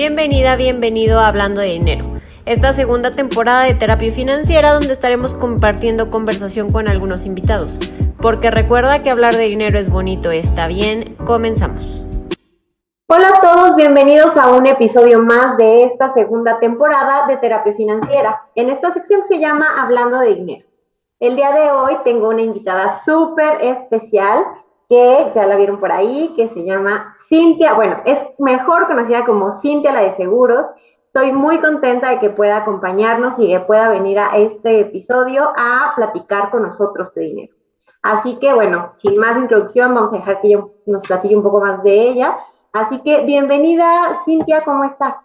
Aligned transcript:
Bienvenida, 0.00 0.54
bienvenido 0.54 1.18
a 1.18 1.26
Hablando 1.26 1.60
de 1.60 1.70
Dinero. 1.70 2.04
Esta 2.46 2.72
segunda 2.72 3.10
temporada 3.16 3.64
de 3.64 3.74
terapia 3.74 4.12
financiera 4.12 4.72
donde 4.72 4.92
estaremos 4.92 5.34
compartiendo 5.34 6.08
conversación 6.08 6.70
con 6.70 6.86
algunos 6.86 7.26
invitados. 7.26 7.80
Porque 8.22 8.52
recuerda 8.52 9.02
que 9.02 9.10
hablar 9.10 9.34
de 9.34 9.48
dinero 9.48 9.76
es 9.76 9.90
bonito, 9.90 10.30
está 10.30 10.68
bien, 10.68 11.16
comenzamos. 11.26 12.04
Hola 13.08 13.28
a 13.28 13.40
todos, 13.40 13.74
bienvenidos 13.74 14.36
a 14.36 14.52
un 14.52 14.68
episodio 14.68 15.18
más 15.20 15.56
de 15.56 15.82
esta 15.82 16.14
segunda 16.14 16.60
temporada 16.60 17.26
de 17.26 17.36
terapia 17.38 17.74
financiera. 17.74 18.40
En 18.54 18.70
esta 18.70 18.94
sección 18.94 19.22
se 19.26 19.40
llama 19.40 19.82
Hablando 19.82 20.20
de 20.20 20.36
dinero. 20.36 20.66
El 21.18 21.34
día 21.34 21.50
de 21.50 21.72
hoy 21.72 21.96
tengo 22.04 22.28
una 22.28 22.42
invitada 22.42 23.02
súper 23.04 23.64
especial 23.64 24.44
que 24.88 25.32
ya 25.34 25.46
la 25.46 25.56
vieron 25.56 25.78
por 25.80 25.92
ahí, 25.92 26.32
que 26.36 26.48
se 26.48 26.64
llama 26.64 27.14
Cintia, 27.28 27.74
bueno, 27.74 27.98
es 28.06 28.18
mejor 28.38 28.86
conocida 28.86 29.24
como 29.24 29.60
Cintia 29.60 29.92
la 29.92 30.00
de 30.00 30.16
Seguros. 30.16 30.66
Estoy 31.06 31.32
muy 31.32 31.58
contenta 31.58 32.10
de 32.10 32.20
que 32.20 32.30
pueda 32.30 32.58
acompañarnos 32.58 33.38
y 33.38 33.48
que 33.48 33.60
pueda 33.60 33.88
venir 33.88 34.18
a 34.18 34.36
este 34.36 34.80
episodio 34.80 35.52
a 35.56 35.92
platicar 35.94 36.50
con 36.50 36.62
nosotros 36.62 37.12
de 37.14 37.22
dinero. 37.22 37.54
Así 38.02 38.36
que 38.36 38.54
bueno, 38.54 38.92
sin 38.96 39.18
más 39.18 39.36
introducción, 39.36 39.94
vamos 39.94 40.12
a 40.12 40.16
dejar 40.16 40.40
que 40.40 40.48
ella 40.48 40.64
nos 40.86 41.02
platique 41.02 41.36
un 41.36 41.42
poco 41.42 41.60
más 41.60 41.82
de 41.82 42.08
ella. 42.08 42.36
Así 42.72 43.00
que 43.00 43.24
bienvenida, 43.24 44.20
Cintia, 44.24 44.62
¿cómo 44.64 44.84
estás? 44.84 45.16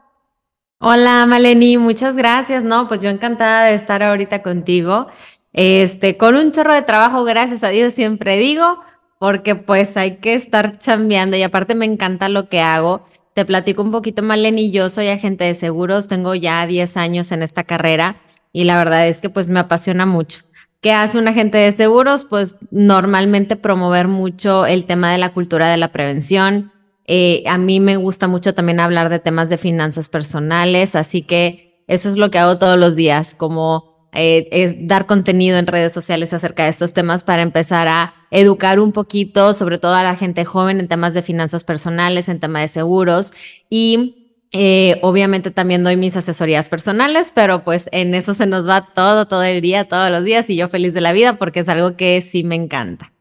Hola, 0.79 1.25
Maleni, 1.25 1.77
muchas 1.77 2.17
gracias. 2.17 2.63
No, 2.63 2.89
pues 2.89 3.01
yo 3.01 3.09
encantada 3.09 3.65
de 3.65 3.75
estar 3.75 4.03
ahorita 4.03 4.43
contigo. 4.43 5.07
Este, 5.53 6.17
con 6.17 6.35
un 6.35 6.51
chorro 6.51 6.73
de 6.73 6.81
trabajo, 6.81 7.23
gracias 7.23 7.63
a 7.63 7.69
Dios, 7.69 7.93
siempre 7.93 8.37
digo, 8.37 8.79
porque 9.23 9.55
pues 9.55 9.95
hay 9.95 10.17
que 10.17 10.33
estar 10.33 10.77
chambeando 10.77 11.37
y 11.37 11.43
aparte 11.43 11.75
me 11.75 11.85
encanta 11.85 12.27
lo 12.27 12.49
que 12.49 12.59
hago. 12.59 12.99
Te 13.33 13.45
platico 13.45 13.81
un 13.81 13.89
poquito, 13.89 14.21
Maleni, 14.21 14.69
yo 14.69 14.89
soy 14.89 15.07
agente 15.07 15.45
de 15.45 15.55
seguros, 15.55 16.09
tengo 16.09 16.35
ya 16.35 16.67
10 16.67 16.97
años 16.97 17.31
en 17.31 17.41
esta 17.41 17.63
carrera 17.63 18.17
y 18.51 18.65
la 18.65 18.77
verdad 18.77 19.07
es 19.07 19.21
que 19.21 19.29
pues 19.29 19.49
me 19.49 19.61
apasiona 19.61 20.05
mucho. 20.05 20.41
¿Qué 20.81 20.91
hace 20.91 21.17
un 21.17 21.29
agente 21.29 21.57
de 21.57 21.71
seguros? 21.71 22.25
Pues 22.25 22.57
normalmente 22.69 23.55
promover 23.55 24.09
mucho 24.09 24.65
el 24.65 24.83
tema 24.83 25.09
de 25.13 25.19
la 25.19 25.31
cultura 25.31 25.69
de 25.69 25.77
la 25.77 25.93
prevención. 25.93 26.73
Eh, 27.07 27.43
a 27.47 27.57
mí 27.57 27.79
me 27.79 27.95
gusta 27.95 28.27
mucho 28.27 28.53
también 28.53 28.81
hablar 28.81 29.07
de 29.07 29.19
temas 29.19 29.49
de 29.49 29.57
finanzas 29.57 30.09
personales, 30.09 30.97
así 30.97 31.21
que 31.21 31.81
eso 31.87 32.09
es 32.09 32.17
lo 32.17 32.29
que 32.29 32.39
hago 32.39 32.57
todos 32.57 32.77
los 32.77 32.97
días, 32.97 33.35
como 33.35 33.92
eh, 34.13 34.47
es 34.51 34.87
dar 34.87 35.05
contenido 35.05 35.57
en 35.57 35.67
redes 35.67 35.93
sociales 35.93 36.33
acerca 36.33 36.63
de 36.63 36.69
estos 36.69 36.93
temas 36.93 37.23
para 37.23 37.41
empezar 37.41 37.87
a 37.87 38.13
educar 38.31 38.79
un 38.79 38.91
poquito, 38.91 39.53
sobre 39.53 39.77
todo 39.77 39.95
a 39.95 40.03
la 40.03 40.15
gente 40.15 40.45
joven 40.45 40.79
en 40.79 40.87
temas 40.87 41.13
de 41.13 41.21
finanzas 41.21 41.63
personales, 41.63 42.29
en 42.29 42.39
temas 42.39 42.63
de 42.63 42.67
seguros 42.67 43.33
y 43.69 44.23
eh, 44.51 44.99
obviamente 45.01 45.49
también 45.49 45.83
doy 45.83 45.97
mis 45.97 46.15
asesorías 46.15 46.69
personales, 46.69 47.31
pero 47.33 47.63
pues 47.63 47.89
en 47.91 48.13
eso 48.13 48.35
se 48.35 48.45
nos 48.45 48.69
va 48.69 48.93
todo, 48.93 49.27
todo 49.27 49.43
el 49.43 49.61
día, 49.61 49.87
todos 49.87 50.11
los 50.11 50.23
días 50.23 50.47
y 50.49 50.55
yo 50.55 50.69
feliz 50.69 50.93
de 50.93 51.01
la 51.01 51.11
vida 51.11 51.37
porque 51.37 51.61
es 51.61 51.69
algo 51.69 51.97
que 51.97 52.21
sí 52.21 52.43
me 52.43 52.55
encanta. 52.55 53.12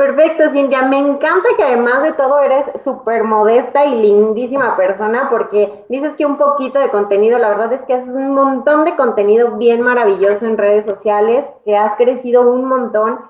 Perfecto, 0.00 0.48
Cintia. 0.48 0.80
Me 0.88 0.96
encanta 0.96 1.50
que 1.58 1.62
además 1.62 2.02
de 2.02 2.14
todo 2.14 2.38
eres 2.38 2.64
súper 2.82 3.22
modesta 3.22 3.84
y 3.84 4.00
lindísima 4.00 4.74
persona 4.74 5.28
porque 5.28 5.84
dices 5.90 6.12
que 6.16 6.24
un 6.24 6.38
poquito 6.38 6.78
de 6.78 6.88
contenido, 6.88 7.38
la 7.38 7.50
verdad 7.50 7.74
es 7.74 7.82
que 7.82 7.92
haces 7.92 8.14
un 8.14 8.32
montón 8.32 8.86
de 8.86 8.96
contenido 8.96 9.58
bien 9.58 9.82
maravilloso 9.82 10.46
en 10.46 10.56
redes 10.56 10.86
sociales, 10.86 11.44
que 11.66 11.76
has 11.76 11.96
crecido 11.96 12.50
un 12.50 12.64
montón 12.64 13.20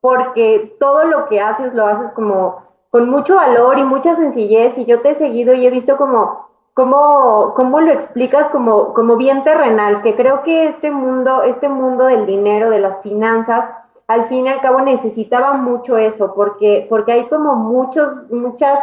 porque 0.00 0.76
todo 0.80 1.04
lo 1.04 1.28
que 1.28 1.40
haces 1.40 1.72
lo 1.74 1.86
haces 1.86 2.10
como 2.10 2.64
con 2.90 3.08
mucho 3.08 3.36
valor 3.36 3.78
y 3.78 3.84
mucha 3.84 4.16
sencillez 4.16 4.76
y 4.78 4.84
yo 4.84 5.02
te 5.02 5.10
he 5.10 5.14
seguido 5.14 5.54
y 5.54 5.64
he 5.64 5.70
visto 5.70 5.96
como 5.96 6.48
cómo, 6.74 7.54
cómo 7.54 7.80
lo 7.80 7.92
explicas 7.92 8.48
como, 8.48 8.94
como 8.94 9.16
bien 9.16 9.44
terrenal, 9.44 10.02
que 10.02 10.16
creo 10.16 10.42
que 10.42 10.66
este 10.66 10.90
mundo, 10.90 11.42
este 11.42 11.68
mundo 11.68 12.06
del 12.06 12.26
dinero, 12.26 12.70
de 12.70 12.80
las 12.80 13.00
finanzas, 13.00 13.70
al 14.08 14.28
fin 14.28 14.46
y 14.46 14.50
al 14.50 14.60
cabo 14.60 14.80
necesitaba 14.80 15.54
mucho 15.54 15.98
eso, 15.98 16.32
porque, 16.34 16.86
porque 16.88 17.12
hay 17.12 17.24
como 17.24 17.56
muchos, 17.56 18.30
muchas 18.30 18.78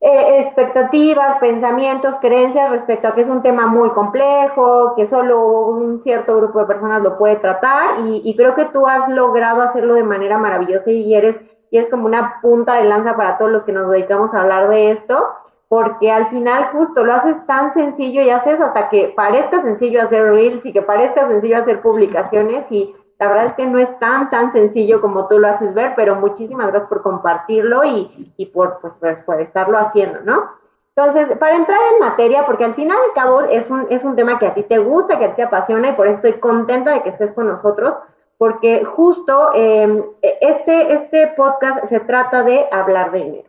eh, 0.00 0.40
expectativas, 0.40 1.36
pensamientos, 1.38 2.16
creencias 2.20 2.70
respecto 2.70 3.08
a 3.08 3.14
que 3.14 3.22
es 3.22 3.28
un 3.28 3.42
tema 3.42 3.66
muy 3.66 3.90
complejo, 3.90 4.94
que 4.96 5.06
solo 5.06 5.66
un 5.68 6.02
cierto 6.02 6.36
grupo 6.36 6.58
de 6.58 6.66
personas 6.66 7.02
lo 7.02 7.16
puede 7.16 7.36
tratar, 7.36 8.00
y, 8.06 8.34
creo 8.36 8.54
que 8.54 8.66
tú 8.66 8.86
has 8.86 9.08
logrado 9.08 9.62
hacerlo 9.62 9.94
de 9.94 10.02
manera 10.02 10.36
maravillosa 10.36 10.90
y 10.90 11.14
eres, 11.14 11.40
y 11.70 11.78
es 11.78 11.88
como 11.88 12.06
una 12.06 12.40
punta 12.42 12.74
de 12.74 12.84
lanza 12.84 13.16
para 13.16 13.38
todos 13.38 13.50
los 13.50 13.64
que 13.64 13.72
nos 13.72 13.90
dedicamos 13.90 14.34
a 14.34 14.42
hablar 14.42 14.68
de 14.68 14.90
esto, 14.90 15.26
porque 15.68 16.10
al 16.12 16.28
final 16.28 16.70
justo 16.72 17.04
lo 17.04 17.14
haces 17.14 17.44
tan 17.46 17.72
sencillo 17.72 18.20
y 18.20 18.30
haces 18.30 18.60
hasta 18.60 18.90
que 18.90 19.12
parezca 19.16 19.62
sencillo 19.62 20.02
hacer 20.02 20.22
reels 20.22 20.66
y 20.66 20.72
que 20.72 20.82
parezca 20.82 21.26
sencillo 21.28 21.58
hacer 21.58 21.80
publicaciones 21.80 22.70
y 22.70 22.94
la 23.18 23.28
verdad 23.28 23.46
es 23.46 23.52
que 23.54 23.66
no 23.66 23.78
es 23.78 23.98
tan, 23.98 24.30
tan 24.30 24.52
sencillo 24.52 25.00
como 25.00 25.28
tú 25.28 25.38
lo 25.38 25.48
haces 25.48 25.72
ver, 25.74 25.94
pero 25.96 26.16
muchísimas 26.16 26.68
gracias 26.68 26.88
por 26.88 27.02
compartirlo 27.02 27.84
y, 27.84 28.32
y 28.36 28.46
por, 28.46 28.80
pues, 28.80 28.92
pues, 29.00 29.20
por 29.22 29.40
estarlo 29.40 29.78
haciendo, 29.78 30.20
¿no? 30.20 30.50
Entonces, 30.96 31.36
para 31.38 31.56
entrar 31.56 31.78
en 31.92 32.00
materia, 32.00 32.46
porque 32.46 32.64
al 32.64 32.74
final 32.74 32.96
y 32.96 33.08
al 33.08 33.14
cabo 33.14 33.40
es 33.42 33.68
un, 33.68 33.86
es 33.90 34.04
un 34.04 34.14
tema 34.14 34.38
que 34.38 34.46
a 34.46 34.54
ti 34.54 34.62
te 34.62 34.78
gusta, 34.78 35.18
que 35.18 35.24
a 35.24 35.28
ti 35.30 35.36
te 35.36 35.42
apasiona 35.42 35.88
y 35.88 35.92
por 35.92 36.06
eso 36.06 36.16
estoy 36.16 36.34
contenta 36.34 36.92
de 36.92 37.02
que 37.02 37.08
estés 37.08 37.32
con 37.32 37.48
nosotros, 37.48 37.96
porque 38.38 38.84
justo 38.84 39.50
em, 39.54 40.04
este, 40.22 40.92
este 40.92 41.28
podcast 41.36 41.86
se 41.86 42.00
trata 42.00 42.44
de 42.44 42.66
hablar 42.70 43.10
de 43.10 43.24
dinero. 43.24 43.48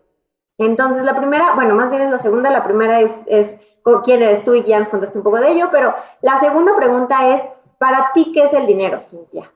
Entonces, 0.58 1.04
la 1.04 1.16
primera, 1.16 1.54
bueno, 1.54 1.76
más 1.76 1.90
bien 1.90 2.04
es 2.04 2.12
la 2.12 2.20
segunda, 2.20 2.50
la 2.50 2.64
primera 2.64 3.00
es, 3.00 3.12
es 3.28 3.52
quién 4.04 4.22
eres 4.22 4.44
tú 4.44 4.56
y 4.56 4.64
ya 4.64 4.80
nos 4.80 4.90
contaste 4.90 5.18
un 5.18 5.24
poco 5.24 5.40
de 5.40 5.52
ello, 5.52 5.70
pero 5.72 5.94
la 6.22 6.40
segunda 6.40 6.76
pregunta 6.76 7.30
es, 7.30 7.44
para 7.78 8.12
ti, 8.14 8.32
¿qué 8.34 8.46
es 8.46 8.54
el 8.54 8.66
dinero, 8.66 9.02
Cintia? 9.02 9.52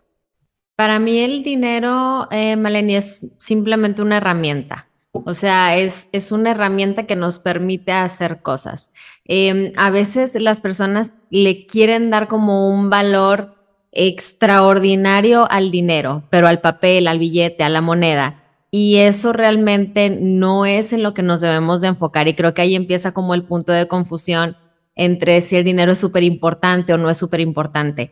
Para 0.79 0.97
mí 0.97 1.19
el 1.19 1.43
dinero, 1.43 2.29
eh, 2.31 2.55
Maleni, 2.55 2.95
es 2.95 3.35
simplemente 3.37 4.01
una 4.01 4.15
herramienta. 4.15 4.87
O 5.11 5.33
sea, 5.33 5.75
es, 5.75 6.07
es 6.13 6.31
una 6.31 6.51
herramienta 6.51 7.05
que 7.05 7.17
nos 7.17 7.39
permite 7.39 7.91
hacer 7.91 8.41
cosas. 8.41 8.91
Em, 9.25 9.73
a 9.75 9.89
veces 9.89 10.35
las 10.35 10.61
personas 10.61 11.15
le 11.31 11.65
quieren 11.65 12.09
dar 12.09 12.29
como 12.29 12.69
un 12.69 12.89
valor 12.89 13.55
extraordinario 13.91 15.51
al 15.51 15.69
dinero, 15.69 16.23
pero 16.29 16.47
al 16.47 16.61
papel, 16.61 17.09
al 17.09 17.19
billete, 17.19 17.65
a 17.65 17.69
la 17.69 17.81
moneda. 17.81 18.45
Y 18.71 18.99
eso 18.99 19.33
realmente 19.33 20.09
no 20.09 20.65
es 20.65 20.93
en 20.93 21.03
lo 21.03 21.13
que 21.13 21.23
nos 21.23 21.41
debemos 21.41 21.81
de 21.81 21.89
enfocar. 21.89 22.29
Y 22.29 22.35
creo 22.35 22.53
que 22.53 22.61
ahí 22.61 22.75
empieza 22.75 23.11
como 23.11 23.33
el 23.33 23.43
punto 23.43 23.73
de 23.73 23.89
confusión 23.89 24.55
entre 24.95 25.39
si 25.41 25.55
el 25.55 25.63
dinero 25.63 25.93
es 25.93 25.99
súper 25.99 26.23
importante 26.23 26.93
o 26.93 26.97
no 26.97 27.09
es 27.09 27.17
súper 27.17 27.39
importante. 27.39 28.11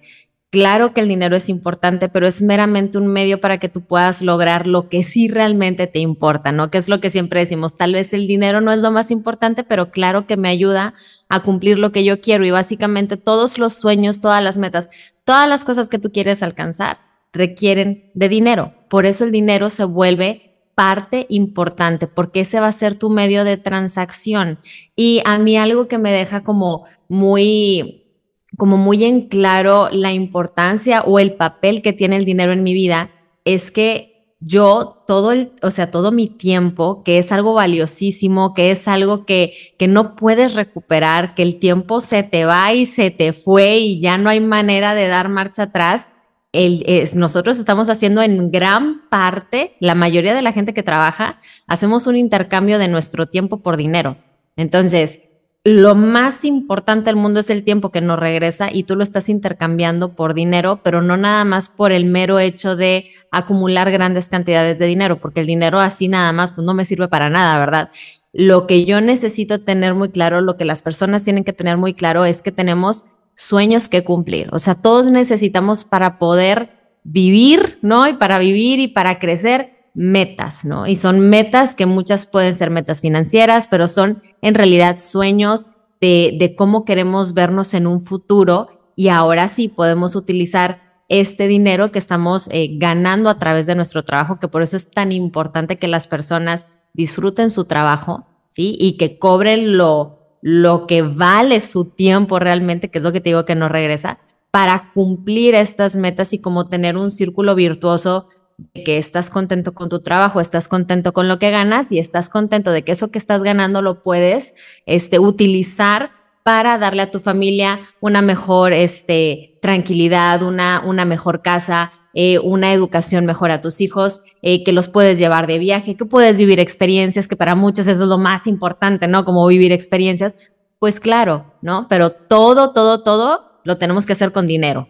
Claro 0.50 0.94
que 0.94 1.02
el 1.02 1.10
dinero 1.10 1.36
es 1.36 1.50
importante, 1.50 2.08
pero 2.08 2.26
es 2.26 2.42
meramente 2.42 2.98
un 2.98 3.08
medio 3.08 3.42
para 3.42 3.58
que 3.58 3.68
tú 3.68 3.82
puedas 3.82 4.22
lograr 4.22 4.66
lo 4.66 4.88
que 4.88 5.04
sí 5.04 5.28
realmente 5.28 5.88
te 5.88 6.00
importa, 6.00 6.54
¿no? 6.54 6.72
Que 6.72 6.78
es 6.78 6.88
lo 6.88 7.02
que 7.02 7.10
siempre 7.10 7.42
decimos, 7.42 7.76
tal 7.76 7.92
vez 7.92 8.14
el 8.14 8.28
dinero 8.28 8.62
no 8.62 8.72
es 8.72 8.80
lo 8.80 8.90
más 8.90 9.12
importante, 9.12 9.66
pero 9.66 9.92
claro 9.92 10.26
que 10.26 10.38
me 10.38 10.48
ayuda 10.48 10.94
a 11.28 11.44
cumplir 11.44 11.80
lo 11.80 11.92
que 11.92 12.06
yo 12.06 12.22
quiero 12.22 12.46
y 12.46 12.52
básicamente 12.52 13.18
todos 13.18 13.58
los 13.58 13.74
sueños, 13.74 14.22
todas 14.22 14.42
las 14.42 14.58
metas, 14.58 14.90
todas 15.26 15.50
las 15.50 15.66
cosas 15.66 15.90
que 15.90 16.00
tú 16.00 16.14
quieres 16.14 16.42
alcanzar 16.42 17.00
requieren 17.34 18.10
de 18.14 18.30
dinero. 18.30 18.74
Por 18.90 19.06
eso 19.06 19.26
el 19.26 19.34
dinero 19.34 19.70
se 19.70 19.84
vuelve 19.84 20.48
parte 20.76 21.26
importante, 21.28 22.08
porque 22.08 22.42
ese 22.42 22.62
va 22.62 22.68
a 22.68 22.72
ser 22.72 22.96
tu 22.96 23.10
medio 23.10 23.44
de 23.44 23.58
transacción. 23.58 24.60
Y 24.96 25.22
a 25.26 25.38
mí 25.40 25.58
algo 25.58 25.90
que 25.90 25.98
me 25.98 26.14
deja 26.14 26.46
como 26.46 26.86
muy 27.10 28.07
como 28.56 28.78
muy 28.78 29.04
en 29.04 29.28
claro 29.28 29.90
la 29.92 30.14
importancia 30.14 31.02
o 31.02 31.20
el 31.20 31.34
papel 31.34 31.82
que 31.82 31.94
tiene 31.94 32.16
el 32.16 32.26
dinero 32.26 32.54
en 32.54 32.64
mi 32.64 32.74
vida 32.74 33.10
es 33.44 33.72
que 33.72 34.36
yo 34.40 35.04
todo 35.08 35.32
el, 35.32 35.52
o 35.64 35.72
sea, 35.72 35.90
todo 35.90 36.12
mi 36.12 36.28
tiempo, 36.28 37.04
que 37.04 37.18
es 37.18 37.32
algo 37.32 37.56
valiosísimo, 37.56 38.54
que 38.54 38.72
es 38.72 38.88
algo 38.88 39.26
que, 39.26 39.74
que 39.80 39.88
no 39.88 40.16
puedes 40.16 40.54
recuperar, 40.54 41.34
que 41.34 41.42
el 41.42 41.58
tiempo 41.60 42.02
se 42.02 42.24
te 42.24 42.46
va 42.46 42.72
y 42.74 42.86
se 42.86 43.10
te 43.10 43.34
fue 43.34 43.78
y 43.78 44.00
ya 44.00 44.18
no 44.18 44.30
hay 44.30 44.40
manera 44.40 44.94
de 44.94 45.08
dar 45.08 45.30
marcha 45.30 45.64
atrás, 45.64 46.10
el, 46.54 46.84
es, 46.88 47.16
nosotros 47.16 47.58
estamos 47.58 47.90
haciendo 47.90 48.22
en 48.22 48.52
gran 48.52 49.10
parte, 49.10 49.74
la 49.80 49.96
mayoría 49.96 50.34
de 50.34 50.42
la 50.42 50.54
gente 50.54 50.74
que 50.74 50.84
trabaja, 50.84 51.40
hacemos 51.68 52.08
un 52.08 52.16
intercambio 52.16 52.80
de 52.80 52.88
nuestro 52.88 53.28
tiempo 53.28 53.62
por 53.62 53.76
dinero. 53.76 54.18
Entonces, 54.56 55.22
lo 55.64 55.96
más 55.96 56.46
importante 56.46 57.10
del 57.10 57.18
mundo 57.18 57.42
es 57.42 57.50
el 57.50 57.64
tiempo 57.64 57.92
que 57.92 58.00
nos 58.00 58.18
regresa 58.18 58.70
y 58.72 58.84
tú 58.84 58.96
lo 58.96 59.04
estás 59.04 59.28
intercambiando 59.28 60.16
por 60.16 60.34
dinero, 60.34 60.82
pero 60.82 61.02
no 61.02 61.18
nada 61.18 61.44
más 61.44 61.68
por 61.68 61.92
el 61.92 62.06
mero 62.06 62.40
hecho 62.40 62.76
de 62.76 63.06
acumular 63.32 63.92
grandes 63.92 64.30
cantidades 64.30 64.80
de 64.80 64.86
dinero, 64.86 65.20
porque 65.20 65.42
el 65.42 65.48
dinero 65.48 65.80
así 65.80 66.08
nada 66.08 66.32
más 66.32 66.54
pues 66.54 66.66
no 66.66 66.74
me 66.74 66.86
sirve 66.86 67.10
para 67.10 67.30
nada, 67.30 67.60
¿verdad? 67.60 67.90
Lo 68.32 68.66
que 68.66 68.86
yo 68.86 69.02
necesito 69.02 69.62
tener 69.62 69.94
muy 69.94 70.10
claro, 70.10 70.42
lo 70.42 70.58
que 70.58 70.66
las 70.66 70.82
personas 70.82 71.24
tienen 71.24 71.44
que 71.44 71.54
tener 71.54 71.76
muy 71.76 71.94
claro 71.94 72.24
es 72.24 72.42
que 72.42 72.52
tenemos 72.52 73.18
sueños 73.36 73.90
que 73.90 74.04
cumplir. 74.04 74.50
O 74.52 74.60
sea, 74.60 74.76
todos 74.76 75.12
necesitamos 75.12 75.84
para 75.84 76.18
poder 76.18 76.70
vivir, 77.04 77.80
¿no? 77.82 78.08
Y 78.08 78.14
para 78.14 78.40
vivir 78.40 78.80
y 78.80 78.88
para 78.88 79.20
crecer, 79.20 79.77
metas, 79.98 80.64
¿no? 80.64 80.86
Y 80.86 80.96
son 80.96 81.22
metas 81.22 81.74
que 81.74 81.88
muchas 81.88 82.28
pueden 82.28 82.54
ser 82.54 82.70
metas 82.70 83.02
financieras, 83.02 83.68
pero 83.68 83.88
son 83.88 84.22
en 84.44 84.54
realidad 84.54 85.00
sueños 85.00 85.66
de, 86.00 86.54
cómo 86.56 86.86
queremos 86.86 87.34
vernos 87.34 87.74
en 87.74 87.88
un 87.88 88.00
futuro 88.02 88.68
y 88.96 89.08
ahora 89.08 89.48
sí 89.48 89.70
podemos 89.70 90.16
utilizar 90.16 91.02
este 91.10 91.48
dinero 91.48 91.92
que 91.92 91.98
estamos 91.98 92.48
eh, 92.52 92.70
ganando 92.78 93.28
a 93.28 93.40
través 93.40 93.66
de 93.66 93.74
nuestro 93.74 94.04
trabajo, 94.04 94.40
que 94.40 94.48
por 94.48 94.62
eso 94.62 94.78
es 94.78 94.92
tan 94.92 95.12
importante 95.12 95.78
que 95.78 95.88
las 95.88 96.06
personas 96.06 96.68
disfruten 96.94 97.50
su 97.50 97.66
trabajo, 97.66 98.28
¿sí? 98.50 98.78
Y 98.80 98.98
que 98.98 99.18
cobren 99.18 99.78
lo, 99.78 100.20
lo 100.44 100.86
que 100.86 101.02
vale 101.02 101.60
su 101.60 101.90
tiempo 101.90 102.38
realmente, 102.38 102.92
que 102.92 103.00
es 103.00 103.04
lo 103.04 103.12
que 103.12 103.22
te 103.22 103.30
digo 103.30 103.46
que 103.46 103.56
no 103.56 103.68
regresa, 103.68 104.20
para 104.52 104.92
cumplir 104.94 105.56
estas 105.56 105.96
metas 105.96 106.34
y 106.34 106.40
como 106.40 106.66
tener 106.66 106.98
un 106.98 107.10
círculo 107.10 107.56
virtuoso 107.56 108.28
de 108.58 108.84
que 108.84 108.98
estás 108.98 109.30
contento 109.30 109.74
con 109.74 109.90
tu 109.90 110.02
trabajo, 110.02 110.42
estás 110.42 110.68
contento 110.68 111.14
con 111.14 111.28
lo 111.28 111.40
que 111.40 111.52
ganas 111.52 111.92
y 111.92 112.00
estás 112.00 112.30
contento 112.30 112.72
de 112.72 112.84
que 112.84 112.92
eso 112.92 113.12
que 113.12 113.20
estás 113.20 113.44
ganando 113.44 113.82
lo 113.82 114.02
puedes 114.02 114.56
este, 114.86 115.20
utilizar 115.20 116.12
para 116.48 116.78
darle 116.78 117.02
a 117.02 117.12
tu 117.12 117.20
familia 117.20 117.82
una 118.00 118.22
mejor 118.22 118.72
este, 118.72 119.60
tranquilidad, 119.62 120.42
una, 120.44 120.82
una 120.86 121.04
mejor 121.04 121.42
casa, 121.42 121.92
eh, 122.14 122.40
una 122.40 122.72
educación 122.72 123.26
mejor 123.26 123.52
a 123.52 123.62
tus 123.62 123.82
hijos, 123.82 124.24
eh, 124.42 124.64
que 124.64 124.72
los 124.72 124.88
puedes 124.88 125.20
llevar 125.20 125.46
de 125.46 125.60
viaje, 125.60 125.96
que 125.96 126.06
puedes 126.06 126.38
vivir 126.38 126.62
experiencias, 126.62 127.28
que 127.28 127.36
para 127.36 127.54
muchos 127.54 127.86
eso 127.88 128.04
es 128.04 128.10
lo 128.10 128.18
más 128.18 128.48
importante, 128.48 129.10
¿no? 129.10 129.26
Como 129.26 129.46
vivir 129.46 129.74
experiencias. 129.74 130.38
Pues 130.80 131.02
claro, 131.02 131.54
¿no? 131.62 131.88
Pero 131.90 132.12
todo, 132.12 132.72
todo, 132.72 133.04
todo 133.04 133.60
lo 133.66 133.78
tenemos 133.78 134.06
que 134.06 134.14
hacer 134.14 134.32
con 134.32 134.48
dinero. 134.48 134.88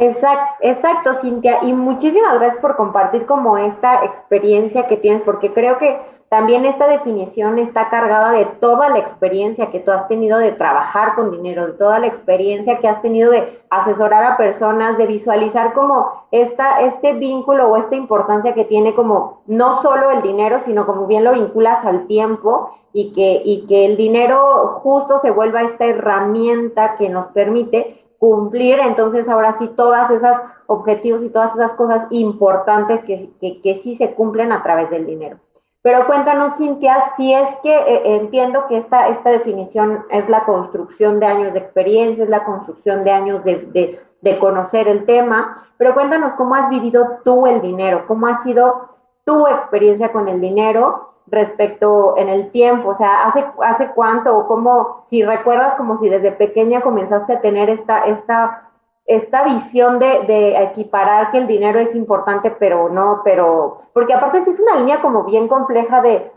Exacto, 0.00 0.54
exacto, 0.62 1.14
Cintia. 1.20 1.58
Y 1.62 1.74
muchísimas 1.74 2.38
gracias 2.38 2.58
por 2.62 2.74
compartir 2.74 3.26
como 3.26 3.58
esta 3.58 4.02
experiencia 4.02 4.86
que 4.86 4.96
tienes, 4.96 5.22
porque 5.22 5.52
creo 5.52 5.76
que 5.76 6.00
también 6.30 6.64
esta 6.64 6.86
definición 6.86 7.58
está 7.58 7.90
cargada 7.90 8.30
de 8.30 8.46
toda 8.46 8.88
la 8.88 8.98
experiencia 8.98 9.70
que 9.70 9.80
tú 9.80 9.90
has 9.90 10.08
tenido 10.08 10.38
de 10.38 10.52
trabajar 10.52 11.14
con 11.16 11.30
dinero, 11.30 11.66
de 11.66 11.72
toda 11.72 11.98
la 11.98 12.06
experiencia 12.06 12.78
que 12.78 12.88
has 12.88 13.02
tenido 13.02 13.30
de 13.30 13.60
asesorar 13.68 14.24
a 14.24 14.36
personas, 14.38 14.96
de 14.96 15.06
visualizar 15.06 15.74
como 15.74 16.24
esta, 16.30 16.80
este 16.80 17.12
vínculo 17.12 17.68
o 17.68 17.76
esta 17.76 17.94
importancia 17.94 18.54
que 18.54 18.64
tiene 18.64 18.94
como 18.94 19.42
no 19.46 19.82
solo 19.82 20.12
el 20.12 20.22
dinero, 20.22 20.60
sino 20.60 20.86
como 20.86 21.06
bien 21.08 21.24
lo 21.24 21.34
vinculas 21.34 21.84
al 21.84 22.06
tiempo 22.06 22.70
y 22.94 23.12
que, 23.12 23.42
y 23.44 23.66
que 23.66 23.84
el 23.84 23.98
dinero 23.98 24.80
justo 24.82 25.18
se 25.18 25.30
vuelva 25.30 25.60
esta 25.60 25.84
herramienta 25.84 26.94
que 26.96 27.10
nos 27.10 27.26
permite 27.26 27.99
cumplir 28.20 28.78
entonces 28.80 29.26
ahora 29.30 29.56
sí 29.58 29.66
todas 29.68 30.10
esos 30.10 30.36
objetivos 30.66 31.22
y 31.22 31.30
todas 31.30 31.54
esas 31.54 31.72
cosas 31.72 32.06
importantes 32.10 33.02
que, 33.02 33.30
que, 33.40 33.80
sí 33.82 33.96
se 33.96 34.12
cumplen 34.14 34.52
a 34.52 34.62
través 34.62 34.90
del 34.90 35.06
dinero. 35.06 35.38
Pero 35.80 36.06
cuéntanos, 36.06 36.58
Cintia, 36.58 37.12
si 37.16 37.32
es 37.32 37.48
que 37.62 37.74
eh, 37.74 38.16
entiendo 38.16 38.66
que 38.68 38.76
esta, 38.76 39.08
esta 39.08 39.30
definición 39.30 40.04
es 40.10 40.28
la 40.28 40.44
construcción 40.44 41.18
de 41.18 41.26
años 41.26 41.54
de 41.54 41.60
experiencia, 41.60 42.22
es 42.22 42.28
la 42.28 42.44
construcción 42.44 43.04
de 43.04 43.10
años 43.10 43.42
de, 43.42 43.56
de, 43.72 43.98
de 44.20 44.38
conocer 44.38 44.86
el 44.86 45.06
tema, 45.06 45.66
pero 45.78 45.94
cuéntanos 45.94 46.34
cómo 46.34 46.54
has 46.54 46.68
vivido 46.68 47.20
tú 47.24 47.46
el 47.46 47.62
dinero, 47.62 48.04
cómo 48.06 48.26
ha 48.26 48.42
sido 48.42 48.90
tu 49.24 49.46
experiencia 49.46 50.12
con 50.12 50.28
el 50.28 50.42
dinero 50.42 51.06
respecto 51.30 52.16
en 52.16 52.28
el 52.28 52.50
tiempo, 52.50 52.90
o 52.90 52.94
sea, 52.94 53.26
hace, 53.26 53.44
hace 53.62 53.88
cuánto 53.94 54.36
o 54.36 54.46
cómo, 54.46 55.04
si 55.10 55.22
recuerdas 55.22 55.74
como 55.76 55.98
si 55.98 56.08
desde 56.08 56.32
pequeña 56.32 56.80
comenzaste 56.80 57.34
a 57.34 57.40
tener 57.40 57.70
esta, 57.70 58.04
esta, 58.04 58.68
esta 59.06 59.44
visión 59.44 59.98
de, 59.98 60.22
de 60.26 60.62
equiparar 60.62 61.30
que 61.30 61.38
el 61.38 61.46
dinero 61.46 61.78
es 61.78 61.94
importante, 61.94 62.50
pero 62.50 62.88
no, 62.88 63.22
pero, 63.24 63.82
porque 63.92 64.14
aparte 64.14 64.42
sí 64.44 64.50
es 64.50 64.60
una 64.60 64.76
línea 64.76 65.00
como 65.00 65.24
bien 65.24 65.48
compleja 65.48 66.00
de, 66.00 66.30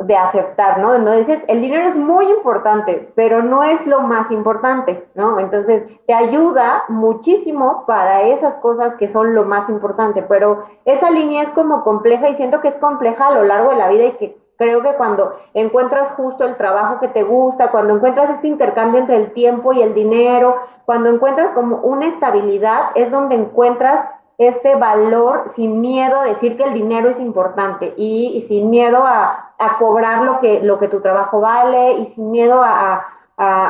de 0.00 0.16
aceptar, 0.16 0.78
¿no? 0.78 0.98
No 0.98 1.12
dices, 1.12 1.42
el 1.46 1.60
dinero 1.60 1.86
es 1.86 1.96
muy 1.96 2.30
importante, 2.30 3.12
pero 3.14 3.42
no 3.42 3.62
es 3.62 3.86
lo 3.86 4.00
más 4.00 4.30
importante, 4.30 5.06
¿no? 5.14 5.38
Entonces, 5.38 5.84
te 6.06 6.14
ayuda 6.14 6.84
muchísimo 6.88 7.84
para 7.86 8.22
esas 8.22 8.56
cosas 8.56 8.94
que 8.96 9.08
son 9.08 9.34
lo 9.34 9.44
más 9.44 9.68
importante, 9.68 10.22
pero 10.22 10.64
esa 10.86 11.10
línea 11.10 11.42
es 11.42 11.50
como 11.50 11.84
compleja 11.84 12.30
y 12.30 12.34
siento 12.34 12.60
que 12.60 12.68
es 12.68 12.76
compleja 12.76 13.28
a 13.28 13.34
lo 13.34 13.44
largo 13.44 13.70
de 13.70 13.76
la 13.76 13.88
vida 13.88 14.04
y 14.06 14.12
que 14.12 14.40
creo 14.56 14.82
que 14.82 14.94
cuando 14.94 15.34
encuentras 15.54 16.10
justo 16.12 16.44
el 16.44 16.56
trabajo 16.56 17.00
que 17.00 17.08
te 17.08 17.22
gusta, 17.22 17.70
cuando 17.70 17.94
encuentras 17.94 18.30
este 18.30 18.48
intercambio 18.48 19.00
entre 19.00 19.16
el 19.16 19.32
tiempo 19.32 19.72
y 19.72 19.82
el 19.82 19.94
dinero, 19.94 20.56
cuando 20.86 21.10
encuentras 21.10 21.50
como 21.52 21.76
una 21.76 22.06
estabilidad, 22.06 22.90
es 22.94 23.10
donde 23.10 23.36
encuentras 23.36 24.04
este 24.40 24.74
valor 24.74 25.52
sin 25.54 25.82
miedo 25.82 26.18
a 26.18 26.24
decir 26.24 26.56
que 26.56 26.62
el 26.62 26.72
dinero 26.72 27.10
es 27.10 27.20
importante 27.20 27.92
y, 27.98 28.46
sin 28.48 28.70
miedo 28.70 29.04
a, 29.04 29.54
cobrar 29.78 30.22
lo 30.22 30.40
que, 30.40 30.62
lo 30.62 30.78
que 30.78 30.88
tu 30.88 31.02
trabajo 31.02 31.40
vale 31.40 31.92
y 31.98 32.06
sin 32.14 32.30
miedo 32.30 32.62
a, 32.64 33.06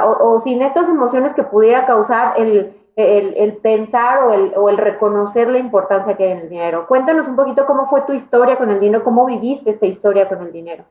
o, 0.06 0.38
sin 0.38 0.62
estas 0.62 0.88
emociones 0.88 1.34
que 1.34 1.43
pudiera 1.43 1.87
causar 1.87 2.34
el, 2.37 2.72
el, 2.94 3.56
pensar 3.56 4.22
o 4.22 4.32
el, 4.32 4.52
o 4.55 4.69
el 4.69 4.78
reconocer 4.78 5.49
la 5.49 5.58
importancia 5.58 6.17
que 6.17 6.22
hay 6.22 6.31
en 6.31 6.38
el 6.38 6.49
dinero. 6.49 6.87
Cuéntanos 6.87 7.26
un 7.26 7.34
poquito 7.34 7.66
cómo 7.66 7.88
fue 7.90 8.02
tu 8.02 8.12
historia 8.12 8.56
con 8.56 8.70
el 8.70 8.78
dinero, 8.78 9.02
cómo 9.02 9.26
viviste 9.26 9.70
esta 9.70 9.87
historia 9.87 10.28
con 10.28 10.40
el 10.43 10.52
dinero. 10.52 10.84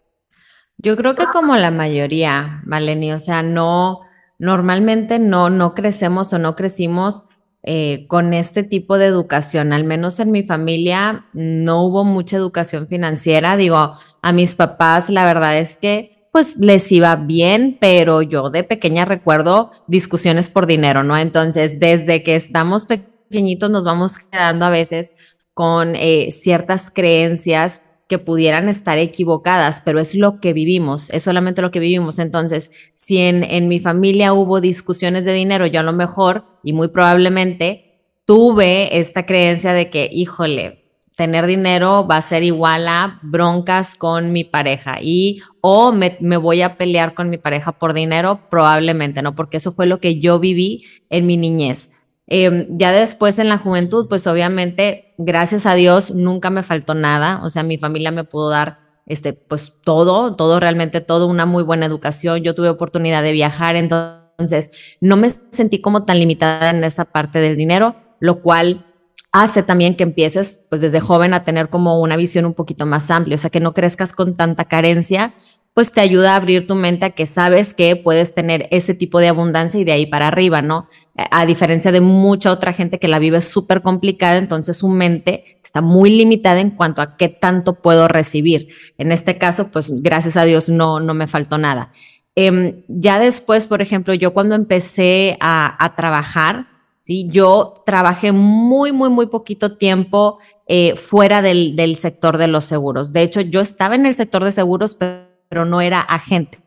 Yo 0.78 0.98
creo 0.98 1.16
que 1.16 1.26
como 1.28 1.56
la 1.56 1.72
mayoría, 1.72 2.62
Maleni, 2.66 3.14
o 3.14 3.20
sea, 3.20 3.44
no, 3.44 4.02
normalmente 4.40 5.20
no, 5.20 5.50
no 5.50 5.74
crecemos 5.74 6.34
o 6.34 6.38
no 6.38 6.56
crecimos 6.56 7.29
eh, 7.64 8.06
con 8.08 8.34
este 8.34 8.64
tipo 8.64 8.98
de 8.98 9.06
educación. 9.06 9.74
Al 9.74 9.84
menos 9.84 10.20
en 10.20 10.32
mi 10.32 10.44
familia 10.44 11.26
no 11.34 11.84
hubo 11.84 12.04
mucha 12.04 12.38
educación 12.38 12.88
financiera. 12.88 13.58
Digo, 13.58 13.94
a 14.22 14.32
mis 14.34 14.56
papás 14.56 15.10
la 15.10 15.26
verdad 15.26 15.58
es 15.58 15.78
que 15.78 16.20
pues 16.32 16.58
les 16.58 16.92
iba 16.92 17.16
bien, 17.16 17.78
pero 17.82 18.22
yo 18.22 18.50
de 18.50 18.64
pequeña 18.64 19.04
recuerdo 19.04 19.72
discusiones 19.88 20.50
por 20.50 20.68
dinero, 20.68 21.04
¿no? 21.04 21.18
Entonces, 21.18 21.80
desde 21.80 22.24
que 22.24 22.36
estamos 22.36 22.86
pequeñitos 22.86 23.70
nos 23.72 23.84
vamos 23.84 24.20
quedando 24.20 24.66
a 24.66 24.70
veces 24.70 25.16
con 25.54 25.96
eh, 25.96 26.30
ciertas 26.32 26.92
creencias 26.92 27.82
que 28.10 28.20
pudieran 28.20 28.68
estar 28.68 28.98
equivocadas, 28.98 29.82
pero 29.86 30.00
es 30.00 30.16
lo 30.16 30.42
que 30.42 30.52
vivimos, 30.52 31.10
es 31.12 31.24
solamente 31.24 31.62
lo 31.62 31.72
que 31.72 31.80
vivimos. 31.80 32.20
Entonces, 32.20 32.72
si 32.96 33.20
en, 33.20 33.44
en 33.44 33.68
mi 33.68 33.80
familia 33.80 34.34
hubo 34.34 34.60
discusiones 34.60 35.24
de 35.24 35.34
dinero, 35.34 35.68
yo 35.68 35.80
a 35.80 35.84
lo 35.84 35.94
mejor 35.94 36.44
y 36.64 36.74
muy 36.74 36.90
probablemente 36.90 38.02
tuve 38.26 39.00
esta 39.00 39.26
creencia 39.26 39.74
de 39.74 39.90
que, 39.90 40.10
híjole, 40.12 40.80
tener 41.16 41.48
dinero 41.48 42.08
va 42.08 42.18
a 42.18 42.22
ser 42.22 42.44
igual 42.44 42.88
a 42.88 43.20
broncas 43.22 43.96
con 43.96 44.32
mi 44.32 44.44
pareja 44.44 44.98
y 45.02 45.42
o 45.62 45.92
me, 45.92 46.18
me, 46.22 46.38
voy 46.38 46.62
a 46.62 46.78
pelear 46.78 47.14
con 47.14 47.30
mi 47.30 47.38
pareja 47.38 47.74
por 47.74 47.94
dinero, 47.94 48.42
probablemente, 48.50 49.22
¿no? 49.22 49.36
Porque 49.36 49.58
eso 49.58 49.72
fue 49.72 49.86
lo 49.86 50.00
que 50.00 50.20
yo 50.20 50.40
viví 50.40 50.86
en 51.10 51.26
mi 51.26 51.36
niñez. 51.36 51.92
Em, 52.26 52.68
ya 52.70 52.92
después 52.92 53.38
en 53.38 53.50
la 53.50 53.58
juventud, 53.58 54.08
pues 54.08 54.28
obviamente, 54.28 55.09
gracias 55.20 55.66
a 55.66 55.76
Dios, 55.76 56.16
nunca 56.16 56.50
me 56.50 56.64
faltó 56.64 56.96
nada. 56.96 57.42
O 57.44 57.50
sea, 57.50 57.62
mi 57.62 57.78
familia 57.78 58.12
me 58.12 58.24
pudo 58.24 58.50
dar, 58.50 58.80
este, 59.06 59.34
pues 59.34 59.74
todo, 59.84 60.36
todo, 60.36 60.60
realmente 60.60 61.02
todo, 61.02 61.28
una 61.28 61.46
muy 61.46 61.62
buena 61.62 61.86
educación. 61.86 62.42
Yo 62.42 62.56
tuve 62.56 62.70
oportunidad 62.70 63.22
de 63.22 63.34
viajar, 63.34 63.76
entonces 63.76 64.72
no 65.02 65.18
me 65.18 65.30
sentí 65.52 65.82
como 65.82 66.06
tan 66.06 66.20
limitada 66.20 66.70
en 66.70 66.84
esa 66.84 67.06
parte 67.06 67.40
del 67.40 67.58
dinero, 67.58 67.96
lo 68.20 68.42
cual 68.42 68.86
hace 69.32 69.62
también 69.62 69.96
que 69.96 70.04
empieces, 70.04 70.66
pues 70.70 70.82
desde 70.82 71.02
joven 71.02 71.34
a 71.34 71.44
tener 71.44 71.70
como 71.70 72.00
una 72.00 72.16
visión 72.16 72.46
un 72.46 72.54
poquito 72.54 72.86
más 72.86 73.12
amplia, 73.12 73.36
o 73.36 73.38
sea, 73.38 73.52
que 73.52 73.60
no 73.60 73.74
crezcas 73.74 74.14
con 74.14 74.36
tanta 74.36 74.66
carencia 74.66 75.34
pues 75.80 75.94
te 75.94 76.02
ayuda 76.02 76.34
a 76.34 76.36
abrir 76.36 76.68
tu 76.68 76.76
mente 76.76 77.06
a 77.06 77.12
que 77.12 77.26
sabes 77.26 77.74
que 77.74 77.96
puedes 77.96 78.34
tener 78.34 78.68
ese 78.70 78.94
tipo 78.94 79.18
de 79.20 79.30
abundancia 79.30 79.80
y 79.80 79.86
de 79.86 79.94
ahí 79.94 80.06
para 80.06 80.28
arriba, 80.28 80.62
¿no? 80.62 80.88
A 81.16 81.46
diferencia 81.46 81.94
de 81.94 82.02
mucha 82.02 82.52
otra 82.52 82.74
gente 82.74 83.00
que 83.00 83.08
la 83.08 83.18
vive 83.18 83.40
súper 83.40 83.82
complicada, 83.82 84.36
entonces 84.36 84.76
su 84.76 84.90
mente 84.90 85.58
está 85.64 85.80
muy 85.80 86.10
limitada 86.10 86.60
en 86.60 86.72
cuanto 86.72 87.02
a 87.02 87.16
qué 87.16 87.30
tanto 87.30 87.76
puedo 87.76 88.10
recibir. 88.10 88.68
En 88.98 89.14
este 89.14 89.38
caso, 89.38 89.72
pues 89.72 90.02
gracias 90.02 90.36
a 90.36 90.44
Dios 90.44 90.68
no, 90.68 91.00
no 91.00 91.14
me 91.14 91.28
faltó 91.28 91.58
nada. 91.58 91.92
Em, 92.36 92.84
ya 92.90 93.18
después, 93.18 93.66
por 93.66 93.82
ejemplo, 93.82 94.14
yo 94.14 94.34
cuando 94.34 94.56
empecé 94.56 95.38
a, 95.40 95.94
trabajar, 95.96 96.68
¿sí? 97.04 97.30
yo 97.32 97.74
trabajé 97.86 98.34
muy, 98.34 98.92
muy, 98.92 99.10
muy 99.10 99.28
poquito 99.28 99.78
tiempo 99.78 100.40
eh, 100.68 100.98
fuera 100.98 101.42
del, 101.42 101.78
del 101.78 101.96
sector 101.96 102.38
de 102.38 102.48
los 102.48 102.66
seguros. 102.66 103.14
De 103.14 103.22
hecho, 103.22 103.40
yo 103.40 103.62
estaba 103.62 103.96
en 103.96 104.06
el 104.06 104.18
sector 104.18 104.44
de 104.44 104.52
seguros, 104.52 104.94
pero 104.94 105.29
pero 105.50 105.66
no 105.66 105.82
era 105.82 106.00
agente. 106.00 106.60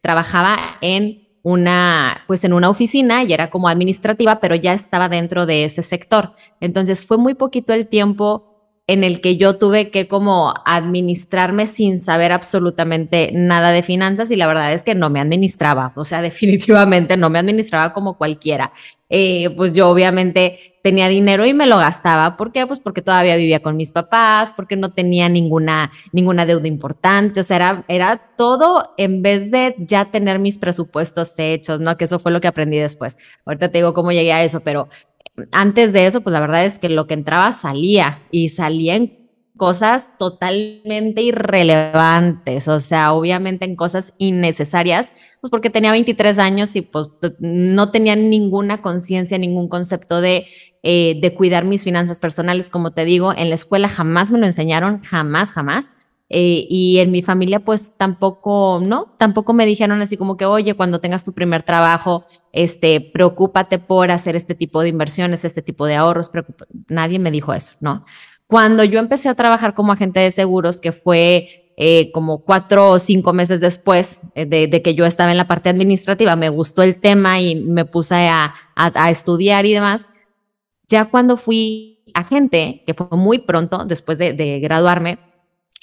Trabajaba 0.00 0.56
en 0.80 1.28
una, 1.42 2.24
pues 2.26 2.44
en 2.44 2.52
una 2.52 2.68
oficina 2.68 3.22
y 3.22 3.32
era 3.32 3.50
como 3.50 3.68
administrativa, 3.68 4.40
pero 4.40 4.54
ya 4.54 4.72
estaba 4.72 5.08
dentro 5.08 5.46
de 5.46 5.64
ese 5.64 5.82
sector. 5.82 6.32
Entonces 6.60 7.06
fue 7.06 7.18
muy 7.18 7.34
poquito 7.34 7.72
el 7.72 7.86
tiempo 7.86 8.49
en 8.90 9.04
el 9.04 9.20
que 9.20 9.36
yo 9.36 9.56
tuve 9.56 9.92
que 9.92 10.08
como 10.08 10.52
administrarme 10.66 11.68
sin 11.68 12.00
saber 12.00 12.32
absolutamente 12.32 13.30
nada 13.32 13.70
de 13.70 13.84
finanzas 13.84 14.32
y 14.32 14.36
la 14.36 14.48
verdad 14.48 14.72
es 14.72 14.82
que 14.82 14.96
no 14.96 15.10
me 15.10 15.20
administraba, 15.20 15.92
o 15.94 16.04
sea, 16.04 16.20
definitivamente 16.30 17.16
no 17.16 17.30
me 17.30 17.38
administraba 17.38 17.92
como 17.92 18.18
cualquiera. 18.18 18.72
Eh, 19.08 19.50
pues 19.56 19.74
yo 19.74 19.88
obviamente 19.88 20.58
tenía 20.82 21.08
dinero 21.08 21.44
y 21.44 21.52
me 21.52 21.66
lo 21.66 21.78
gastaba. 21.78 22.36
¿Por 22.36 22.52
qué? 22.52 22.66
Pues 22.66 22.80
porque 22.80 23.02
todavía 23.02 23.36
vivía 23.36 23.60
con 23.60 23.76
mis 23.76 23.92
papás, 23.92 24.52
porque 24.54 24.76
no 24.76 24.92
tenía 24.92 25.28
ninguna, 25.28 25.92
ninguna 26.12 26.46
deuda 26.46 26.66
importante, 26.66 27.40
o 27.40 27.44
sea, 27.44 27.56
era, 27.56 27.84
era 27.86 28.34
todo 28.36 28.94
en 28.96 29.22
vez 29.22 29.52
de 29.52 29.76
ya 29.78 30.10
tener 30.10 30.40
mis 30.40 30.58
presupuestos 30.58 31.38
hechos, 31.38 31.80
¿no? 31.80 31.96
Que 31.96 32.04
eso 32.06 32.18
fue 32.18 32.32
lo 32.32 32.40
que 32.40 32.48
aprendí 32.48 32.78
después. 32.78 33.18
Ahorita 33.44 33.68
te 33.68 33.78
digo 33.78 33.94
cómo 33.94 34.10
llegué 34.10 34.32
a 34.32 34.42
eso, 34.42 34.60
pero 34.60 34.88
antes 35.52 35.92
de 35.92 36.06
eso, 36.06 36.20
pues 36.20 36.32
la 36.32 36.40
verdad 36.40 36.64
es 36.64 36.78
que 36.78 36.88
lo 36.88 37.06
que 37.06 37.14
entraba 37.14 37.52
salía 37.52 38.22
y 38.30 38.48
salía 38.48 38.96
en 38.96 39.20
cosas 39.56 40.16
totalmente 40.18 41.20
irrelevantes, 41.20 42.66
o 42.66 42.80
sea, 42.80 43.12
obviamente 43.12 43.66
en 43.66 43.76
cosas 43.76 44.14
innecesarias, 44.16 45.10
pues 45.42 45.50
porque 45.50 45.68
tenía 45.68 45.92
23 45.92 46.38
años 46.38 46.74
y 46.76 46.80
pues 46.80 47.08
no 47.40 47.90
tenía 47.90 48.16
ninguna 48.16 48.80
conciencia, 48.80 49.36
ningún 49.36 49.68
concepto 49.68 50.22
de, 50.22 50.46
eh, 50.82 51.18
de 51.20 51.34
cuidar 51.34 51.66
mis 51.66 51.84
finanzas 51.84 52.20
personales, 52.20 52.70
como 52.70 52.92
te 52.92 53.04
digo, 53.04 53.34
en 53.34 53.50
la 53.50 53.54
escuela 53.54 53.90
jamás 53.90 54.30
me 54.30 54.38
lo 54.38 54.46
enseñaron, 54.46 55.02
jamás, 55.02 55.52
jamás. 55.52 55.92
Eh, 56.32 56.68
y 56.70 56.98
en 57.00 57.10
mi 57.10 57.22
familia, 57.22 57.58
pues 57.58 57.96
tampoco, 57.96 58.80
¿no? 58.80 59.16
Tampoco 59.18 59.52
me 59.52 59.66
dijeron 59.66 60.00
así 60.00 60.16
como 60.16 60.36
que, 60.36 60.46
oye, 60.46 60.74
cuando 60.74 61.00
tengas 61.00 61.24
tu 61.24 61.34
primer 61.34 61.64
trabajo, 61.64 62.24
este, 62.52 63.00
preocúpate 63.00 63.80
por 63.80 64.12
hacer 64.12 64.36
este 64.36 64.54
tipo 64.54 64.80
de 64.80 64.90
inversiones, 64.90 65.44
este 65.44 65.60
tipo 65.60 65.86
de 65.86 65.96
ahorros. 65.96 66.30
Nadie 66.86 67.18
me 67.18 67.32
dijo 67.32 67.52
eso, 67.52 67.72
¿no? 67.80 68.04
Cuando 68.46 68.84
yo 68.84 69.00
empecé 69.00 69.28
a 69.28 69.34
trabajar 69.34 69.74
como 69.74 69.90
agente 69.90 70.20
de 70.20 70.30
seguros, 70.30 70.78
que 70.78 70.92
fue 70.92 71.72
eh, 71.76 72.12
como 72.12 72.44
cuatro 72.44 72.90
o 72.90 72.98
cinco 73.00 73.32
meses 73.32 73.60
después 73.60 74.22
eh, 74.36 74.46
de, 74.46 74.82
que 74.82 74.94
yo 74.94 75.06
estaba 75.06 75.32
en 75.32 75.36
la 75.36 75.48
parte 75.48 75.68
administrativa, 75.68 76.36
me 76.36 76.48
gustó 76.48 76.84
el 76.84 77.00
tema 77.00 77.40
y 77.40 77.56
me 77.56 77.84
puse 77.84 78.28
a, 78.28 78.54
a 78.76 79.10
estudiar 79.10 79.66
y 79.66 79.72
demás. 79.72 80.06
Ya 80.88 81.06
cuando 81.06 81.36
fui 81.36 82.04
agente, 82.14 82.84
que 82.86 82.94
fue 82.94 83.08
muy 83.12 83.38
pronto 83.38 83.84
después 83.84 84.18
de, 84.18 84.32
de 84.32 84.60
graduarme, 84.60 85.18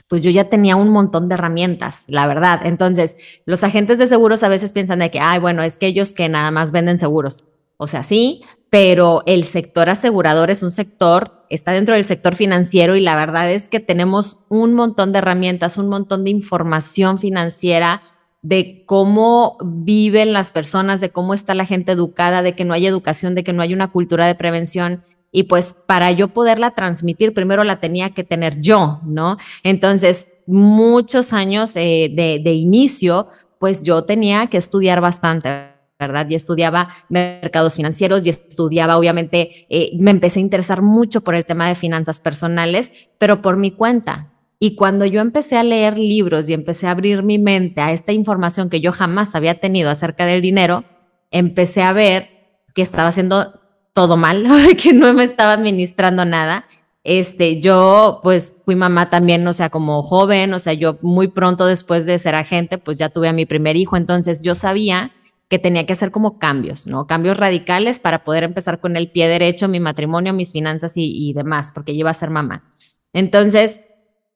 pues 0.08 0.22
yo 0.22 0.32
ya 0.32 0.50
tenía 0.50 0.76
un 0.76 0.90
montón 0.90 1.28
de 1.28 1.34
herramientas, 1.34 2.06
la 2.08 2.28
verdad. 2.28 2.62
Entonces, 2.64 3.18
los 3.46 3.64
agentes 3.64 4.00
de 4.00 4.08
seguros 4.08 4.44
a 4.44 4.50
veces 4.50 4.72
piensan 4.72 5.00
de 5.00 5.12
que, 5.12 5.20
ay, 5.20 5.40
bueno, 5.40 5.64
es 5.64 5.78
que 5.78 5.88
ellos 5.88 6.14
que 6.14 6.30
nada 6.30 6.52
más 6.52 6.72
venden 6.72 6.98
seguros. 6.98 7.46
O 7.78 7.88
sea, 7.88 8.04
sí, 8.04 8.42
pero 8.70 9.24
el 9.26 9.44
sector 9.44 9.90
asegurador 9.90 10.50
es 10.50 10.64
un 10.64 10.72
sector, 10.72 11.46
está 11.50 11.72
dentro 11.72 11.96
del 11.96 12.06
sector 12.06 12.36
financiero 12.36 12.96
y 12.96 13.02
la 13.02 13.16
verdad 13.16 13.52
es 13.52 13.70
que 13.70 13.80
tenemos 13.80 14.46
un 14.50 14.74
montón 14.74 15.12
de 15.12 15.20
herramientas, 15.20 15.78
un 15.78 15.90
montón 15.90 16.24
de 16.24 16.32
información 16.32 17.20
financiera 17.20 18.02
de 18.42 18.84
cómo 18.86 19.58
viven 19.64 20.34
las 20.34 20.52
personas, 20.52 21.02
de 21.02 21.10
cómo 21.10 21.34
está 21.34 21.54
la 21.54 21.66
gente 21.66 21.92
educada, 21.92 22.42
de 22.42 22.56
que 22.56 22.66
no 22.66 22.74
hay 22.74 22.88
educación, 22.88 23.36
de 23.36 23.44
que 23.44 23.54
no 23.54 23.62
hay 23.62 23.74
una 23.74 23.92
cultura 23.92 24.26
de 24.26 24.36
prevención 24.36 25.04
y 25.32 25.44
pues 25.44 25.74
para 25.74 26.12
yo 26.12 26.30
poderla 26.30 26.72
transmitir, 26.72 27.34
primero 27.34 27.64
la 27.64 27.80
tenía 27.80 28.12
que 28.12 28.24
tener 28.24 28.60
yo, 28.60 29.02
¿no? 29.06 29.38
Entonces, 29.64 30.40
muchos 30.48 31.34
años 31.34 31.76
eh, 31.76 32.10
de, 32.14 32.52
inicio, 32.54 33.28
pues 33.60 33.84
yo 33.84 34.04
tenía 34.04 34.48
que 34.48 34.58
estudiar 34.58 35.02
bastante, 35.02 35.74
¿verdad? 36.00 36.28
Y 36.30 36.36
estudiaba 36.36 36.90
mercados 37.10 37.76
financieros 37.76 38.26
y 38.26 38.30
estudiaba, 38.30 38.98
obviamente, 38.98 39.68
eh, 39.70 39.92
me 40.00 40.12
empecé 40.12 40.40
a 40.40 40.44
interesar 40.44 40.82
mucho 40.82 41.22
por 41.22 41.36
el 41.36 41.46
tema 41.46 41.68
de 41.68 41.76
finanzas 41.76 42.20
personales, 42.20 43.10
pero 43.18 43.42
por 43.42 43.58
mi 43.58 43.72
cuenta. 43.72 44.34
Y 44.60 44.76
cuando 44.76 45.06
yo 45.06 45.22
empecé 45.22 45.58
a 45.58 45.64
leer 45.64 46.00
libros 46.00 46.50
y 46.50 46.54
empecé 46.54 46.88
a 46.88 46.92
abrir 46.92 47.22
mi 47.22 47.38
mente 47.38 47.82
a 47.82 47.92
esta 47.92 48.12
información 48.12 48.70
que 48.70 48.82
yo 48.82 48.92
jamás 48.92 49.36
había 49.36 49.60
tenido 49.60 49.92
acerca 49.92 50.26
del 50.26 50.42
dinero, 50.42 50.84
empecé 51.30 51.84
a 51.84 51.94
ver 51.94 52.30
que 52.74 52.82
estaba 52.82 53.10
haciendo 53.10 53.57
todo 53.98 54.16
mal, 54.16 54.46
que 54.78 54.94
no 54.94 55.12
me 55.16 55.24
estaba 55.24 55.54
administrando 55.54 56.24
nada. 56.24 56.66
Este, 57.04 57.60
yo 57.60 58.20
pues 58.22 58.62
fui 58.64 58.76
mamá 58.76 59.10
también, 59.10 59.48
o 59.48 59.54
sea, 59.54 59.72
como 59.72 60.04
joven, 60.04 60.54
o 60.54 60.60
sea, 60.60 60.74
yo 60.74 61.00
muy 61.02 61.30
pronto 61.30 61.66
después 61.66 62.06
de 62.06 62.20
ser 62.20 62.36
agente, 62.36 62.78
pues 62.78 62.98
ya 62.98 63.10
tuve 63.10 63.28
a 63.28 63.34
mi 63.34 63.48
primer 63.48 63.76
hijo, 63.76 63.98
entonces 63.98 64.44
yo 64.44 64.54
sabía 64.54 65.14
que 65.50 65.58
tenía 65.58 65.88
que 65.88 65.94
hacer 65.94 66.12
como 66.12 66.38
cambios, 66.38 66.86
¿no? 66.86 67.08
Cambios 67.08 67.38
radicales 67.38 67.98
para 67.98 68.24
poder 68.24 68.44
empezar 68.44 68.80
con 68.80 68.98
el 68.98 69.10
pie 69.10 69.30
derecho 69.30 69.68
mi 69.68 69.80
matrimonio, 69.80 70.32
mis 70.32 70.52
finanzas 70.52 70.96
y, 70.96 71.30
y 71.30 71.34
demás, 71.34 71.72
porque 71.74 71.92
iba 71.92 72.12
a 72.12 72.14
ser 72.14 72.30
mamá. 72.30 72.70
Entonces, 73.14 73.82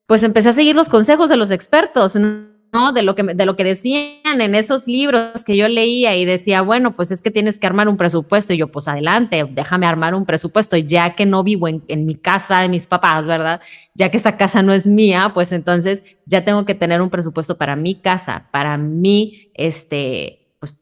pues 0.08 0.24
empecé 0.24 0.50
a 0.50 0.54
seguir 0.54 0.76
los 0.76 0.90
consejos 0.90 1.30
de 1.30 1.38
los 1.38 1.52
expertos. 1.52 2.16
¿No? 2.72 2.94
De 2.94 3.02
lo, 3.02 3.16
que, 3.16 3.24
de 3.24 3.46
lo 3.46 3.56
que 3.56 3.64
decían 3.64 4.40
en 4.42 4.56
esos 4.56 4.88
libros 4.88 5.44
que 5.46 5.58
yo 5.58 5.68
leía 5.68 6.16
y 6.16 6.26
decía, 6.26 6.62
bueno, 6.62 6.94
pues 6.94 7.12
es 7.12 7.22
que 7.22 7.32
tienes 7.32 7.60
que 7.60 7.68
armar 7.68 7.88
un 7.90 7.98
presupuesto. 7.98 8.54
Y 8.54 8.58
yo, 8.58 8.68
pues 8.68 8.88
adelante, 8.88 9.46
déjame 9.52 9.86
armar 9.86 10.16
un 10.16 10.26
presupuesto, 10.26 10.78
ya 10.78 11.16
que 11.16 11.26
no 11.26 11.44
vivo 11.44 11.68
en, 11.68 11.84
en 11.88 12.06
mi 12.06 12.16
casa 12.16 12.62
de 12.62 12.70
mis 12.70 12.88
papás, 12.88 13.28
¿verdad? 13.28 13.62
Ya 13.96 14.10
que 14.10 14.18
esa 14.18 14.38
casa 14.38 14.62
no 14.62 14.74
es 14.74 14.88
mía, 14.88 15.32
pues 15.34 15.52
entonces 15.52 16.04
ya 16.26 16.46
tengo 16.46 16.66
que 16.66 16.76
tener 16.76 17.02
un 17.02 17.10
presupuesto 17.10 17.58
para 17.58 17.76
mi 17.76 17.96
casa, 17.96 18.48
para 18.52 18.78
mi, 18.78 19.52
este, 19.54 20.56
pues 20.60 20.76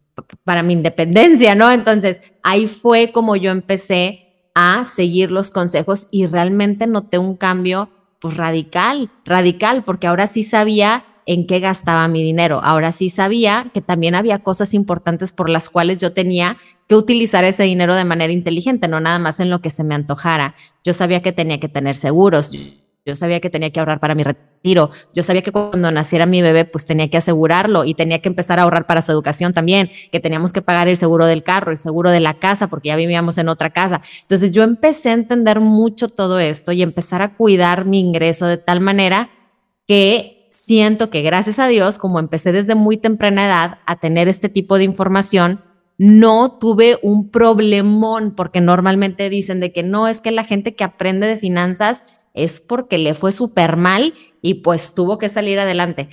para 0.44 0.62
mi 0.64 0.74
independencia, 0.74 1.56
¿no? 1.56 1.72
Entonces 1.72 2.34
ahí 2.44 2.68
fue 2.68 3.12
como 3.12 3.36
yo 3.36 3.52
empecé 3.52 4.52
a 4.54 4.84
seguir 4.84 5.32
los 5.32 5.52
consejos 5.52 6.08
y 6.12 6.28
realmente 6.28 6.86
noté 6.86 7.18
un 7.18 7.36
cambio 7.36 7.90
pues 8.20 8.36
radical, 8.36 9.10
radical, 9.26 9.84
porque 9.84 10.08
ahora 10.08 10.28
sí 10.28 10.44
sabía 10.44 11.04
en 11.26 11.48
qué 11.48 11.60
gastaba 11.60 12.08
mi 12.08 12.24
dinero. 12.24 12.60
Ahora 12.64 12.92
sí 12.92 13.10
sabía 13.10 13.70
que 13.74 13.82
también 13.82 14.16
había 14.16 14.40
cosas 14.40 14.74
importantes 14.74 15.32
por 15.32 15.50
las 15.50 15.70
cuales 15.70 16.00
yo 16.00 16.12
tenía 16.12 16.58
que 16.88 16.96
utilizar 16.96 17.44
ese 17.44 17.64
dinero 17.64 17.96
de 17.96 18.04
manera 18.04 18.34
inteligente, 18.34 18.88
no 18.88 19.00
nada 19.00 19.20
más 19.20 19.40
en 19.40 19.50
lo 19.50 19.62
que 19.62 19.70
se 19.70 19.84
me 19.84 19.96
antojara. 19.96 20.56
Yo 20.84 20.94
sabía 20.94 21.22
que 21.22 21.32
tenía 21.32 21.60
que 21.60 21.70
tener 21.70 21.96
seguros. 21.96 22.52
Yo 23.10 23.16
sabía 23.16 23.40
que 23.40 23.50
tenía 23.50 23.72
que 23.72 23.80
ahorrar 23.80 24.00
para 24.00 24.16
mi 24.16 24.24
retiro. 24.24 24.90
Yo 25.14 25.24
sabía 25.24 25.42
que 25.42 25.52
cuando 25.52 25.92
naciera 25.92 26.26
mi 26.26 26.42
bebé, 26.42 26.66
pues 26.66 26.86
tenía 26.86 27.10
que 27.10 27.18
asegurarlo 27.18 27.84
y 27.84 27.94
tenía 27.94 28.22
que 28.22 28.30
empezar 28.30 28.60
a 28.60 28.64
ahorrar 28.64 28.86
para 28.88 29.02
su 29.02 29.12
educación 29.12 29.54
también, 29.54 29.90
que 30.12 30.20
teníamos 30.20 30.54
que 30.54 30.62
pagar 30.62 30.88
el 30.88 30.98
seguro 30.98 31.26
del 31.26 31.44
carro, 31.44 31.72
el 31.72 31.78
seguro 31.78 32.12
de 32.12 32.20
la 32.20 32.36
casa, 32.36 32.68
porque 32.68 32.90
ya 32.90 32.96
vivíamos 32.96 33.38
en 33.38 33.50
otra 33.50 33.72
casa. 33.72 34.02
Entonces 34.22 34.52
yo 34.52 34.64
empecé 34.64 35.10
a 35.10 35.14
entender 35.14 35.60
mucho 35.60 36.08
todo 36.08 36.40
esto 36.40 36.72
y 36.72 36.82
empezar 36.82 37.22
a 37.22 37.36
cuidar 37.36 37.86
mi 37.86 38.00
ingreso 38.00 38.46
de 38.46 38.58
tal 38.58 38.80
manera 38.80 39.32
que 39.88 40.48
siento 40.52 41.10
que 41.10 41.22
gracias 41.22 41.60
a 41.60 41.68
Dios, 41.68 41.98
como 41.98 42.20
empecé 42.20 42.52
desde 42.52 42.76
muy 42.76 42.98
temprana 42.98 43.46
edad 43.46 43.80
a 43.86 44.00
tener 44.00 44.28
este 44.28 44.50
tipo 44.50 44.78
de 44.78 44.84
información, 44.84 45.62
no 46.00 46.60
tuve 46.60 46.98
un 47.02 47.30
problemón, 47.30 48.34
porque 48.34 48.62
normalmente 48.62 49.30
dicen 49.30 49.60
de 49.60 49.74
que 49.74 49.84
no, 49.84 50.08
es 50.08 50.22
que 50.22 50.32
la 50.32 50.46
gente 50.46 50.74
que 50.74 50.86
aprende 50.86 51.28
de 51.28 51.36
finanzas 51.38 52.04
es 52.34 52.60
porque 52.60 52.98
le 52.98 53.14
fue 53.14 53.32
súper 53.32 53.78
mal 53.78 54.14
y 54.42 54.56
pues 54.56 54.94
tuvo 54.94 55.18
que 55.18 55.30
salir 55.30 55.60
adelante. 55.60 56.10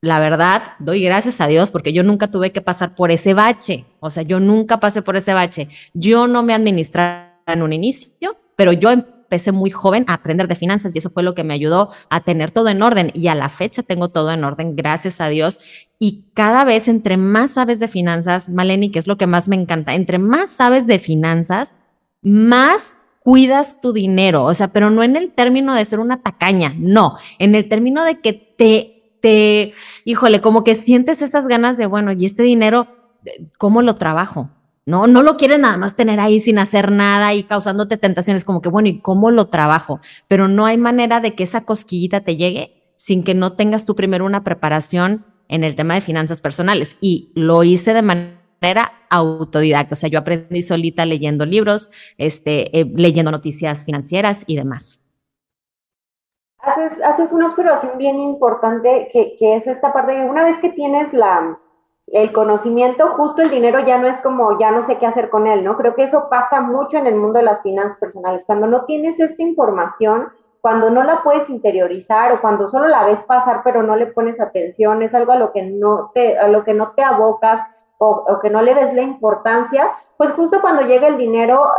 La 0.00 0.18
verdad, 0.18 0.72
doy 0.80 1.02
gracias 1.02 1.40
a 1.40 1.46
Dios 1.46 1.70
porque 1.70 1.92
yo 1.92 2.02
nunca 2.02 2.28
tuve 2.28 2.50
que 2.50 2.60
pasar 2.60 2.94
por 2.96 3.12
ese 3.12 3.34
bache. 3.34 3.84
O 4.00 4.10
sea, 4.10 4.24
yo 4.24 4.40
nunca 4.40 4.80
pasé 4.80 5.00
por 5.00 5.16
ese 5.16 5.32
bache. 5.32 5.68
Yo 5.94 6.26
no 6.26 6.42
me 6.42 6.54
administraba 6.54 7.38
en 7.46 7.62
un 7.62 7.72
inicio, 7.72 8.36
pero 8.56 8.72
yo 8.72 8.90
empecé 8.90 9.52
muy 9.52 9.70
joven 9.70 10.04
a 10.08 10.14
aprender 10.14 10.48
de 10.48 10.56
finanzas 10.56 10.94
y 10.94 10.98
eso 10.98 11.08
fue 11.08 11.22
lo 11.22 11.34
que 11.34 11.44
me 11.44 11.54
ayudó 11.54 11.88
a 12.10 12.20
tener 12.22 12.50
todo 12.50 12.68
en 12.68 12.82
orden 12.82 13.12
y 13.14 13.28
a 13.28 13.34
la 13.34 13.48
fecha 13.48 13.82
tengo 13.82 14.10
todo 14.10 14.32
en 14.32 14.44
orden, 14.44 14.74
gracias 14.76 15.20
a 15.20 15.28
Dios. 15.28 15.60
Y 15.98 16.26
cada 16.34 16.64
vez 16.64 16.88
entre 16.88 17.16
más 17.16 17.52
sabes 17.52 17.78
de 17.78 17.88
finanzas, 17.88 18.48
Maleni, 18.48 18.90
que 18.90 18.98
es 18.98 19.06
lo 19.06 19.16
que 19.16 19.26
más 19.26 19.48
me 19.48 19.56
encanta, 19.56 19.94
entre 19.94 20.18
más 20.18 20.50
sabes 20.50 20.86
de 20.86 20.98
finanzas, 20.98 21.76
más 22.22 22.96
cuidas 23.22 23.80
tu 23.80 23.92
dinero, 23.92 24.44
o 24.44 24.54
sea, 24.54 24.68
pero 24.68 24.90
no 24.90 25.02
en 25.02 25.16
el 25.16 25.32
término 25.32 25.74
de 25.74 25.84
ser 25.84 26.00
una 26.00 26.22
tacaña, 26.22 26.74
no, 26.76 27.16
en 27.38 27.54
el 27.54 27.68
término 27.68 28.04
de 28.04 28.20
que 28.20 28.32
te, 28.32 29.18
te, 29.20 29.72
híjole, 30.04 30.40
como 30.40 30.64
que 30.64 30.74
sientes 30.74 31.22
esas 31.22 31.46
ganas 31.46 31.78
de, 31.78 31.86
bueno, 31.86 32.12
y 32.12 32.24
este 32.24 32.42
dinero, 32.42 32.88
¿cómo 33.58 33.82
lo 33.82 33.94
trabajo? 33.94 34.50
¿no? 34.84 35.06
No 35.06 35.22
lo 35.22 35.36
quieres 35.36 35.60
nada 35.60 35.76
más 35.76 35.94
tener 35.94 36.18
ahí 36.18 36.40
sin 36.40 36.58
hacer 36.58 36.90
nada 36.90 37.34
y 37.34 37.44
causándote 37.44 37.96
tentaciones, 37.96 38.44
como 38.44 38.60
que, 38.60 38.68
bueno, 38.68 38.88
¿y 38.88 38.98
cómo 38.98 39.30
lo 39.30 39.46
trabajo? 39.46 40.00
Pero 40.28 40.48
no 40.48 40.66
hay 40.66 40.76
manera 40.76 41.20
de 41.20 41.34
que 41.34 41.44
esa 41.44 41.64
cosquillita 41.64 42.22
te 42.22 42.36
llegue 42.36 42.94
sin 42.96 43.22
que 43.22 43.34
no 43.34 43.54
tengas 43.54 43.84
tú 43.86 43.94
primero 43.94 44.24
una 44.24 44.44
preparación 44.44 45.24
en 45.48 45.64
el 45.64 45.74
tema 45.74 45.94
de 45.94 46.00
finanzas 46.00 46.40
personales. 46.40 46.96
Y 47.00 47.30
lo 47.34 47.62
hice 47.62 47.94
de 47.94 48.02
manera 48.02 48.41
autodidacta, 49.10 49.94
o 49.94 49.96
sea, 49.96 50.08
yo 50.08 50.18
aprendí 50.18 50.62
solita 50.62 51.04
leyendo 51.06 51.44
libros, 51.44 51.90
este, 52.18 52.78
eh, 52.78 52.90
leyendo 52.96 53.30
noticias 53.30 53.84
financieras 53.84 54.44
y 54.46 54.56
demás. 54.56 55.00
Haces, 56.58 57.32
una 57.32 57.48
observación 57.48 57.98
bien 57.98 58.20
importante 58.20 59.08
que, 59.12 59.36
que 59.36 59.56
es 59.56 59.66
esta 59.66 59.92
parte 59.92 60.12
de 60.12 60.30
una 60.30 60.44
vez 60.44 60.58
que 60.58 60.70
tienes 60.70 61.12
la, 61.12 61.58
el 62.06 62.32
conocimiento, 62.32 63.14
justo 63.16 63.42
el 63.42 63.50
dinero 63.50 63.80
ya 63.80 63.98
no 63.98 64.06
es 64.06 64.18
como 64.18 64.58
ya 64.58 64.70
no 64.70 64.82
sé 64.82 64.98
qué 64.98 65.06
hacer 65.06 65.30
con 65.30 65.46
él, 65.46 65.64
¿no? 65.64 65.76
Creo 65.76 65.94
que 65.94 66.04
eso 66.04 66.28
pasa 66.30 66.60
mucho 66.60 66.98
en 66.98 67.06
el 67.06 67.16
mundo 67.16 67.38
de 67.38 67.44
las 67.44 67.62
finanzas 67.62 67.96
personales. 67.98 68.44
Cuando 68.44 68.66
no 68.66 68.84
tienes 68.84 69.18
esta 69.18 69.42
información, 69.42 70.28
cuando 70.60 70.90
no 70.90 71.02
la 71.02 71.22
puedes 71.22 71.48
interiorizar 71.48 72.32
o 72.32 72.40
cuando 72.40 72.70
solo 72.70 72.86
la 72.86 73.04
ves 73.04 73.20
pasar 73.22 73.62
pero 73.64 73.82
no 73.82 73.96
le 73.96 74.06
pones 74.06 74.40
atención, 74.40 75.02
es 75.02 75.14
algo 75.14 75.32
a 75.32 75.36
lo 75.36 75.52
que 75.52 75.62
no 75.62 76.10
te, 76.14 76.38
a 76.38 76.48
lo 76.48 76.64
que 76.64 76.74
no 76.74 76.92
te 76.92 77.02
abocas 77.02 77.66
o, 78.04 78.40
que 78.40 78.50
no 78.50 78.62
le 78.62 78.74
des 78.74 78.92
la 78.94 79.02
importancia, 79.02 79.92
pues 80.16 80.32
justo 80.32 80.60
cuando 80.60 80.82
llega 80.82 81.06
el 81.06 81.18
dinero, 81.18 81.70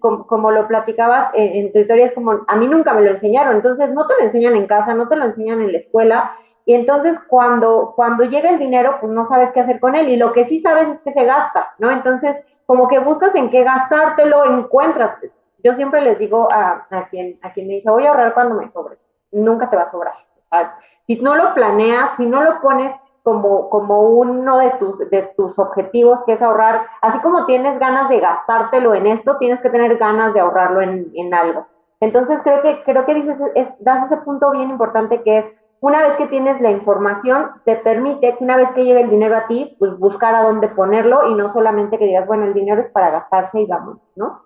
como, 0.00 0.50
lo 0.50 0.66
platicabas 0.66 1.30
en, 1.34 1.72
tu 1.72 1.78
historia, 1.78 2.06
es 2.06 2.12
como, 2.12 2.44
a 2.46 2.56
mí 2.56 2.66
nunca 2.66 2.94
me 2.94 3.02
lo 3.02 3.10
enseñaron, 3.10 3.56
entonces 3.56 3.92
no 3.92 4.06
te 4.08 4.14
lo 4.18 4.24
enseñan 4.24 4.56
en 4.56 4.66
casa, 4.66 4.94
no 4.94 5.08
te 5.08 5.14
lo 5.14 5.24
enseñan 5.24 5.60
en 5.60 5.70
la 5.70 5.78
escuela, 5.78 6.32
y 6.64 6.74
entonces 6.74 7.18
cuando, 7.28 7.92
cuando 7.94 8.24
llega 8.24 8.50
el 8.50 8.58
dinero, 8.58 8.96
pues 9.00 9.12
no 9.12 9.24
sabes 9.24 9.52
qué 9.52 9.60
hacer 9.60 9.78
con 9.78 9.94
él, 9.94 10.08
y 10.08 10.16
lo 10.16 10.32
que 10.32 10.44
sí 10.44 10.58
sabes 10.58 10.88
es 10.88 10.98
que 10.98 11.12
se 11.12 11.24
gasta, 11.24 11.74
¿no? 11.78 11.92
Entonces, 11.92 12.36
como 12.66 12.88
que 12.88 12.98
buscas 12.98 13.34
en 13.36 13.50
qué 13.50 13.62
gastártelo, 13.62 14.44
encuentras. 14.46 15.16
Yo 15.62 15.76
siempre 15.76 16.00
les 16.00 16.18
digo 16.18 16.48
a, 16.50 16.88
a 16.90 17.08
quien, 17.08 17.38
a 17.42 17.52
quien 17.52 17.68
me 17.68 17.74
dice, 17.74 17.88
voy 17.88 18.04
a 18.04 18.10
ahorrar 18.10 18.34
cuando 18.34 18.56
me 18.56 18.68
sobre, 18.70 18.98
nunca 19.30 19.70
te 19.70 19.76
va 19.76 19.82
a 19.82 19.90
sobrar. 19.90 20.14
O 20.14 20.48
sea, 20.50 20.76
si 21.06 21.20
no 21.20 21.36
lo 21.36 21.54
planeas, 21.54 22.16
si 22.16 22.26
no 22.26 22.42
lo 22.42 22.60
pones 22.60 22.92
como, 23.26 23.68
como 23.70 24.02
uno 24.02 24.58
de 24.58 24.70
tus, 24.78 25.00
de 25.10 25.22
tus 25.36 25.58
objetivos, 25.58 26.22
que 26.24 26.34
es 26.34 26.42
ahorrar, 26.42 26.86
así 27.02 27.18
como 27.18 27.44
tienes 27.44 27.76
ganas 27.80 28.08
de 28.08 28.20
gastártelo 28.20 28.94
en 28.94 29.08
esto, 29.08 29.36
tienes 29.38 29.60
que 29.60 29.68
tener 29.68 29.98
ganas 29.98 30.32
de 30.32 30.38
ahorrarlo 30.38 30.80
en, 30.80 31.10
en 31.12 31.34
algo. 31.34 31.66
Entonces 31.98 32.40
creo 32.44 32.62
que, 32.62 32.84
creo 32.84 33.04
que 33.04 33.14
dices, 33.14 33.36
es, 33.56 33.66
das 33.80 34.04
ese 34.04 34.18
punto 34.18 34.52
bien 34.52 34.70
importante 34.70 35.24
que 35.24 35.38
es, 35.38 35.44
una 35.80 36.02
vez 36.02 36.12
que 36.12 36.28
tienes 36.28 36.60
la 36.60 36.70
información, 36.70 37.50
te 37.64 37.74
permite 37.74 38.36
que 38.36 38.44
una 38.44 38.56
vez 38.56 38.70
que 38.70 38.84
llegue 38.84 39.00
el 39.00 39.10
dinero 39.10 39.36
a 39.36 39.48
ti, 39.48 39.74
pues 39.80 39.98
buscar 39.98 40.36
a 40.36 40.42
dónde 40.42 40.68
ponerlo 40.68 41.28
y 41.28 41.34
no 41.34 41.52
solamente 41.52 41.98
que 41.98 42.06
digas, 42.06 42.28
bueno, 42.28 42.44
el 42.44 42.54
dinero 42.54 42.80
es 42.80 42.92
para 42.92 43.10
gastarse 43.10 43.60
y 43.60 43.66
vamos, 43.66 43.98
¿no? 44.14 44.44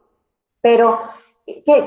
Pero 0.63 1.01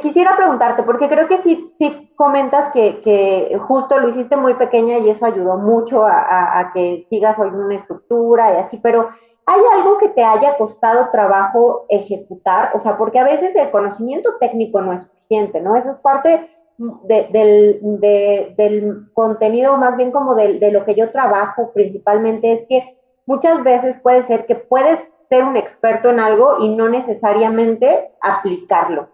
quisiera 0.01 0.35
preguntarte, 0.35 0.83
porque 0.83 1.09
creo 1.09 1.27
que 1.27 1.37
sí, 1.39 1.71
sí 1.77 2.11
comentas 2.15 2.71
que, 2.71 3.57
justo 3.67 3.99
lo 3.99 4.09
hiciste 4.09 4.35
muy 4.35 4.53
pequeña 4.55 4.97
y 4.97 5.09
eso 5.09 5.25
ayudó 5.25 5.57
mucho 5.57 6.05
a, 6.05 6.71
que 6.73 7.03
sigas 7.09 7.37
hoy 7.39 7.49
una 7.49 7.75
estructura 7.75 8.53
y 8.53 8.57
así, 8.57 8.77
pero 8.77 9.09
¿hay 9.45 9.61
algo 9.75 9.97
que 9.97 10.09
te 10.09 10.23
haya 10.23 10.57
costado 10.57 11.09
trabajo 11.11 11.85
ejecutar? 11.89 12.71
O 12.75 12.79
sea, 12.79 12.97
porque 12.97 13.19
a 13.19 13.23
veces 13.23 13.55
el 13.55 13.71
conocimiento 13.71 14.37
técnico 14.39 14.81
no 14.81 14.93
es 14.93 15.01
suficiente, 15.01 15.61
¿no? 15.61 15.75
Eso 15.75 15.91
es 15.91 15.97
parte 15.97 16.49
de, 16.77 17.27
del, 17.31 17.79
de, 17.99 18.53
del, 18.57 19.11
contenido, 19.13 19.77
más 19.77 19.97
bien 19.97 20.11
como 20.11 20.35
de 20.35 20.71
lo 20.71 20.85
que 20.85 20.95
yo 20.95 21.11
trabajo 21.11 21.71
principalmente, 21.73 22.53
es 22.53 22.65
que 22.67 22.97
muchas 23.25 23.63
veces 23.63 23.95
puede 24.01 24.23
ser 24.23 24.45
que 24.45 24.55
puedes 24.55 24.99
ser 25.29 25.43
un 25.43 25.57
experto 25.57 26.09
en 26.09 26.19
algo 26.19 26.57
y 26.59 26.75
no 26.75 26.89
necesariamente 26.89 28.11
aplicarlo. 28.21 29.12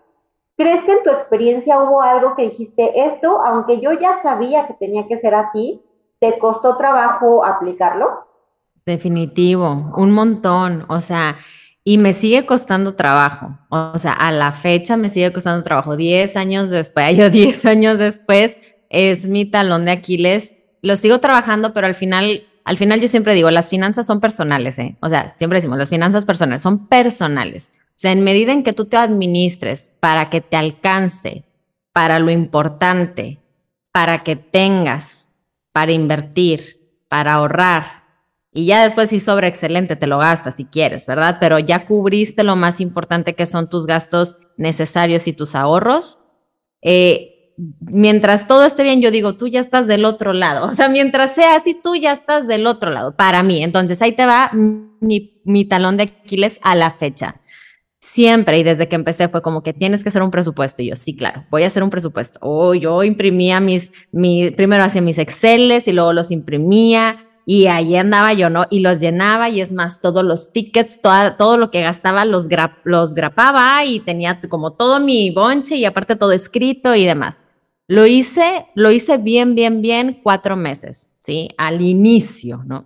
¿Crees 0.60 0.84
que 0.84 0.92
en 0.92 1.04
tu 1.06 1.10
experiencia 1.10 1.80
hubo 1.80 2.02
algo 2.02 2.36
que 2.36 2.50
dijiste 2.50 2.92
esto, 3.06 3.42
aunque 3.42 3.80
yo 3.80 3.94
ya 3.94 4.22
sabía 4.22 4.68
que 4.68 4.74
tenía 4.74 5.08
que 5.08 5.18
ser 5.18 5.34
así, 5.34 5.80
te 6.20 6.38
costó 6.38 6.76
trabajo 6.76 7.46
aplicarlo? 7.46 8.28
Definitivo, 8.86 9.94
un 9.96 10.12
montón, 10.12 10.84
o 10.90 11.00
sea, 11.00 11.38
y 11.86 11.98
me 11.98 12.12
sigue 12.12 12.46
costando 12.46 12.96
trabajo, 12.96 13.58
o 13.70 13.98
sea, 14.00 14.12
a 14.12 14.34
la 14.34 14.52
fecha 14.52 14.98
me 14.98 15.08
sigue 15.08 15.32
costando 15.32 15.64
trabajo, 15.64 15.96
10 15.96 16.36
años 16.36 16.70
después, 16.70 17.16
yo 17.16 17.30
10 17.30 17.66
años 17.66 17.98
después 17.98 18.58
es 18.90 19.30
mi 19.30 19.46
talón 19.46 19.86
de 19.86 19.92
Aquiles, 19.92 20.56
lo 20.82 20.98
sigo 20.98 21.20
trabajando, 21.20 21.72
pero 21.74 21.88
al 21.88 21.96
final 21.96 22.44
al 22.66 22.76
final 22.76 23.00
yo 23.00 23.08
siempre 23.08 23.34
digo, 23.34 23.50
las 23.50 23.70
finanzas 23.70 24.06
son 24.06 24.20
personales, 24.20 24.78
¿eh? 24.78 24.98
O 25.00 25.08
sea, 25.10 25.34
siempre 25.38 25.58
decimos, 25.58 25.80
las 25.80 25.90
finanzas 25.90 26.26
personales 26.26 26.62
son 26.62 26.88
personales. 26.88 27.72
Sea, 28.00 28.14
en 28.14 28.24
medida 28.24 28.54
en 28.54 28.64
que 28.64 28.72
tú 28.72 28.86
te 28.86 28.96
administres 28.96 29.92
para 30.00 30.30
que 30.30 30.40
te 30.40 30.56
alcance, 30.56 31.44
para 31.92 32.18
lo 32.20 32.32
importante, 32.32 33.40
para 33.92 34.24
que 34.24 34.38
tengas, 34.38 35.28
para 35.74 35.92
invertir, 35.92 37.04
para 37.10 37.34
ahorrar, 37.34 38.06
y 38.54 38.68
ya 38.68 38.86
después 38.86 39.10
si 39.10 39.20
sobra 39.20 39.48
excelente, 39.48 39.98
te 39.98 40.08
lo 40.08 40.18
gastas 40.18 40.56
si 40.56 40.64
quieres, 40.64 41.06
¿verdad? 41.08 41.40
Pero 41.42 41.60
ya 41.60 41.86
cubriste 41.86 42.44
lo 42.44 42.56
más 42.56 42.80
importante 42.80 43.36
que 43.36 43.46
son 43.46 43.70
tus 43.70 43.86
gastos 43.86 44.38
necesarios 44.56 45.28
y 45.28 45.34
tus 45.34 45.54
ahorros. 45.54 46.22
Eh, 46.82 47.54
mientras 47.82 48.48
todo 48.48 48.64
esté 48.64 48.84
bien, 48.84 49.02
yo 49.02 49.12
digo, 49.12 49.36
tú 49.36 49.50
ya 49.50 49.60
estás 49.60 49.88
del 49.88 50.06
otro 50.06 50.32
lado. 50.32 50.66
O 50.68 50.72
sea, 50.72 50.88
mientras 50.88 51.36
sea 51.36 51.58
así, 51.58 51.74
tú 51.76 51.98
ya 51.98 52.14
estás 52.14 52.48
del 52.48 52.66
otro 52.66 52.92
lado, 52.92 53.14
para 53.14 53.44
mí. 53.44 53.62
Entonces, 53.62 54.02
ahí 54.02 54.14
te 54.14 54.26
va 54.26 54.52
mi, 54.54 55.66
talón 55.66 55.98
de 55.98 56.04
Aquiles 56.04 56.62
a 56.64 56.76
la 56.76 56.92
fecha. 56.92 57.36
Siempre, 58.02 58.58
y 58.58 58.64
desde 58.64 58.88
que 58.88 58.96
empecé, 58.96 59.28
fue 59.28 59.42
como 59.42 59.62
que 59.62 59.74
tienes 59.74 60.04
que 60.04 60.10
hacer 60.10 60.22
un 60.22 60.32
presupuesto. 60.32 60.82
Y 60.82 60.90
yo, 60.90 60.96
sí, 60.96 61.18
claro, 61.18 61.46
voy 61.50 61.64
a 61.64 61.68
hacer 61.68 61.84
un 61.84 61.90
presupuesto. 61.90 62.40
O 62.42 62.74
yo 62.74 63.04
imprimía 63.04 63.60
mis, 63.60 63.92
mi, 64.12 64.52
primero 64.52 64.84
hacía 64.84 65.02
mis 65.02 65.18
Exceles 65.18 65.88
y 65.88 65.92
luego 65.92 66.14
los 66.14 66.32
imprimía. 66.32 67.18
Y 67.46 67.68
ahí 67.68 67.96
andaba 67.96 68.32
yo, 68.34 68.50
¿no? 68.50 68.68
Y 68.70 68.80
los 68.82 69.02
llenaba 69.02 69.50
y 69.50 69.60
es 69.60 69.74
más, 69.74 70.02
todos 70.02 70.24
los 70.24 70.54
tickets, 70.54 71.02
todo 71.02 71.58
lo 71.58 71.72
que 71.72 71.82
gastaba 71.82 72.24
los, 72.24 72.48
los 72.84 73.16
grapaba 73.16 73.84
y 73.84 74.00
tenía 74.00 74.40
como 74.48 74.74
todo 74.74 75.00
mi 75.00 75.32
bonche 75.32 75.76
y 75.76 75.84
aparte 75.84 76.16
todo 76.16 76.32
escrito 76.32 76.96
y 76.96 77.06
demás. 77.06 77.42
Lo 77.88 78.06
hice, 78.06 78.68
lo 78.76 78.92
hice 78.92 79.18
bien, 79.18 79.56
bien, 79.56 79.82
bien 79.82 80.20
cuatro 80.22 80.56
meses, 80.56 81.10
¿sí? 81.22 81.50
Al 81.58 81.82
inicio, 81.82 82.64
¿no? 82.66 82.86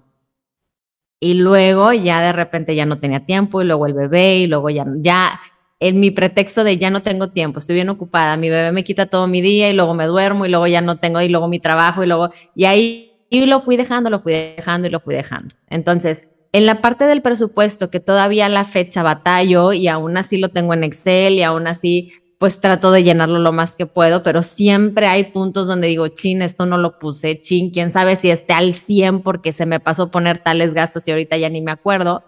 Y 1.23 1.35
luego 1.35 1.93
ya 1.93 2.19
de 2.19 2.33
repente 2.33 2.75
ya 2.75 2.85
no 2.85 2.99
tenía 2.99 3.25
tiempo 3.25 3.61
y 3.61 3.65
luego 3.65 3.85
el 3.85 3.93
bebé 3.93 4.39
y 4.39 4.47
luego 4.47 4.69
ya, 4.69 4.85
ya 4.97 5.39
en 5.79 6.01
mi 6.01 6.11
pretexto 6.11 6.65
de 6.65 6.77
ya 6.77 6.89
no 6.89 7.01
tengo 7.01 7.29
tiempo, 7.29 7.59
estoy 7.59 7.75
bien 7.75 7.87
ocupada, 7.87 8.35
mi 8.35 8.49
bebé 8.49 8.73
me 8.73 8.83
quita 8.83 9.05
todo 9.05 9.25
mi 9.27 9.39
día 9.39 9.69
y 9.69 9.73
luego 9.73 9.93
me 9.93 10.05
duermo 10.05 10.45
y 10.45 10.49
luego 10.49 10.67
ya 10.67 10.81
no 10.81 10.99
tengo 10.99 11.21
y 11.21 11.29
luego 11.29 11.47
mi 11.47 11.59
trabajo 11.59 12.03
y 12.03 12.07
luego, 12.07 12.27
y 12.55 12.65
ahí 12.65 13.13
y 13.29 13.45
lo 13.45 13.61
fui 13.61 13.77
dejando, 13.77 14.09
lo 14.09 14.19
fui 14.19 14.33
dejando 14.33 14.89
y 14.89 14.91
lo 14.91 14.99
fui 14.99 15.15
dejando. 15.15 15.55
Entonces, 15.69 16.27
en 16.51 16.65
la 16.65 16.81
parte 16.81 17.05
del 17.05 17.21
presupuesto 17.21 17.89
que 17.89 18.01
todavía 18.01 18.49
la 18.49 18.65
fecha 18.65 19.01
batallo 19.01 19.71
y 19.71 19.87
aún 19.87 20.17
así 20.17 20.37
lo 20.37 20.49
tengo 20.49 20.73
en 20.73 20.83
Excel 20.83 21.35
y 21.35 21.43
aún 21.43 21.67
así 21.67 22.11
pues 22.43 22.59
trato 22.59 22.91
de 22.91 23.05
llenarlo 23.05 23.39
lo 23.39 23.53
más 23.53 23.77
que 23.77 23.85
puedo, 23.85 24.21
pero 24.21 24.43
siempre 24.43 25.07
hay 25.07 25.31
puntos 25.31 25.65
donde 25.65 25.87
digo, 25.87 26.09
chin, 26.09 26.41
esto 26.41 26.65
no 26.65 26.77
lo 26.77 26.99
puse, 26.99 27.39
chin, 27.39 27.71
quién 27.71 27.89
sabe 27.89 28.17
si 28.17 28.29
esté 28.29 28.51
al 28.51 28.73
100 28.73 29.21
porque 29.21 29.53
se 29.53 29.65
me 29.65 29.79
pasó 29.79 30.11
poner 30.11 30.39
tales 30.39 30.73
gastos 30.73 31.07
y 31.07 31.11
ahorita 31.11 31.37
ya 31.37 31.47
ni 31.47 31.61
me 31.61 31.71
acuerdo. 31.71 32.21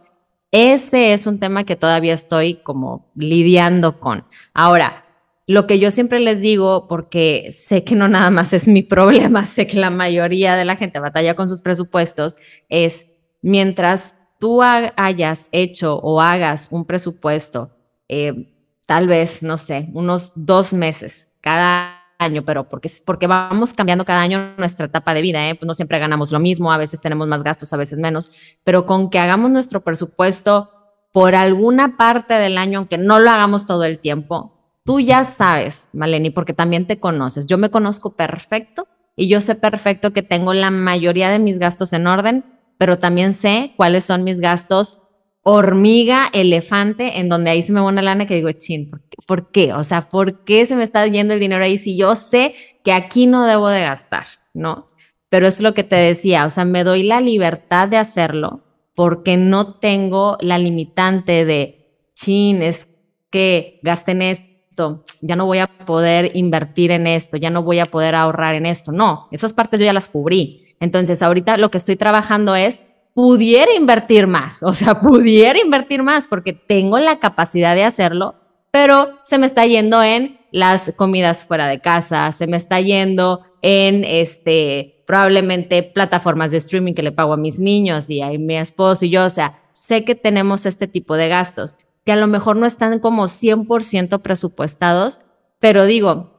Ese 0.51 1.12
es 1.12 1.28
un 1.28 1.41
tema 1.41 1.65
que 1.65 1.75
todavía 1.75 2.13
estoy 2.13 2.62
como 2.63 3.12
lidiando 3.17 3.99
con. 3.99 4.23
Ahora, 4.54 5.04
lo 5.47 5.67
que 5.67 5.80
yo 5.80 5.91
siempre 5.91 6.21
les 6.21 6.39
digo, 6.39 6.88
porque 6.88 7.49
sé 7.51 7.84
que 7.84 7.95
no 7.95 8.08
nada 8.08 8.30
más 8.30 8.54
es 8.54 8.69
mi 8.69 8.84
problema, 8.84 9.43
sé 9.45 9.67
que 9.67 9.75
la 9.75 9.89
mayoría 9.89 10.56
de 10.56 10.63
la 10.63 10.78
gente 10.78 10.99
batalla 10.99 11.36
con 11.36 11.49
sus 11.49 11.62
presupuestos, 11.62 12.38
es 12.69 13.08
mientras 13.41 14.21
tú 14.39 14.62
hayas 14.62 15.49
hecho 15.51 15.99
o 15.99 16.21
hagas 16.21 16.69
un 16.71 16.86
presupuesto, 16.86 17.71
eh, 18.08 18.55
tal 18.86 19.08
vez, 19.08 19.43
no 19.43 19.58
sé, 19.58 19.89
unos 19.93 20.32
dos 20.36 20.74
meses 20.74 21.32
cada 21.41 22.02
año, 22.17 22.43
pero 22.45 22.67
porque, 22.69 22.89
porque 23.06 23.28
vamos 23.28 23.74
cambiando 23.74 24.06
cada 24.06 24.21
año 24.21 24.54
nuestra 24.58 24.86
etapa 24.86 25.13
de 25.13 25.21
vida, 25.21 25.48
¿eh? 25.50 25.56
pues 25.56 25.67
no 25.67 25.74
siempre 25.74 26.00
ganamos 26.00 26.32
lo 26.32 26.39
mismo, 26.39 26.71
a 26.71 26.78
veces 26.78 27.02
tenemos 27.02 27.28
más 27.28 27.43
gastos, 27.43 27.71
a 27.74 27.78
veces 27.78 28.00
menos, 28.00 28.32
pero 28.63 28.86
con 28.86 29.10
que 29.10 29.19
hagamos 29.19 29.52
nuestro 29.52 29.82
presupuesto 29.82 30.71
por 31.12 31.36
alguna 31.36 31.98
parte 31.98 32.34
del 32.36 32.58
año, 32.58 32.80
aunque 32.80 32.98
no 32.98 33.19
lo 33.19 33.30
hagamos 33.30 33.65
todo 33.65 33.84
el 33.84 34.00
tiempo, 34.00 34.54
tú 34.86 35.00
ya 35.00 35.26
sabes, 35.26 35.89
Maleni, 35.93 36.30
porque 36.30 36.54
también 36.54 36.88
te 36.88 37.00
conoces, 37.00 37.48
yo 37.48 37.58
me 37.58 37.69
conozco 37.71 38.15
perfecto 38.15 38.88
y 39.15 39.28
yo 39.28 39.41
sé 39.41 39.56
perfecto 39.56 40.13
que 40.13 40.24
tengo 40.24 40.54
la 40.54 40.71
mayoría 40.71 41.30
de 41.30 41.39
mis 41.39 41.60
gastos 41.60 41.93
en 41.93 42.08
orden, 42.08 42.45
pero 42.78 43.00
también 43.00 43.34
sé 43.34 43.74
cuáles 43.78 44.06
son 44.06 44.24
mis 44.24 44.39
gastos 44.39 45.02
hormiga, 45.48 46.28
elefante, 46.34 47.20
en 47.20 47.30
donde 47.30 47.52
ahí 47.52 47.62
se 47.62 47.72
me 47.72 47.80
va 47.80 47.86
una 47.86 48.02
lana 48.02 48.26
que 48.26 48.34
digo, 48.34 48.52
chin, 48.54 48.90
¿por 49.28 49.52
qué? 49.52 49.74
O 49.74 49.84
sea, 49.84 50.10
¿por 50.10 50.44
qué 50.44 50.66
se 50.66 50.76
me 50.76 50.84
está 50.84 51.06
yendo 51.06 51.36
el 51.36 51.40
dinero 51.40 51.64
ahí 51.64 51.78
si 51.78 51.96
yo 51.96 52.16
sé 52.16 52.56
que 52.84 52.92
aquí 52.92 53.28
no 53.28 53.46
debo 53.46 53.68
de 53.68 53.82
gastar, 53.82 54.26
¿no? 54.56 54.90
Pero 55.30 55.46
es 55.46 55.62
lo 55.62 55.76
que 55.76 55.84
te 55.84 55.98
decía, 55.98 56.48
o 56.48 56.50
sea, 56.50 56.66
me 56.66 56.84
doy 56.84 57.04
la 57.04 57.22
libertad 57.22 57.88
de 57.88 57.98
hacerlo 57.98 58.64
porque 58.96 59.38
no 59.38 59.76
tengo 59.76 60.38
la 60.42 60.58
limitante 60.58 61.46
de, 61.46 62.10
chin, 62.16 62.64
es 62.64 62.88
que 63.30 63.80
gasten 63.84 64.24
esto, 64.24 65.04
ya 65.22 65.36
no 65.36 65.46
voy 65.46 65.60
a 65.60 65.68
poder 65.68 66.32
invertir 66.36 66.90
en 66.90 67.06
esto, 67.06 67.38
ya 67.38 67.52
no 67.52 67.62
voy 67.62 67.78
a 67.78 67.86
poder 67.86 68.16
ahorrar 68.16 68.56
en 68.56 68.66
esto. 68.66 68.92
No, 68.92 69.28
esas 69.32 69.54
partes 69.54 69.80
yo 69.80 69.86
ya 69.86 69.94
las 69.94 70.10
cubrí. 70.10 70.64
Entonces, 70.80 71.22
ahorita 71.22 71.58
lo 71.58 71.70
que 71.70 71.78
estoy 71.78 71.98
trabajando 71.98 72.56
es 72.56 72.82
pudiera 73.15 73.73
invertir 73.73 74.28
más, 74.28 74.62
o 74.62 74.73
sea, 74.73 74.99
pudiera 75.01 75.58
invertir 75.60 76.04
más 76.04 76.28
porque 76.28 76.54
tengo 76.54 76.99
la 76.99 77.17
capacidad 77.19 77.73
de 77.73 77.84
hacerlo, 77.84 78.36
pero 78.69 79.17
se 79.23 79.39
me 79.39 79.47
está 79.47 79.65
yendo 79.65 80.04
en 80.04 80.38
las 80.51 80.93
comidas 80.95 81.45
fuera 81.45 81.67
de 81.67 81.80
casa, 81.80 82.32
se 82.32 82.45
me 82.45 82.58
está 82.58 82.80
yendo 82.80 83.41
en 83.63 84.04
este 84.04 85.04
probablemente 85.08 85.82
plataformas 85.84 86.51
de 86.51 86.58
streaming 86.58 86.93
que 86.93 87.04
le 87.04 87.12
pago 87.12 87.34
a 87.34 87.38
mis 87.38 87.60
niños 87.60 88.10
y 88.10 88.21
a 88.21 88.30
mi 88.30 88.58
esposo 88.58 89.06
y 89.06 89.10
yo, 89.12 89.25
o 89.25 89.30
sea, 89.30 89.54
sé 89.73 90.04
que 90.04 90.15
tenemos 90.15 90.65
este 90.65 90.88
tipo 90.88 91.15
de 91.15 91.30
gastos 91.30 91.78
que 92.06 92.12
a 92.12 92.15
lo 92.17 92.28
mejor 92.28 92.56
no 92.58 92.65
están 92.65 92.99
como 92.99 93.23
100% 93.25 94.21
presupuestados, 94.21 95.19
pero 95.60 95.86
digo, 95.86 96.35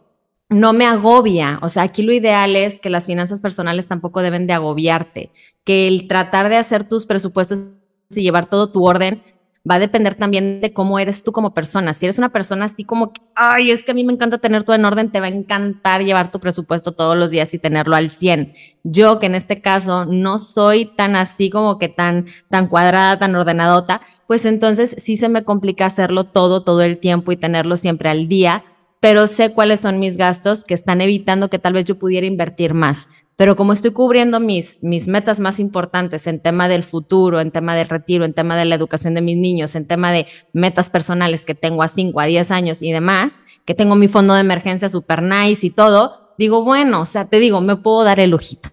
no 0.49 0.73
me 0.73 0.87
agobia. 0.87 1.59
O 1.63 1.69
sea, 1.69 1.85
aquí 1.85 2.03
lo 2.03 2.13
ideal 2.13 2.57
es 2.57 2.81
que 2.81 2.91
las 2.91 3.07
finanzas 3.07 3.41
personales 3.41 3.89
tampoco 3.89 4.23
deben 4.23 4.47
de 4.47 4.53
agobiarte, 4.53 5.31
que 5.65 5.89
el 5.89 6.09
tratar 6.09 6.49
de 6.49 6.57
hacer 6.57 6.89
tus 6.89 7.07
presupuestos 7.07 7.73
y 8.11 8.23
llevar 8.23 8.47
todo 8.47 8.71
tu 8.71 8.87
orden 8.87 9.23
va 9.69 9.77
a 9.77 9.79
depender 9.81 10.15
también 10.15 10.61
de 10.61 10.73
cómo 10.73 10.99
eres 11.01 11.25
tú 11.25 11.33
como 11.33 11.53
persona. 11.53 11.93
Si 11.93 12.07
eres 12.07 12.19
una 12.19 12.29
persona 12.29 12.67
así 12.67 12.85
como, 12.85 13.13
ay, 13.35 13.73
es 13.73 13.83
que 13.83 13.91
a 13.91 13.95
mí 13.95 14.05
me 14.05 14.13
encanta 14.13 14.39
tener 14.39 14.63
todo 14.63 14.77
en 14.77 14.85
orden, 14.85 15.11
te 15.11 15.19
va 15.19 15.27
a 15.27 15.31
encantar 15.31 16.05
llevar 16.05 16.31
tu 16.31 16.39
presupuesto 16.39 16.93
todos 16.93 17.17
los 17.17 17.31
días 17.31 17.53
y 17.53 17.59
tenerlo 17.59 17.97
al 17.97 18.13
100. 18.13 18.53
Yo, 18.85 19.19
que 19.19 19.27
en 19.27 19.35
este 19.35 19.61
caso 19.61 20.05
no 20.05 20.39
soy 20.39 20.85
tan 20.85 21.17
así 21.17 21.51
como 21.51 21.79
que 21.79 21.89
tan, 21.89 22.27
tan 22.49 22.69
cuadrada, 22.69 23.19
tan 23.19 23.35
ordenadota, 23.35 24.01
pues 24.29 24.45
entonces 24.45 24.95
sí 24.99 25.17
se 25.17 25.29
me 25.29 25.43
complica 25.43 25.87
hacerlo 25.87 26.25
todo, 26.25 26.63
todo 26.63 26.83
el 26.83 26.99
tiempo 26.99 27.33
y 27.33 27.37
tenerlo 27.37 27.77
siempre 27.77 28.09
al 28.09 28.29
día 28.29 28.63
pero 29.01 29.27
sé 29.27 29.53
cuáles 29.53 29.81
son 29.81 29.99
mis 29.99 30.17
gastos 30.17 30.65
que 30.65 30.75
están 30.75 31.01
evitando 31.01 31.51
que 31.51 31.59
tal 31.59 31.75
vez 31.75 31.85
yo 31.85 31.99
pudiera 31.99 32.27
invertir 32.27 32.75
más. 32.75 33.09
Pero 33.37 33.55
como 33.55 33.75
estoy 33.75 33.91
cubriendo 33.91 34.41
mis, 34.41 34.83
mis 34.83 35.09
metas 35.09 35.41
más 35.41 35.61
importantes 35.61 36.27
en 36.27 36.41
tema 36.41 36.69
del 36.69 36.83
futuro, 36.83 37.41
en 37.41 37.51
tema 37.51 37.77
del 37.77 37.89
retiro, 37.89 38.25
en 38.25 38.33
tema 38.33 38.57
de 38.57 38.65
la 38.65 38.75
educación 38.75 39.15
de 39.15 39.21
mis 39.21 39.37
niños, 39.37 39.75
en 39.75 39.87
tema 39.87 40.11
de 40.11 40.27
metas 40.55 40.89
personales 40.89 41.45
que 41.45 41.55
tengo 41.55 41.83
a 41.83 41.89
5, 41.89 42.19
a 42.19 42.25
10 42.25 42.51
años 42.51 42.83
y 42.83 42.93
demás, 42.93 43.41
que 43.67 43.75
tengo 43.75 43.95
mi 43.95 44.09
fondo 44.09 44.33
de 44.33 44.41
emergencia 44.41 44.89
super 44.89 45.23
nice 45.23 45.67
y 45.67 45.71
todo, 45.71 46.33
digo, 46.39 46.65
bueno, 46.65 47.03
o 47.03 47.05
sea, 47.05 47.27
te 47.27 47.39
digo, 47.39 47.61
me 47.61 47.77
puedo 47.77 48.05
dar 48.05 48.21
el 48.21 48.31
lujito. 48.31 48.71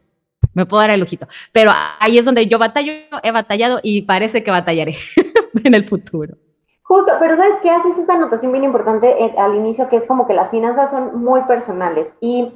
Me 0.53 0.65
puedo 0.65 0.81
dar 0.81 0.91
el 0.91 0.99
lujito. 1.01 1.27
Pero 1.51 1.73
ahí 1.99 2.17
es 2.17 2.23
donde 2.23 2.47
yo 2.47 2.57
batallo, 2.57 2.93
he 3.21 3.31
batallado 3.31 3.81
y 3.83 4.03
parece 4.03 4.43
que 4.43 4.51
batallaré 4.51 4.95
en 5.63 5.73
el 5.73 5.83
futuro. 5.83 6.37
Justo, 6.83 7.13
pero 7.19 7.35
¿sabes 7.35 7.55
qué? 7.61 7.69
Haces 7.69 7.97
esta 7.97 8.13
anotación 8.13 8.51
bien 8.51 8.63
importante 8.63 9.23
eh, 9.23 9.35
al 9.37 9.55
inicio, 9.55 9.89
que 9.89 9.97
es 9.97 10.05
como 10.05 10.27
que 10.27 10.33
las 10.33 10.49
finanzas 10.49 10.89
son 10.91 11.23
muy 11.23 11.41
personales. 11.43 12.11
Y 12.19 12.53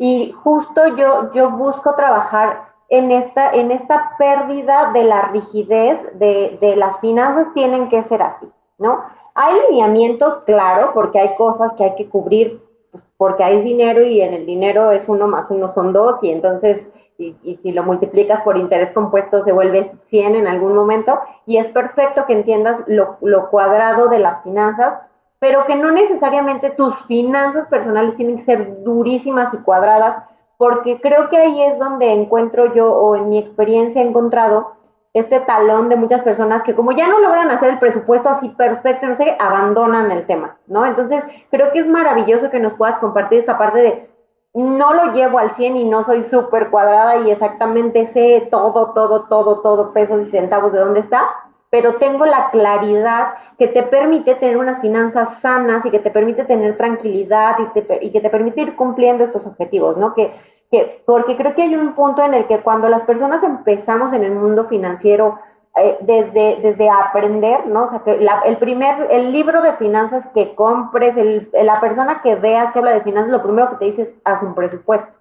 y 0.00 0.32
justo 0.32 0.96
yo, 0.96 1.30
yo 1.34 1.50
busco 1.50 1.94
trabajar 1.94 2.70
en 2.88 3.12
esta, 3.12 3.52
en 3.52 3.70
esta 3.70 4.16
pérdida 4.18 4.92
de 4.92 5.04
la 5.04 5.28
rigidez 5.28 6.00
de, 6.14 6.56
de 6.58 6.74
las 6.74 6.98
finanzas 7.00 7.52
tienen 7.52 7.90
que 7.90 8.02
ser 8.04 8.22
así, 8.22 8.48
¿no? 8.78 9.04
Hay 9.34 9.54
lineamientos, 9.68 10.38
claro, 10.46 10.92
porque 10.94 11.18
hay 11.18 11.34
cosas 11.36 11.74
que 11.74 11.84
hay 11.84 11.94
que 11.96 12.08
cubrir, 12.08 12.62
pues, 12.90 13.04
porque 13.18 13.44
hay 13.44 13.60
dinero 13.60 14.02
y 14.02 14.22
en 14.22 14.32
el 14.32 14.46
dinero 14.46 14.90
es 14.90 15.06
uno 15.06 15.28
más 15.28 15.50
uno 15.50 15.68
son 15.68 15.92
dos, 15.92 16.16
y 16.22 16.30
entonces, 16.30 16.88
y, 17.20 17.36
y, 17.42 17.56
si 17.56 17.72
lo 17.72 17.82
multiplicas 17.82 18.42
por 18.42 18.56
interés 18.56 18.92
compuesto 18.92 19.42
se 19.42 19.52
vuelve 19.52 19.92
100 20.02 20.34
en 20.36 20.46
algún 20.46 20.74
momento, 20.74 21.20
y 21.46 21.58
es 21.58 21.68
perfecto 21.68 22.24
que 22.26 22.32
entiendas 22.32 22.78
lo, 22.86 23.18
lo 23.20 23.50
cuadrado 23.50 24.08
de 24.08 24.18
las 24.18 24.42
finanzas, 24.42 24.98
pero 25.38 25.66
que 25.66 25.76
no 25.76 25.90
necesariamente 25.90 26.70
tus 26.70 26.94
finanzas 27.06 27.66
personales 27.66 28.16
tienen 28.16 28.36
que 28.36 28.44
ser 28.44 28.82
durísimas 28.82 29.52
y 29.54 29.58
cuadradas, 29.58 30.16
porque 30.56 31.00
creo 31.00 31.28
que 31.28 31.38
ahí 31.38 31.62
es 31.62 31.78
donde 31.78 32.12
encuentro 32.12 32.74
yo, 32.74 32.92
o 32.92 33.16
en 33.16 33.28
mi 33.28 33.38
experiencia 33.38 34.02
he 34.02 34.06
encontrado, 34.06 34.72
este 35.12 35.40
talón 35.40 35.88
de 35.88 35.96
muchas 35.96 36.22
personas 36.22 36.62
que 36.62 36.74
como 36.74 36.92
ya 36.92 37.08
no 37.08 37.18
logran 37.18 37.50
hacer 37.50 37.70
el 37.70 37.78
presupuesto 37.78 38.28
así 38.28 38.48
perfecto, 38.50 39.08
no 39.08 39.16
sé, 39.16 39.36
abandonan 39.40 40.10
el 40.12 40.24
tema, 40.26 40.56
¿no? 40.68 40.86
Entonces, 40.86 41.24
creo 41.50 41.72
que 41.72 41.80
es 41.80 41.88
maravilloso 41.88 42.50
que 42.50 42.60
nos 42.60 42.74
puedas 42.74 42.98
compartir 43.00 43.40
esta 43.40 43.58
parte 43.58 43.80
de 43.80 44.09
no 44.54 44.94
lo 44.94 45.12
llevo 45.12 45.38
al 45.38 45.52
100 45.52 45.76
y 45.76 45.84
no 45.84 46.04
soy 46.04 46.22
súper 46.22 46.70
cuadrada 46.70 47.18
y 47.18 47.30
exactamente 47.30 48.06
sé 48.06 48.48
todo, 48.50 48.92
todo, 48.92 49.26
todo, 49.28 49.60
todo, 49.60 49.92
pesos 49.92 50.26
y 50.26 50.30
centavos 50.30 50.72
de 50.72 50.80
dónde 50.80 51.00
está, 51.00 51.22
pero 51.70 51.96
tengo 51.96 52.26
la 52.26 52.50
claridad 52.50 53.34
que 53.58 53.68
te 53.68 53.84
permite 53.84 54.34
tener 54.34 54.56
unas 54.56 54.80
finanzas 54.80 55.38
sanas 55.40 55.86
y 55.86 55.90
que 55.90 56.00
te 56.00 56.10
permite 56.10 56.44
tener 56.44 56.76
tranquilidad 56.76 57.56
y, 58.00 58.10
que 58.10 58.20
te 58.20 58.30
permite 58.30 58.62
ir 58.62 58.74
cumpliendo 58.74 59.22
estos 59.22 59.46
objetivos, 59.46 59.96
¿no? 59.96 60.14
Que, 60.14 60.32
que, 60.70 61.02
porque 61.06 61.36
creo 61.36 61.54
que 61.54 61.62
hay 61.62 61.76
un 61.76 61.94
punto 61.94 62.24
en 62.24 62.34
el 62.34 62.46
que 62.46 62.60
cuando 62.60 62.88
las 62.88 63.02
personas 63.02 63.44
empezamos 63.44 64.12
en 64.12 64.24
el 64.24 64.32
mundo 64.32 64.64
financiero, 64.64 65.38
eh, 65.76 65.98
desde, 66.00 66.56
desde 66.62 66.90
aprender, 66.90 67.66
¿no? 67.68 67.84
O 67.84 67.88
sea, 67.88 68.00
que 68.00 68.26
el 68.44 68.56
primer, 68.58 69.06
el 69.10 69.32
libro 69.32 69.62
de 69.62 69.74
finanzas 69.74 70.26
que 70.34 70.54
compres, 70.56 71.16
el, 71.16 71.48
la 71.52 71.80
persona 71.80 72.22
que 72.22 72.34
veas 72.34 72.72
que 72.72 72.80
habla 72.80 72.92
de 72.92 73.02
finanzas, 73.02 73.30
lo 73.30 73.42
primero 73.42 73.70
que 73.70 73.76
te 73.76 73.84
dice 73.84 74.02
es, 74.02 74.14
haz 74.24 74.42
un 74.42 74.54
presupuesto. 74.54 75.12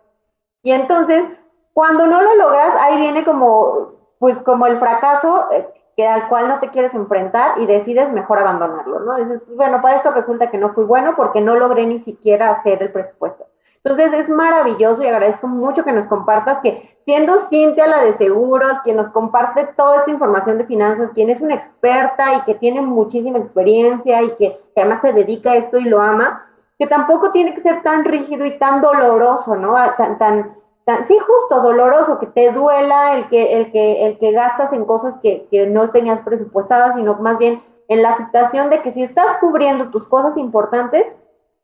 Y 0.63 0.71
entonces, 0.71 1.23
cuando 1.73 2.07
no 2.07 2.21
lo 2.21 2.35
logras, 2.35 2.73
ahí 2.81 2.97
viene 2.97 3.23
como, 3.23 3.93
pues 4.17 4.39
como 4.41 4.65
el 4.65 4.79
fracaso, 4.79 5.51
eh, 5.51 5.67
que 5.95 6.07
al 6.07 6.27
cual 6.29 6.47
no 6.47 6.59
te 6.59 6.69
quieres 6.69 6.93
enfrentar 6.93 7.59
y 7.59 7.65
decides 7.65 8.11
mejor 8.11 8.39
abandonarlo, 8.39 9.01
¿no? 9.01 9.17
Dices, 9.17 9.41
bueno, 9.55 9.81
para 9.81 9.97
esto 9.97 10.11
resulta 10.11 10.49
que 10.49 10.57
no 10.57 10.73
fui 10.73 10.83
bueno 10.83 11.15
porque 11.15 11.41
no 11.41 11.55
logré 11.55 11.85
ni 11.85 11.99
siquiera 11.99 12.49
hacer 12.49 12.81
el 12.81 12.91
presupuesto. 12.91 13.45
Entonces 13.83 14.19
es 14.19 14.29
maravilloso 14.29 15.01
y 15.01 15.07
agradezco 15.07 15.47
mucho 15.47 15.83
que 15.83 15.93
nos 15.93 16.07
compartas 16.07 16.59
que 16.61 16.97
siendo 17.05 17.39
Cintia 17.49 17.87
la 17.87 18.03
de 18.03 18.13
seguros, 18.13 18.73
quien 18.83 18.97
nos 18.97 19.09
comparte 19.11 19.69
toda 19.75 19.97
esta 19.97 20.11
información 20.11 20.57
de 20.57 20.65
finanzas, 20.65 21.11
quien 21.13 21.29
es 21.29 21.39
una 21.41 21.55
experta 21.55 22.35
y 22.35 22.41
que 22.41 22.55
tiene 22.55 22.81
muchísima 22.81 23.37
experiencia 23.37 24.21
y 24.21 24.35
que, 24.35 24.59
que 24.75 24.81
además 24.81 25.01
se 25.01 25.13
dedica 25.13 25.51
a 25.51 25.55
esto 25.55 25.77
y 25.79 25.85
lo 25.85 26.01
ama, 26.01 26.45
que 26.77 26.87
tampoco 26.87 27.31
tiene 27.31 27.55
que 27.55 27.61
ser 27.61 27.81
tan 27.81 28.05
rígido 28.05 28.45
y 28.45 28.59
tan 28.59 28.81
doloroso, 28.81 29.55
¿no? 29.55 29.75
Tan, 29.97 30.17
tan, 30.17 30.55
sí, 31.07 31.17
justo, 31.17 31.61
doloroso, 31.61 32.19
que 32.19 32.27
te 32.27 32.51
duela 32.51 33.15
el 33.15 33.27
que, 33.29 33.57
el 33.57 33.71
que, 33.71 34.05
el 34.05 34.19
que 34.19 34.31
gastas 34.31 34.73
en 34.73 34.85
cosas 34.85 35.15
que, 35.23 35.47
que 35.49 35.67
no 35.67 35.89
tenías 35.91 36.21
presupuestadas, 36.21 36.95
sino 36.95 37.15
más 37.15 37.37
bien 37.37 37.63
en 37.87 38.03
la 38.03 38.09
aceptación 38.09 38.69
de 38.69 38.81
que 38.81 38.91
si 38.91 39.03
estás 39.03 39.37
cubriendo 39.39 39.89
tus 39.89 40.07
cosas 40.07 40.37
importantes, 40.37 41.05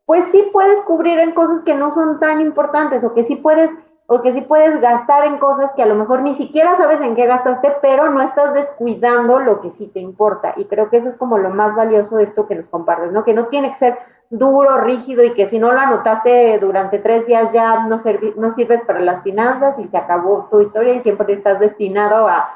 pues 0.06 0.24
sí 0.32 0.48
puedes 0.52 0.80
cubrir 0.82 1.18
en 1.18 1.32
cosas 1.32 1.60
que 1.60 1.74
no 1.74 1.90
son 1.90 2.18
tan 2.20 2.40
importantes 2.40 3.04
o 3.04 3.12
que 3.12 3.24
sí 3.24 3.36
puedes 3.36 3.70
o 4.08 4.22
que 4.22 4.32
sí 4.32 4.40
puedes 4.40 4.80
gastar 4.80 5.24
en 5.24 5.38
cosas 5.38 5.72
que 5.74 5.82
a 5.82 5.86
lo 5.86 5.96
mejor 5.96 6.22
ni 6.22 6.34
siquiera 6.36 6.76
sabes 6.76 7.00
en 7.00 7.16
qué 7.16 7.26
gastaste, 7.26 7.76
pero 7.82 8.08
no 8.08 8.22
estás 8.22 8.54
descuidando 8.54 9.40
lo 9.40 9.60
que 9.60 9.72
sí 9.72 9.88
te 9.88 9.98
importa. 9.98 10.54
Y 10.56 10.66
creo 10.66 10.90
que 10.90 10.98
eso 10.98 11.08
es 11.08 11.16
como 11.16 11.38
lo 11.38 11.50
más 11.50 11.74
valioso 11.74 12.16
de 12.16 12.22
esto 12.22 12.46
que 12.46 12.54
nos 12.54 12.68
compartes, 12.68 13.10
¿no? 13.10 13.24
Que 13.24 13.34
no 13.34 13.46
tiene 13.46 13.70
que 13.70 13.78
ser 13.78 13.98
duro, 14.30 14.78
rígido 14.78 15.24
y 15.24 15.34
que 15.34 15.48
si 15.48 15.58
no 15.58 15.72
lo 15.72 15.80
anotaste 15.80 16.56
durante 16.60 17.00
tres 17.00 17.26
días 17.26 17.52
ya 17.52 17.86
no, 17.86 18.00
no 18.36 18.52
sirves 18.52 18.82
para 18.82 19.00
las 19.00 19.22
finanzas 19.22 19.76
y 19.78 19.88
se 19.88 19.96
acabó 19.96 20.46
tu 20.52 20.60
historia 20.60 20.94
y 20.94 21.00
siempre 21.00 21.32
estás 21.32 21.58
destinado 21.58 22.28
a, 22.28 22.48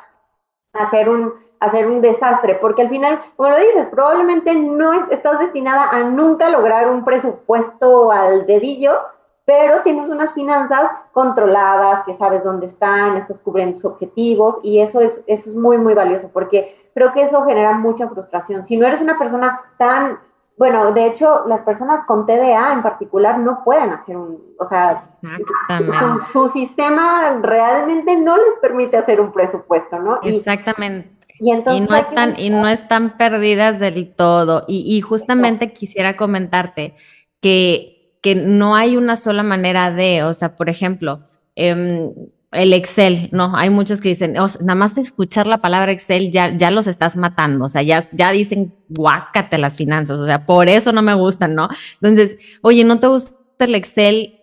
hacer 0.72 1.08
un 1.08 1.32
hacer 1.60 1.86
un 1.86 2.00
desastre, 2.00 2.54
porque 2.54 2.82
al 2.82 2.88
final, 2.88 3.20
como 3.36 3.50
lo 3.50 3.58
dices, 3.58 3.86
probablemente 3.88 4.54
no 4.54 5.08
estás 5.10 5.38
destinada 5.38 5.90
a 5.90 6.02
nunca 6.04 6.48
lograr 6.48 6.88
un 6.88 7.04
presupuesto 7.04 8.10
al 8.10 8.46
dedillo, 8.46 8.94
pero 9.44 9.82
tienes 9.82 10.08
unas 10.08 10.32
finanzas 10.32 10.90
controladas, 11.12 12.02
que 12.04 12.14
sabes 12.14 12.42
dónde 12.42 12.66
están, 12.66 13.16
estás 13.16 13.38
cubriendo 13.40 13.74
tus 13.74 13.84
objetivos 13.84 14.58
y 14.62 14.80
eso 14.80 15.00
es, 15.00 15.20
eso 15.26 15.50
es 15.50 15.54
muy, 15.54 15.76
muy 15.76 15.92
valioso 15.92 16.30
porque 16.32 16.76
creo 16.94 17.12
que 17.12 17.22
eso 17.22 17.44
genera 17.44 17.72
mucha 17.72 18.08
frustración. 18.08 18.64
Si 18.64 18.76
no 18.76 18.86
eres 18.86 19.00
una 19.00 19.18
persona 19.18 19.60
tan 19.76 20.18
bueno, 20.60 20.92
de 20.92 21.06
hecho, 21.06 21.40
las 21.46 21.62
personas 21.62 22.04
con 22.04 22.26
TDA 22.26 22.74
en 22.74 22.82
particular 22.82 23.38
no 23.38 23.64
pueden 23.64 23.94
hacer 23.94 24.14
un, 24.14 24.44
o 24.58 24.68
sea, 24.68 25.02
su, 26.34 26.50
sistema 26.50 27.40
realmente 27.40 28.14
no 28.18 28.36
les 28.36 28.56
permite 28.60 28.98
hacer 28.98 29.22
un 29.22 29.32
presupuesto, 29.32 29.98
¿no? 29.98 30.20
Exactamente. 30.22 31.16
Y, 31.38 31.50
entonces 31.50 31.88
no 31.88 31.96
están, 31.96 32.34
y 32.38 32.50
no 32.50 32.68
están 32.68 33.16
perdidas 33.16 33.80
del 33.80 34.14
todo. 34.14 34.66
Y, 34.68 35.00
justamente 35.00 35.72
quisiera 35.72 36.18
comentarte 36.18 36.92
que, 37.40 38.18
que 38.20 38.34
no 38.34 38.76
hay 38.76 38.98
una 38.98 39.16
sola 39.16 39.42
manera 39.42 39.90
de, 39.90 40.24
o 40.24 40.34
sea, 40.34 40.56
por 40.56 40.68
ejemplo, 40.68 41.20
eh, 41.56 42.12
el 42.52 42.72
Excel, 42.72 43.28
no, 43.32 43.56
hay 43.56 43.70
muchos 43.70 44.00
que 44.00 44.08
dicen, 44.08 44.32
nada 44.32 44.74
más 44.74 44.96
de 44.96 45.02
escuchar 45.02 45.46
la 45.46 45.58
palabra 45.58 45.92
Excel 45.92 46.32
ya, 46.32 46.56
ya 46.56 46.70
los 46.70 46.88
estás 46.88 47.16
matando, 47.16 47.66
o 47.66 47.68
sea, 47.68 47.82
ya, 47.82 48.08
ya 48.12 48.32
dicen, 48.32 48.74
guácate 48.88 49.56
las 49.56 49.76
finanzas, 49.76 50.18
o 50.18 50.26
sea, 50.26 50.46
por 50.46 50.68
eso 50.68 50.92
no 50.92 51.00
me 51.00 51.14
gustan, 51.14 51.54
¿no? 51.54 51.68
Entonces, 52.00 52.38
oye, 52.62 52.82
¿no 52.82 52.98
te 52.98 53.06
gusta 53.06 53.34
el 53.60 53.74
Excel? 53.76 54.39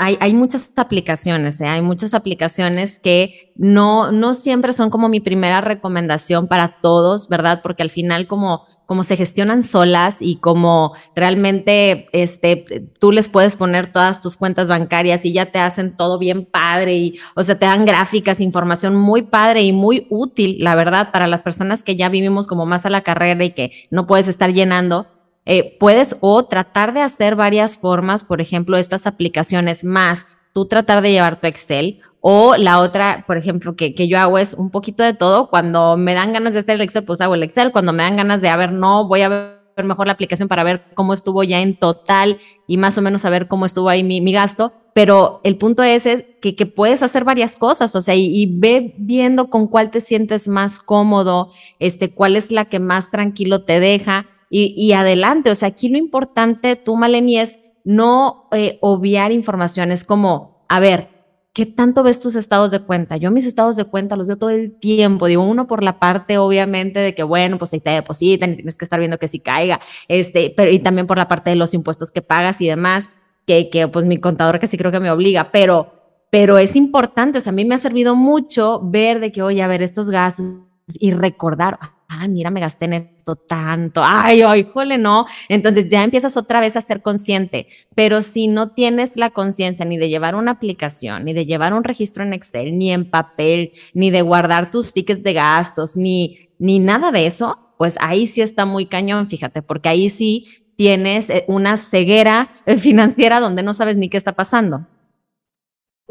Hay, 0.00 0.32
muchas 0.32 0.70
aplicaciones, 0.76 1.60
¿eh? 1.60 1.66
hay 1.66 1.82
muchas 1.82 2.14
aplicaciones 2.14 3.00
que 3.00 3.52
no, 3.56 4.12
no 4.12 4.34
siempre 4.34 4.72
son 4.72 4.90
como 4.90 5.08
mi 5.08 5.18
primera 5.18 5.60
recomendación 5.60 6.46
para 6.46 6.80
todos, 6.80 7.28
¿verdad? 7.28 7.62
Porque 7.64 7.82
al 7.82 7.90
final 7.90 8.28
como, 8.28 8.62
como 8.86 9.02
se 9.02 9.16
gestionan 9.16 9.64
solas 9.64 10.18
y 10.20 10.36
como 10.36 10.94
realmente 11.16 12.06
este, 12.12 12.88
tú 13.00 13.10
les 13.10 13.28
puedes 13.28 13.56
poner 13.56 13.92
todas 13.92 14.20
tus 14.20 14.36
cuentas 14.36 14.68
bancarias 14.68 15.24
y 15.24 15.32
ya 15.32 15.46
te 15.46 15.58
hacen 15.58 15.96
todo 15.96 16.16
bien 16.16 16.46
padre 16.46 16.94
y, 16.94 17.18
o 17.34 17.42
sea, 17.42 17.58
te 17.58 17.66
dan 17.66 17.84
gráficas, 17.84 18.40
información 18.40 18.94
muy 18.94 19.22
padre 19.22 19.62
y 19.62 19.72
muy 19.72 20.06
útil, 20.10 20.58
la 20.60 20.76
verdad, 20.76 21.10
para 21.10 21.26
las 21.26 21.42
personas 21.42 21.82
que 21.82 21.96
ya 21.96 22.08
vivimos 22.08 22.46
como 22.46 22.66
más 22.66 22.86
a 22.86 22.90
la 22.90 23.02
carrera 23.02 23.42
y 23.42 23.50
que 23.50 23.72
no 23.90 24.06
puedes 24.06 24.28
estar 24.28 24.52
llenando 24.52 25.08
eh, 25.48 25.76
puedes 25.80 26.16
o 26.20 26.44
tratar 26.44 26.92
de 26.92 27.00
hacer 27.00 27.34
varias 27.34 27.78
formas, 27.78 28.22
por 28.22 28.40
ejemplo, 28.40 28.76
estas 28.76 29.06
aplicaciones 29.06 29.82
más 29.82 30.26
tú 30.52 30.66
tratar 30.66 31.02
de 31.02 31.10
llevar 31.10 31.40
tu 31.40 31.46
Excel 31.46 31.98
o 32.20 32.56
la 32.56 32.80
otra, 32.80 33.24
por 33.26 33.36
ejemplo, 33.36 33.74
que, 33.74 33.94
que, 33.94 34.08
yo 34.08 34.18
hago 34.18 34.38
es 34.38 34.54
un 34.54 34.70
poquito 34.70 35.02
de 35.02 35.14
todo. 35.14 35.48
Cuando 35.48 35.96
me 35.96 36.14
dan 36.14 36.32
ganas 36.32 36.52
de 36.52 36.60
hacer 36.60 36.74
el 36.74 36.82
Excel, 36.82 37.04
pues 37.04 37.20
hago 37.20 37.34
el 37.34 37.42
Excel. 37.42 37.72
Cuando 37.72 37.92
me 37.92 38.02
dan 38.02 38.16
ganas 38.16 38.40
de, 38.40 38.48
a 38.48 38.56
ver, 38.56 38.72
no, 38.72 39.06
voy 39.06 39.22
a 39.22 39.28
ver 39.28 39.58
mejor 39.84 40.06
la 40.06 40.12
aplicación 40.12 40.48
para 40.48 40.64
ver 40.64 40.84
cómo 40.94 41.14
estuvo 41.14 41.42
ya 41.44 41.60
en 41.60 41.76
total 41.76 42.38
y 42.66 42.76
más 42.76 42.98
o 42.98 43.02
menos 43.02 43.22
saber 43.22 43.48
cómo 43.48 43.64
estuvo 43.64 43.88
ahí 43.88 44.02
mi, 44.02 44.32
gasto, 44.32 44.72
pero 44.94 45.40
el 45.44 45.56
punto 45.56 45.82
es, 45.82 46.04
que, 46.40 46.56
que, 46.56 46.66
puedes 46.66 47.02
hacer 47.02 47.24
varias 47.24 47.56
cosas, 47.56 47.94
o 47.94 48.00
sea, 48.00 48.14
y, 48.16 48.46
ve 48.58 48.94
viendo 48.98 49.48
con 49.48 49.68
cuál 49.68 49.90
te 49.90 50.00
sientes 50.00 50.48
más 50.48 50.80
cómodo, 50.80 51.50
este, 51.78 52.12
cuál 52.12 52.36
es 52.36 52.50
la 52.50 52.64
que 52.66 52.80
más 52.80 53.10
tranquilo 53.10 53.62
te 53.62 53.80
deja 53.80 54.26
y, 54.50 54.92
adelante, 54.92 55.50
o 55.50 55.54
sea, 55.54 55.68
aquí 55.68 55.88
lo 55.88 55.98
importante, 55.98 56.76
tú, 56.76 56.96
Maleni, 56.96 57.38
es 57.38 57.58
no 57.84 58.48
eh, 58.52 58.78
obviar 58.80 59.32
informaciones 59.32 60.04
como, 60.04 60.64
a 60.68 60.80
ver, 60.80 61.08
¿qué 61.52 61.66
tanto 61.66 62.02
ves 62.02 62.20
tus 62.20 62.36
estados 62.36 62.70
de 62.70 62.80
cuenta? 62.80 63.16
Yo 63.16 63.30
mis 63.30 63.44
estados 63.44 63.76
de 63.76 63.84
cuenta 63.84 64.14
los 64.14 64.26
veo 64.26 64.38
todo 64.38 64.50
el 64.50 64.78
tiempo. 64.78 65.26
Digo, 65.26 65.42
uno 65.42 65.66
por 65.66 65.82
la 65.82 65.98
parte, 65.98 66.38
obviamente, 66.38 67.00
de 67.00 67.14
que, 67.14 67.22
bueno, 67.22 67.58
pues 67.58 67.72
ahí 67.72 67.80
te 67.80 67.90
depositan 67.90 68.52
y 68.52 68.56
tienes 68.56 68.76
que 68.76 68.84
estar 68.84 68.98
viendo 68.98 69.18
que 69.18 69.28
sí 69.28 69.40
caiga, 69.40 69.80
este, 70.06 70.52
pero 70.56 70.70
y 70.70 70.78
también 70.78 71.06
por 71.06 71.18
la 71.18 71.28
parte 71.28 71.50
de 71.50 71.56
los 71.56 71.74
impuestos 71.74 72.12
que 72.12 72.22
pagas 72.22 72.60
y 72.60 72.68
demás, 72.68 73.08
que, 73.46 73.70
que 73.70 73.88
pues 73.88 74.06
mi 74.06 74.18
contador 74.18 74.60
que 74.60 74.66
sí 74.66 74.76
creo 74.76 74.92
que 74.92 75.00
me 75.00 75.10
obliga, 75.10 75.50
pero, 75.50 75.92
pero 76.30 76.58
es 76.58 76.76
importante, 76.76 77.38
o 77.38 77.40
sea, 77.40 77.50
a 77.50 77.56
mí 77.56 77.64
me 77.64 77.74
ha 77.74 77.78
servido 77.78 78.14
mucho 78.14 78.80
ver 78.84 79.18
de 79.18 79.32
que, 79.32 79.42
oye, 79.42 79.62
a 79.62 79.66
ver, 79.66 79.82
estos 79.82 80.10
gastos 80.10 80.62
y 81.00 81.10
recordar, 81.10 81.78
ay, 82.08 82.28
mira, 82.30 82.50
me 82.50 82.60
gasté 82.60 82.86
en 82.86 82.94
esto 82.94 83.36
tanto, 83.36 84.02
ay, 84.04 84.42
ay, 84.42 84.64
jole, 84.64 84.96
no. 84.96 85.26
Entonces 85.48 85.88
ya 85.88 86.02
empiezas 86.02 86.36
otra 86.36 86.60
vez 86.60 86.76
a 86.76 86.80
ser 86.80 87.02
consciente, 87.02 87.66
pero 87.94 88.22
si 88.22 88.48
no 88.48 88.72
tienes 88.72 89.16
la 89.16 89.30
conciencia 89.30 89.84
ni 89.84 89.98
de 89.98 90.08
llevar 90.08 90.34
una 90.34 90.52
aplicación, 90.52 91.24
ni 91.24 91.34
de 91.34 91.44
llevar 91.44 91.74
un 91.74 91.84
registro 91.84 92.24
en 92.24 92.32
Excel, 92.32 92.76
ni 92.78 92.90
en 92.92 93.10
papel, 93.10 93.72
ni 93.92 94.10
de 94.10 94.22
guardar 94.22 94.70
tus 94.70 94.92
tickets 94.92 95.22
de 95.22 95.34
gastos, 95.34 95.96
ni, 95.96 96.48
ni 96.58 96.78
nada 96.78 97.12
de 97.12 97.26
eso, 97.26 97.74
pues 97.76 97.96
ahí 98.00 98.26
sí 98.26 98.40
está 98.40 98.64
muy 98.64 98.86
cañón, 98.86 99.28
fíjate, 99.28 99.60
porque 99.62 99.90
ahí 99.90 100.08
sí 100.08 100.46
tienes 100.76 101.28
eh, 101.28 101.44
una 101.46 101.76
ceguera 101.76 102.48
financiera 102.78 103.40
donde 103.40 103.62
no 103.62 103.74
sabes 103.74 103.96
ni 103.96 104.08
qué 104.08 104.16
está 104.16 104.32
pasando. 104.32 104.86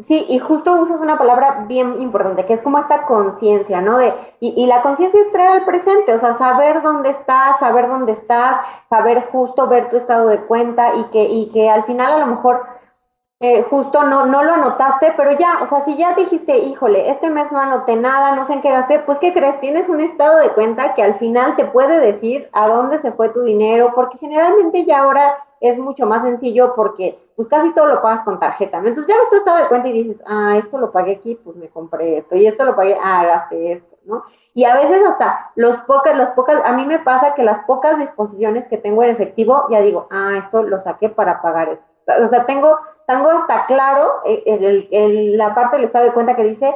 Sí, 0.06 0.24
y 0.28 0.38
justo 0.38 0.74
usas 0.80 1.00
una 1.00 1.18
palabra 1.18 1.64
bien 1.66 2.00
importante, 2.00 2.46
que 2.46 2.52
es 2.54 2.62
como 2.62 2.78
esta 2.78 3.04
conciencia, 3.04 3.80
¿no? 3.80 3.98
De, 3.98 4.12
y, 4.38 4.50
y 4.56 4.66
la 4.66 4.80
conciencia 4.80 5.20
es 5.20 5.32
traer 5.32 5.50
al 5.50 5.64
presente, 5.64 6.14
o 6.14 6.20
sea, 6.20 6.34
saber 6.34 6.82
dónde 6.82 7.10
estás, 7.10 7.58
saber 7.58 7.88
dónde 7.88 8.12
estás, 8.12 8.60
saber 8.88 9.26
justo 9.32 9.66
ver 9.66 9.88
tu 9.90 9.96
estado 9.96 10.28
de 10.28 10.38
cuenta 10.42 10.94
y 10.94 11.04
que, 11.06 11.24
y 11.24 11.50
que 11.50 11.68
al 11.68 11.82
final 11.84 12.12
a 12.12 12.18
lo 12.20 12.26
mejor 12.26 12.64
eh, 13.40 13.62
justo 13.70 14.04
no, 14.04 14.26
no 14.26 14.44
lo 14.44 14.52
anotaste, 14.54 15.14
pero 15.16 15.32
ya, 15.32 15.60
o 15.62 15.66
sea, 15.66 15.82
si 15.84 15.96
ya 15.96 16.14
dijiste, 16.14 16.58
híjole, 16.58 17.10
este 17.10 17.30
mes 17.30 17.50
no 17.52 17.58
anoté 17.60 17.96
nada, 17.96 18.36
no 18.36 18.46
sé 18.46 18.54
en 18.54 18.62
qué 18.62 18.70
gasté, 18.70 19.00
pues 19.00 19.18
¿qué 19.18 19.32
crees? 19.32 19.60
Tienes 19.60 19.88
un 19.88 20.00
estado 20.00 20.38
de 20.38 20.50
cuenta 20.50 20.94
que 20.94 21.02
al 21.02 21.16
final 21.16 21.56
te 21.56 21.64
puede 21.64 22.00
decir 22.00 22.48
a 22.52 22.68
dónde 22.68 23.00
se 23.00 23.12
fue 23.12 23.30
tu 23.30 23.42
dinero, 23.42 23.92
porque 23.94 24.18
generalmente 24.18 24.84
ya 24.84 25.00
ahora 25.00 25.38
es 25.60 25.78
mucho 25.78 26.06
más 26.06 26.22
sencillo 26.22 26.74
porque 26.76 27.18
pues 27.38 27.46
casi 27.46 27.72
todo 27.72 27.86
lo 27.86 28.02
pagas 28.02 28.24
con 28.24 28.40
tarjeta, 28.40 28.80
¿no? 28.80 28.88
Entonces 28.88 29.14
ya 29.14 29.20
ves 29.20 29.30
tu 29.30 29.36
estado 29.36 29.58
de 29.58 29.68
cuenta 29.68 29.86
y 29.86 29.92
dices, 29.92 30.20
ah, 30.26 30.56
esto 30.58 30.76
lo 30.76 30.90
pagué 30.90 31.12
aquí, 31.12 31.36
pues 31.36 31.54
me 31.54 31.68
compré 31.68 32.18
esto, 32.18 32.34
y 32.34 32.44
esto 32.44 32.64
lo 32.64 32.74
pagué, 32.74 32.98
ah, 33.00 33.24
gasté 33.24 33.74
esto, 33.74 33.96
¿no? 34.06 34.24
Y 34.54 34.64
a 34.64 34.74
veces 34.74 35.06
hasta 35.06 35.52
los 35.54 35.78
pocas, 35.82 36.18
las 36.18 36.30
pocas, 36.30 36.60
a 36.64 36.72
mí 36.72 36.84
me 36.84 36.98
pasa 36.98 37.34
que 37.34 37.44
las 37.44 37.60
pocas 37.60 37.96
disposiciones 37.96 38.66
que 38.66 38.76
tengo 38.76 39.04
en 39.04 39.10
efectivo, 39.10 39.66
ya 39.70 39.80
digo, 39.82 40.08
ah, 40.10 40.34
esto 40.36 40.64
lo 40.64 40.80
saqué 40.80 41.10
para 41.10 41.40
pagar 41.40 41.68
esto. 41.68 41.86
O 42.24 42.26
sea, 42.26 42.44
tengo, 42.44 42.76
tengo 43.06 43.30
hasta 43.30 43.66
claro 43.66 44.14
eh, 44.24 44.88
el, 44.90 45.38
la 45.38 45.54
parte 45.54 45.76
del 45.76 45.84
estado 45.84 46.06
de 46.06 46.14
cuenta 46.14 46.34
que 46.34 46.42
dice 46.42 46.74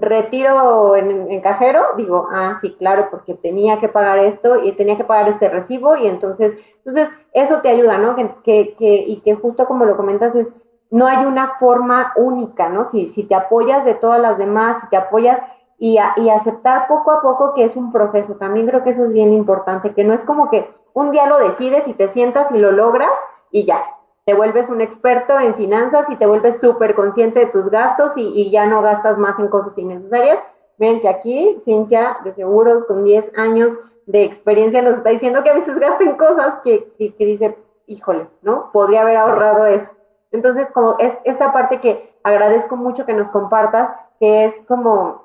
retiro 0.00 0.96
en, 0.96 1.40
cajero, 1.40 1.82
digo, 1.96 2.28
ah, 2.32 2.58
sí, 2.60 2.74
claro, 2.78 3.08
porque 3.10 3.34
tenía 3.34 3.80
que 3.80 3.88
pagar 3.88 4.18
esto 4.20 4.62
y 4.62 4.72
tenía 4.72 4.96
que 4.96 5.04
pagar 5.04 5.28
este 5.28 5.48
recibo 5.48 5.96
y 5.96 6.06
entonces, 6.06 6.54
entonces 6.84 7.08
eso 7.32 7.60
te 7.60 7.68
ayuda, 7.68 7.98
¿no? 7.98 8.16
Que, 8.16 8.74
que, 8.76 9.04
y 9.06 9.20
que 9.20 9.34
justo 9.34 9.66
como 9.66 9.84
lo 9.84 9.96
comentas 9.96 10.34
es, 10.34 10.48
no 10.90 11.06
hay 11.06 11.24
una 11.26 11.58
forma 11.58 12.12
única, 12.16 12.68
¿no? 12.68 12.84
Si, 12.86 13.08
si 13.08 13.24
te 13.24 13.34
apoyas 13.34 13.84
de 13.84 13.94
todas 13.94 14.20
las 14.20 14.38
demás, 14.38 14.78
si 14.80 14.88
te 14.88 14.96
apoyas 14.96 15.40
y, 15.78 15.98
y 16.16 16.30
aceptar 16.30 16.88
poco 16.88 17.12
a 17.12 17.20
poco 17.20 17.54
que 17.54 17.64
es 17.64 17.76
un 17.76 17.92
proceso, 17.92 18.34
también 18.36 18.66
creo 18.66 18.82
que 18.84 18.90
eso 18.90 19.04
es 19.04 19.12
bien 19.12 19.32
importante, 19.32 19.94
que 19.94 20.04
no 20.04 20.14
es 20.14 20.22
como 20.22 20.50
que 20.50 20.68
un 20.94 21.10
día 21.10 21.26
lo 21.26 21.38
decides 21.38 21.86
y 21.86 21.92
te 21.92 22.08
sientas 22.08 22.50
y 22.50 22.58
lo 22.58 22.72
logras 22.72 23.10
y 23.50 23.64
ya, 23.64 23.84
te 24.28 24.34
vuelves 24.34 24.68
un 24.68 24.82
experto 24.82 25.40
en 25.40 25.54
finanzas 25.54 26.04
y 26.10 26.16
te 26.16 26.26
vuelves 26.26 26.60
súper 26.60 26.94
consciente 26.94 27.40
de 27.40 27.46
tus 27.46 27.70
gastos 27.70 28.12
y, 28.14 28.50
ya 28.50 28.66
no 28.66 28.82
gastas 28.82 29.16
más 29.16 29.38
en 29.38 29.48
cosas 29.48 29.78
innecesarias. 29.78 30.38
Ven 30.76 31.00
que 31.00 31.08
aquí 31.08 31.58
Cintia, 31.64 32.18
de 32.24 32.34
seguros, 32.34 32.84
con 32.84 33.04
10 33.04 33.32
años 33.38 33.72
de 34.04 34.24
experiencia, 34.24 34.82
nos 34.82 34.98
está 34.98 35.08
diciendo 35.08 35.42
que 35.42 35.48
a 35.48 35.54
veces 35.54 35.78
gasten 35.78 36.18
cosas 36.18 36.58
que, 36.62 36.92
que, 36.98 37.24
dice, 37.24 37.56
híjole, 37.86 38.28
¿no? 38.42 38.70
Podría 38.70 39.00
haber 39.00 39.16
ahorrado 39.16 39.64
eso. 39.64 39.88
Entonces, 40.30 40.68
como 40.74 40.96
es 40.98 41.14
esta 41.24 41.54
parte 41.54 41.80
que 41.80 42.12
agradezco 42.22 42.76
mucho 42.76 43.06
que 43.06 43.14
nos 43.14 43.30
compartas, 43.30 43.94
que 44.20 44.44
es 44.44 44.54
como, 44.66 45.24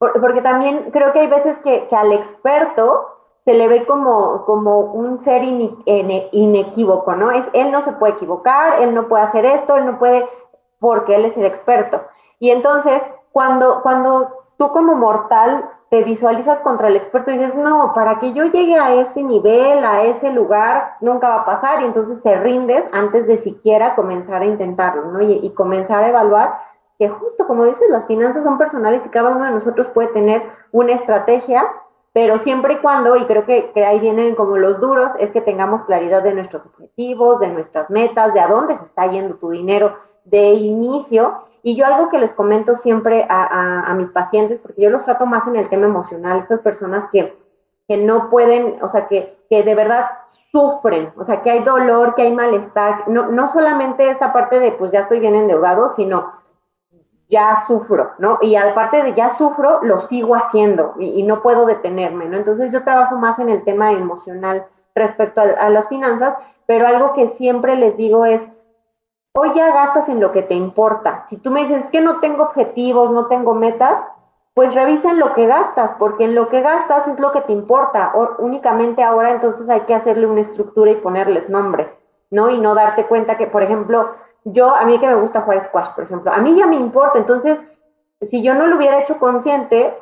porque 0.00 0.42
también 0.42 0.90
creo 0.90 1.12
que 1.12 1.20
hay 1.20 1.28
veces 1.28 1.60
que, 1.60 1.86
que 1.86 1.94
al 1.94 2.10
experto 2.10 3.15
se 3.46 3.54
le 3.54 3.68
ve 3.68 3.86
como, 3.86 4.44
como 4.44 4.80
un 4.80 5.20
ser 5.20 5.44
inequívoco, 5.44 7.14
¿no? 7.14 7.30
Es, 7.30 7.48
él 7.52 7.70
no 7.70 7.80
se 7.80 7.92
puede 7.92 8.14
equivocar, 8.14 8.82
él 8.82 8.92
no 8.92 9.06
puede 9.06 9.22
hacer 9.22 9.46
esto, 9.46 9.76
él 9.76 9.86
no 9.86 10.00
puede, 10.00 10.28
porque 10.80 11.14
él 11.14 11.26
es 11.26 11.36
el 11.36 11.44
experto. 11.44 12.02
Y 12.40 12.50
entonces, 12.50 13.00
cuando, 13.30 13.82
cuando 13.82 14.32
tú 14.58 14.72
como 14.72 14.96
mortal 14.96 15.70
te 15.90 16.02
visualizas 16.02 16.60
contra 16.62 16.88
el 16.88 16.96
experto 16.96 17.30
y 17.30 17.38
dices, 17.38 17.54
no, 17.54 17.92
para 17.94 18.18
que 18.18 18.32
yo 18.32 18.46
llegue 18.46 18.80
a 18.80 18.94
ese 18.94 19.22
nivel, 19.22 19.84
a 19.84 20.02
ese 20.02 20.32
lugar, 20.32 20.96
nunca 21.00 21.28
va 21.28 21.36
a 21.42 21.44
pasar, 21.44 21.82
y 21.82 21.84
entonces 21.84 22.20
te 22.24 22.36
rindes 22.36 22.82
antes 22.90 23.28
de 23.28 23.38
siquiera 23.38 23.94
comenzar 23.94 24.42
a 24.42 24.46
intentarlo, 24.46 25.12
¿no? 25.12 25.20
Y, 25.20 25.34
y 25.34 25.50
comenzar 25.50 26.02
a 26.02 26.08
evaluar 26.08 26.58
que 26.98 27.08
justo 27.08 27.46
como 27.46 27.64
dices, 27.64 27.88
las 27.90 28.06
finanzas 28.06 28.42
son 28.42 28.58
personales 28.58 29.06
y 29.06 29.10
cada 29.10 29.28
uno 29.28 29.44
de 29.44 29.52
nosotros 29.52 29.86
puede 29.94 30.08
tener 30.08 30.42
una 30.72 30.94
estrategia 30.94 31.64
pero 32.16 32.38
siempre 32.38 32.72
y 32.72 32.76
cuando, 32.78 33.14
y 33.14 33.26
creo 33.26 33.44
que, 33.44 33.70
ahí 33.84 34.00
vienen 34.00 34.36
como 34.36 34.56
los 34.56 34.80
duros, 34.80 35.12
es 35.18 35.30
que 35.32 35.42
tengamos 35.42 35.82
claridad 35.82 36.22
de 36.22 36.32
nuestros 36.32 36.64
objetivos, 36.64 37.40
de 37.40 37.48
nuestras 37.48 37.90
metas, 37.90 38.32
de 38.32 38.40
a 38.40 38.48
dónde 38.48 38.78
se 38.78 38.84
está 38.84 39.06
yendo 39.06 39.34
tu 39.34 39.50
dinero 39.50 39.98
de 40.24 40.52
inicio. 40.52 41.42
Y 41.62 41.76
yo 41.76 41.84
algo 41.84 42.08
que 42.08 42.18
les 42.18 42.32
comento 42.32 42.74
siempre 42.74 43.26
a, 43.28 43.92
mis 43.98 44.08
pacientes, 44.08 44.58
porque 44.58 44.80
yo 44.80 44.88
los 44.88 45.04
trato 45.04 45.26
más 45.26 45.46
en 45.46 45.56
el 45.56 45.68
tema 45.68 45.84
emocional, 45.84 46.38
estas 46.38 46.60
personas 46.60 47.04
que, 47.12 47.36
que 47.86 47.98
no 47.98 48.30
pueden, 48.30 48.78
o 48.82 48.88
sea, 48.88 49.08
que, 49.08 49.36
que 49.50 49.62
de 49.62 49.74
verdad 49.74 50.06
sufren, 50.50 51.12
o 51.18 51.24
sea, 51.24 51.42
que 51.42 51.50
hay 51.50 51.64
dolor, 51.64 52.14
que 52.14 52.22
hay 52.22 52.32
malestar, 52.32 53.08
no, 53.08 53.26
no 53.26 53.52
solamente 53.52 54.08
esta 54.08 54.32
parte 54.32 54.58
de, 54.58 54.72
pues 54.72 54.90
ya 54.90 55.00
estoy 55.00 55.20
bien 55.20 55.34
endeudado, 55.34 55.90
sino 55.90 56.32
ya 57.28 57.64
sufro, 57.66 58.12
¿no? 58.18 58.38
Y 58.40 58.56
aparte 58.56 59.02
de 59.02 59.14
ya 59.14 59.36
sufro, 59.36 59.80
lo 59.82 60.06
sigo 60.08 60.34
haciendo 60.34 60.94
y, 60.98 61.22
no 61.24 61.42
puedo 61.42 61.66
detenerme, 61.66 62.26
¿no? 62.26 62.36
Entonces 62.36 62.72
yo 62.72 62.84
trabajo 62.84 63.16
más 63.16 63.38
en 63.38 63.48
el 63.48 63.64
tema 63.64 63.92
emocional 63.92 64.66
respecto 64.94 65.40
a, 65.40 65.68
las 65.68 65.88
finanzas, 65.88 66.36
pero 66.66 66.86
algo 66.86 67.14
que 67.14 67.30
siempre 67.30 67.76
les 67.76 67.96
digo 67.96 68.24
es, 68.24 68.42
hoy 69.34 69.52
ya 69.54 69.72
gastas 69.72 70.08
en 70.08 70.20
lo 70.20 70.32
que 70.32 70.42
te 70.42 70.54
importa. 70.54 71.24
Si 71.24 71.36
tú 71.36 71.50
me 71.50 71.62
dices 71.62 71.84
que 71.86 72.00
no 72.00 72.20
tengo 72.20 72.44
objetivos, 72.44 73.10
no 73.10 73.26
tengo 73.26 73.54
metas, 73.54 73.98
pues 74.54 74.72
revisa 74.74 75.10
en 75.10 75.18
lo 75.18 75.34
que 75.34 75.46
gastas, 75.46 75.92
porque 75.98 76.24
en 76.24 76.34
lo 76.34 76.48
que 76.48 76.62
gastas 76.62 77.08
es 77.08 77.20
lo 77.20 77.32
que 77.32 77.42
te 77.42 77.52
importa. 77.52 78.12
O, 78.14 78.36
únicamente 78.38 79.02
ahora 79.02 79.30
entonces 79.30 79.68
hay 79.68 79.80
que 79.80 79.94
hacerle 79.94 80.26
una 80.26 80.40
estructura 80.40 80.92
y 80.92 80.96
ponerles 80.96 81.50
nombre, 81.50 81.92
¿no? 82.30 82.48
Y 82.48 82.56
no 82.56 82.74
darte 82.74 83.04
cuenta 83.04 83.36
que, 83.36 83.48
por 83.48 83.62
ejemplo, 83.62 84.12
yo, 84.46 84.74
a 84.74 84.84
mí 84.86 84.98
que 84.98 85.06
me 85.08 85.16
gusta 85.16 85.40
jugar 85.40 85.64
squash, 85.64 85.88
por 85.94 86.04
ejemplo, 86.04 86.32
a 86.32 86.38
mí 86.38 86.56
ya 86.56 86.66
me 86.66 86.76
importa, 86.76 87.18
entonces, 87.18 87.58
si 88.22 88.42
yo 88.42 88.54
no 88.54 88.66
lo 88.66 88.76
hubiera 88.76 89.00
hecho 89.00 89.18
consciente, 89.18 89.92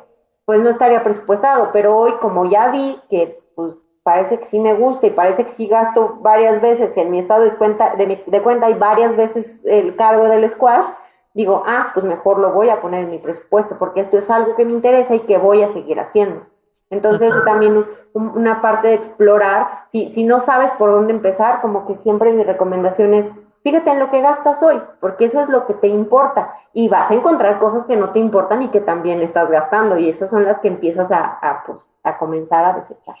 pues 0.45 0.59
no 0.59 0.69
estaría 0.69 1.03
presupuestado, 1.03 1.71
pero 1.73 1.97
hoy 1.97 2.13
como 2.21 2.45
ya 2.45 2.69
vi 2.69 2.99
que 3.09 3.41
pues 3.55 3.75
parece 4.03 4.37
que 4.37 4.45
sí 4.45 4.59
me 4.59 4.75
gusta 4.75 5.07
y 5.07 5.11
parece 5.11 5.45
que 5.45 5.51
sí 5.51 5.67
gasto 5.67 6.17
varias 6.19 6.61
veces 6.61 6.95
en 6.95 7.09
mi 7.09 7.19
estado 7.19 7.43
de 7.43 7.51
cuenta, 7.55 7.95
de, 7.95 8.23
de 8.23 8.41
cuenta 8.41 8.69
y 8.69 8.75
varias 8.75 9.15
veces 9.15 9.47
el 9.63 9.95
cargo 9.95 10.27
del 10.27 10.47
squash, 10.51 10.85
digo, 11.33 11.63
ah, 11.65 11.89
pues 11.95 12.05
mejor 12.05 12.37
lo 12.37 12.51
voy 12.51 12.69
a 12.69 12.79
poner 12.79 13.05
en 13.05 13.09
mi 13.09 13.17
presupuesto 13.17 13.77
porque 13.79 14.01
esto 14.01 14.19
es 14.19 14.29
algo 14.29 14.55
que 14.55 14.63
me 14.63 14.73
interesa 14.73 15.15
y 15.15 15.21
que 15.21 15.39
voy 15.39 15.63
a 15.63 15.73
seguir 15.73 15.99
haciendo. 15.99 16.45
Entonces 16.91 17.33
también 17.45 17.83
una 18.13 18.61
parte 18.61 18.89
de 18.89 18.93
explorar, 18.93 19.85
si, 19.91 20.11
si 20.13 20.23
no 20.23 20.39
sabes 20.39 20.71
por 20.73 20.91
dónde 20.91 21.11
empezar, 21.11 21.61
como 21.61 21.87
que 21.87 21.95
siempre 21.97 22.31
mi 22.31 22.43
recomendación 22.43 23.15
es 23.15 23.25
Fíjate 23.65 23.89
en 23.89 23.97
lo 23.97 24.11
que 24.11 24.21
gastas 24.21 24.61
hoy, 24.61 24.79
porque 25.01 25.25
eso 25.25 25.41
es 25.41 25.49
lo 25.49 25.65
que 25.65 25.73
te 25.73 25.87
importa. 25.87 26.53
Y 26.71 26.87
vas 26.87 27.09
a 27.09 27.15
encontrar 27.15 27.57
cosas 27.57 27.83
que 27.85 27.95
no 27.95 28.11
te 28.11 28.19
importan 28.19 28.61
y 28.61 28.69
que 28.69 28.79
también 28.79 29.23
estás 29.23 29.49
gastando. 29.49 29.97
Y 29.97 30.07
esas 30.07 30.29
son 30.29 30.43
las 30.43 30.59
que 30.59 30.67
empiezas 30.67 31.09
a, 31.09 31.63
pues, 31.65 31.79
a 32.03 32.15
comenzar 32.19 32.63
a 32.63 32.73
desechar. 32.73 33.15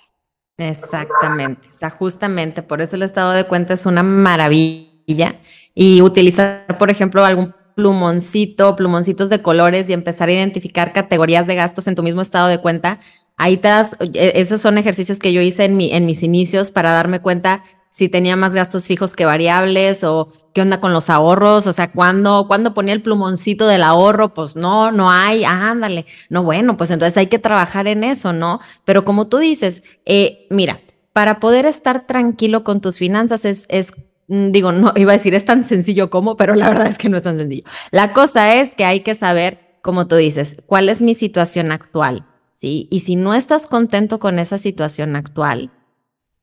Exactamente. 0.55 1.67
O 1.67 1.73
sea, 1.73 1.89
justamente 1.89 2.61
por 2.61 2.79
eso 2.83 2.95
el 2.95 3.01
estado 3.01 3.31
de 3.31 3.47
cuenta 3.47 3.73
es 3.73 3.87
una 3.87 4.03
maravilla. 4.03 5.39
Y 5.73 6.03
utilizar, 6.03 6.77
por 6.77 6.91
ejemplo, 6.91 7.25
algún 7.25 7.55
plumoncito, 7.73 8.75
plumoncitos 8.75 9.31
de 9.31 9.41
colores 9.41 9.89
y 9.89 9.93
empezar 9.93 10.29
a 10.29 10.33
identificar 10.33 10.93
categorías 10.93 11.47
de 11.47 11.55
gastos 11.55 11.87
en 11.87 11.95
tu 11.95 12.03
mismo 12.03 12.21
estado 12.21 12.49
de 12.49 12.61
cuenta 12.61 12.99
ahí 13.37 13.57
te 13.57 13.67
e, 13.67 14.33
esos 14.35 14.61
son 14.61 14.77
ejercicios 14.77 15.19
que 15.19 15.33
yo 15.33 15.41
hice 15.41 15.65
en, 15.65 15.77
mi, 15.77 15.91
en 15.91 16.05
mis 16.05 16.23
inicios 16.23 16.71
para 16.71 16.91
darme 16.91 17.21
cuenta 17.21 17.61
si 17.95 18.09
tenía 18.09 18.35
más 18.35 18.53
gastos 18.53 18.87
fijos 18.87 19.15
que 19.15 19.23
variables 19.23 20.03
o 20.03 20.27
qué 20.53 20.61
onda 20.61 20.81
con 20.81 20.91
los 20.91 21.09
ahorros, 21.09 21.65
o 21.65 21.71
sea, 21.71 21.93
cuando 21.93 22.45
cuando 22.45 22.73
ponía 22.73 22.93
el 22.93 23.01
plumoncito 23.01 23.67
del 23.67 23.83
ahorro, 23.83 24.33
pues 24.33 24.57
no, 24.57 24.91
no 24.91 25.11
hay, 25.11 25.45
ándale, 25.45 26.05
no, 26.29 26.43
bueno, 26.43 26.75
pues 26.75 26.91
entonces 26.91 27.15
hay 27.15 27.27
que 27.27 27.39
trabajar 27.39 27.87
en 27.87 28.03
eso, 28.03 28.33
¿no? 28.33 28.59
Pero 28.83 29.05
como 29.05 29.29
tú 29.29 29.37
dices, 29.37 29.81
eh, 30.05 30.45
mira, 30.49 30.81
para 31.13 31.39
poder 31.39 31.65
estar 31.65 32.05
tranquilo 32.05 32.65
con 32.65 32.81
tus 32.81 32.97
finanzas 32.97 33.45
es, 33.45 33.65
es 33.69 33.93
mm, 34.27 34.49
digo, 34.49 34.73
no 34.73 34.91
iba 34.97 35.13
a 35.13 35.15
decir 35.15 35.33
es 35.33 35.45
tan 35.45 35.63
sencillo 35.63 36.09
como, 36.09 36.35
pero 36.35 36.53
la 36.55 36.67
verdad 36.67 36.87
es 36.87 36.97
que 36.97 37.07
no 37.07 37.15
es 37.15 37.23
tan 37.23 37.37
sencillo. 37.37 37.63
La 37.91 38.11
cosa 38.11 38.55
es 38.55 38.75
que 38.75 38.83
hay 38.83 38.99
que 38.99 39.15
saber, 39.15 39.77
como 39.81 40.05
tú 40.05 40.17
dices, 40.17 40.57
cuál 40.65 40.89
es 40.89 41.01
mi 41.01 41.15
situación 41.15 41.71
actual, 41.71 42.25
¿sí? 42.51 42.89
Y 42.91 42.99
si 42.99 43.15
no 43.15 43.33
estás 43.33 43.67
contento 43.67 44.19
con 44.19 44.37
esa 44.37 44.57
situación 44.57 45.15
actual, 45.15 45.71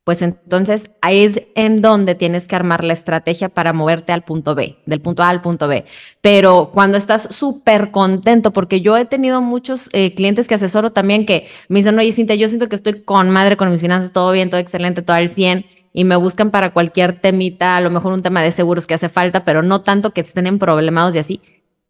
pues 0.05 0.21
entonces 0.21 0.91
ahí 1.01 1.23
es 1.23 1.43
en 1.55 1.77
donde 1.77 2.17
tienes 2.17 2.49
que 2.49 2.57
armar 2.57 2.83
la 2.83 2.93
estrategia 2.93 3.49
para 3.49 3.73
moverte 3.73 4.13
al 4.13 4.25
punto 4.25 4.55
B, 4.57 4.79
del 4.85 5.01
punto 5.01 5.23
A 5.23 5.29
al 5.29 5.41
punto 5.41 5.69
B. 5.69 5.85
Pero 6.21 6.71
cuando 6.73 6.97
estás 6.97 7.29
súper 7.31 7.93
contento, 7.93 8.53
porque 8.53 8.81
yo 8.81 8.97
he 8.97 9.05
tenido 9.05 9.41
muchos 9.41 9.89
eh, 9.93 10.13
clientes 10.15 10.49
que 10.49 10.57
asesoro 10.57 10.93
también 10.93 11.25
que 11.25 11.47
me 11.69 11.79
dicen, 11.79 11.99
oye, 11.99 12.11
Cintia, 12.11 12.35
yo 12.35 12.49
siento 12.49 12.69
que 12.69 12.75
estoy 12.75 13.03
con 13.03 13.31
madre 13.31 13.57
con 13.57 13.71
mis 13.71 13.81
finanzas, 13.81 14.13
todo 14.13 14.33
bien, 14.33 14.51
todo 14.51 14.61
excelente, 14.61 15.03
todo 15.03 15.17
al 15.17 15.29
100, 15.29 15.67
y 15.93 16.05
me 16.05 16.17
buscan 16.17 16.51
para 16.51 16.73
cualquier 16.73 17.13
temita, 17.21 17.77
a 17.77 17.81
lo 17.81 17.91
mejor 17.91 18.13
un 18.13 18.23
tema 18.23 18.43
de 18.43 18.51
seguros 18.51 18.87
que 18.87 18.95
hace 18.95 19.09
falta, 19.09 19.45
pero 19.45 19.63
no 19.63 19.83
tanto 19.83 20.13
que 20.13 20.23
estén 20.23 20.47
en 20.49 20.59
problemados 20.59 21.15
y 21.15 21.19
así 21.19 21.41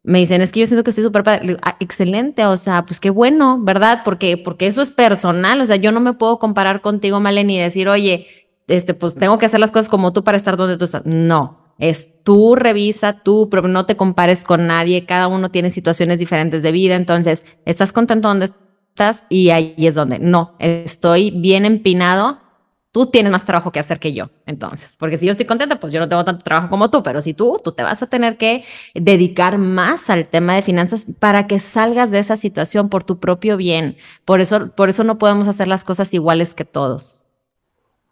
me 0.05 0.19
dicen, 0.19 0.43
es 0.43 0.51
que 0.51 0.61
yo 0.61 0.67
siento 0.67 0.83
que 0.85 0.91
estoy 0.91 1.05
súper 1.05 1.23
padre. 1.23 1.57
Ah, 1.63 1.77
excelente, 1.81 2.45
o 2.47 2.57
sea, 2.57 2.85
pues 2.85 2.99
qué 3.01 3.11
bueno, 3.11 3.59
¿verdad? 3.63 4.03
Porque, 4.05 4.37
porque 4.37 4.67
eso 4.67 4.83
es 4.83 4.91
personal, 4.91 5.61
o 5.61 5.67
sea, 5.67 5.77
yo 5.77 5.93
no 5.93 6.01
me 6.01 6.13
puedo 6.15 6.39
comparar 6.39 6.81
contigo, 6.81 7.21
Maleni, 7.21 7.57
y 7.57 7.61
decir, 7.61 7.89
oye, 7.89 8.27
este, 8.67 8.95
pues 8.95 9.15
tengo 9.15 9.39
que 9.39 9.47
hacer 9.47 9.61
las 9.61 9.71
cosas 9.71 9.89
como 9.89 10.13
tú 10.13 10.25
para 10.25 10.37
estar 10.37 10.57
donde 10.57 10.77
tú 10.77 10.87
estás. 10.87 11.07
No, 11.07 11.63
es 11.79 12.23
tú 12.25 12.57
revisa, 12.57 13.23
tú, 13.23 13.49
pero 13.51 13.69
no 13.69 13.87
te 13.87 13.97
compares 13.97 14.45
con 14.45 14.67
nadie, 14.67 15.07
cada 15.07 15.29
uno 15.29 15.51
tiene 15.51 15.71
situaciones 15.71 16.19
diferentes 16.19 16.63
de 16.63 16.73
vida, 16.73 16.97
entonces, 16.97 17.45
¿estás 17.65 17.93
contento 17.93 18.29
donde 18.29 18.47
estás? 18.47 19.25
Y 19.29 19.51
ahí 19.51 19.75
es 19.79 19.95
donde, 19.95 20.19
no, 20.19 20.57
estoy 20.59 21.31
bien 21.31 21.65
empinado 21.65 22.41
tú 22.93 23.07
tienes 23.07 23.33
más 23.33 23.45
trabajo 23.45 23.73
que 23.73 23.81
hacer 23.81 23.99
que 23.99 24.13
yo, 24.13 24.27
entonces, 24.47 24.97
porque 24.99 25.17
si 25.17 25.27
yo 25.27 25.33
estoy 25.33 25.47
contenta, 25.47 25.81
pues 25.81 25.93
yo 25.93 25.99
no 25.99 26.09
tengo 26.09 26.25
tanto 26.25 26.45
trabajo 26.45 26.69
como 26.69 26.91
tú, 26.91 27.03
pero 27.03 27.21
si 27.23 27.35
tú, 27.35 27.59
tú 27.65 27.73
te 27.73 27.83
vas 27.83 28.03
a 28.03 28.07
tener 28.07 28.37
que 28.37 28.65
dedicar 28.95 29.59
más 29.59 30.11
al 30.11 30.29
tema 30.29 30.55
de 30.55 30.63
finanzas 30.63 31.07
para 31.19 31.47
que 31.47 31.59
salgas 31.59 32.11
de 32.11 32.19
esa 32.19 32.37
situación 32.37 32.91
por 32.91 33.03
tu 33.03 33.19
propio 33.19 33.57
bien. 33.57 33.97
Por 34.25 34.41
eso, 34.41 34.71
por 34.77 34.91
eso 34.91 35.05
no 35.05 35.19
podemos 35.19 35.49
hacer 35.49 35.69
las 35.69 35.85
cosas 35.85 36.13
iguales 36.13 36.55
que 36.55 36.65
todos. 36.65 37.25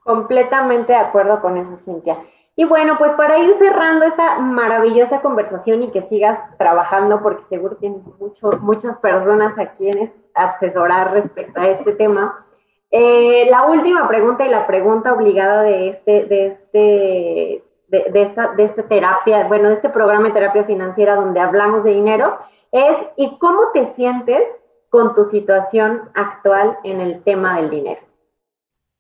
Completamente 0.03 0.95
de 0.95 0.99
acuerdo 0.99 1.41
con 1.43 1.59
eso, 1.59 1.77
Cintia. 1.77 2.19
Y 2.57 2.65
bueno, 2.65 2.97
pues 2.99 3.13
para 3.13 3.39
ir 3.39 3.55
cerrando 3.55 4.05
esta 4.05 4.39
maravillosa 4.39 5.21
conversación 5.21 5.83
y 5.83 5.91
que 5.93 6.03
sigas 6.03 6.39
trabajando, 6.59 7.23
porque 7.23 7.45
seguro 7.49 7.77
tienes 7.77 8.03
mucho, 8.19 8.51
muchas 8.61 8.99
personas 8.99 9.59
a 9.59 9.73
quienes 9.73 10.11
asesorar 10.35 11.13
respecto 11.13 11.61
a 11.61 11.69
este 11.69 11.93
tema, 11.93 12.47
eh, 12.91 13.47
la 13.51 13.67
última 13.67 14.09
pregunta 14.09 14.45
y 14.45 14.51
la 14.51 14.67
pregunta 14.67 15.13
obligada 15.13 15.63
de 15.63 15.89
este, 15.91 16.25
de 16.25 16.47
este, 16.47 17.65
de, 17.89 18.23
esta, 18.23 18.55
de 18.55 18.65
esta 18.65 18.83
terapia, 18.89 19.47
bueno, 19.47 19.69
de 19.69 19.75
este 19.75 19.89
programa 19.89 20.29
de 20.29 20.35
terapia 20.35 20.65
financiera 20.65 21.15
donde 21.15 21.41
hablamos 21.41 21.85
de 21.85 21.93
dinero, 21.93 22.39
es 22.73 22.97
¿y 23.17 23.39
cómo 23.39 23.73
te 23.73 23.87
sientes 23.95 24.43
con 24.89 25.15
tu 25.15 25.25
situación 25.25 26.11
actual 26.15 26.79
en 26.85 27.01
el 27.01 27.23
tema 27.23 27.57
del 27.57 27.71
dinero? 27.71 28.01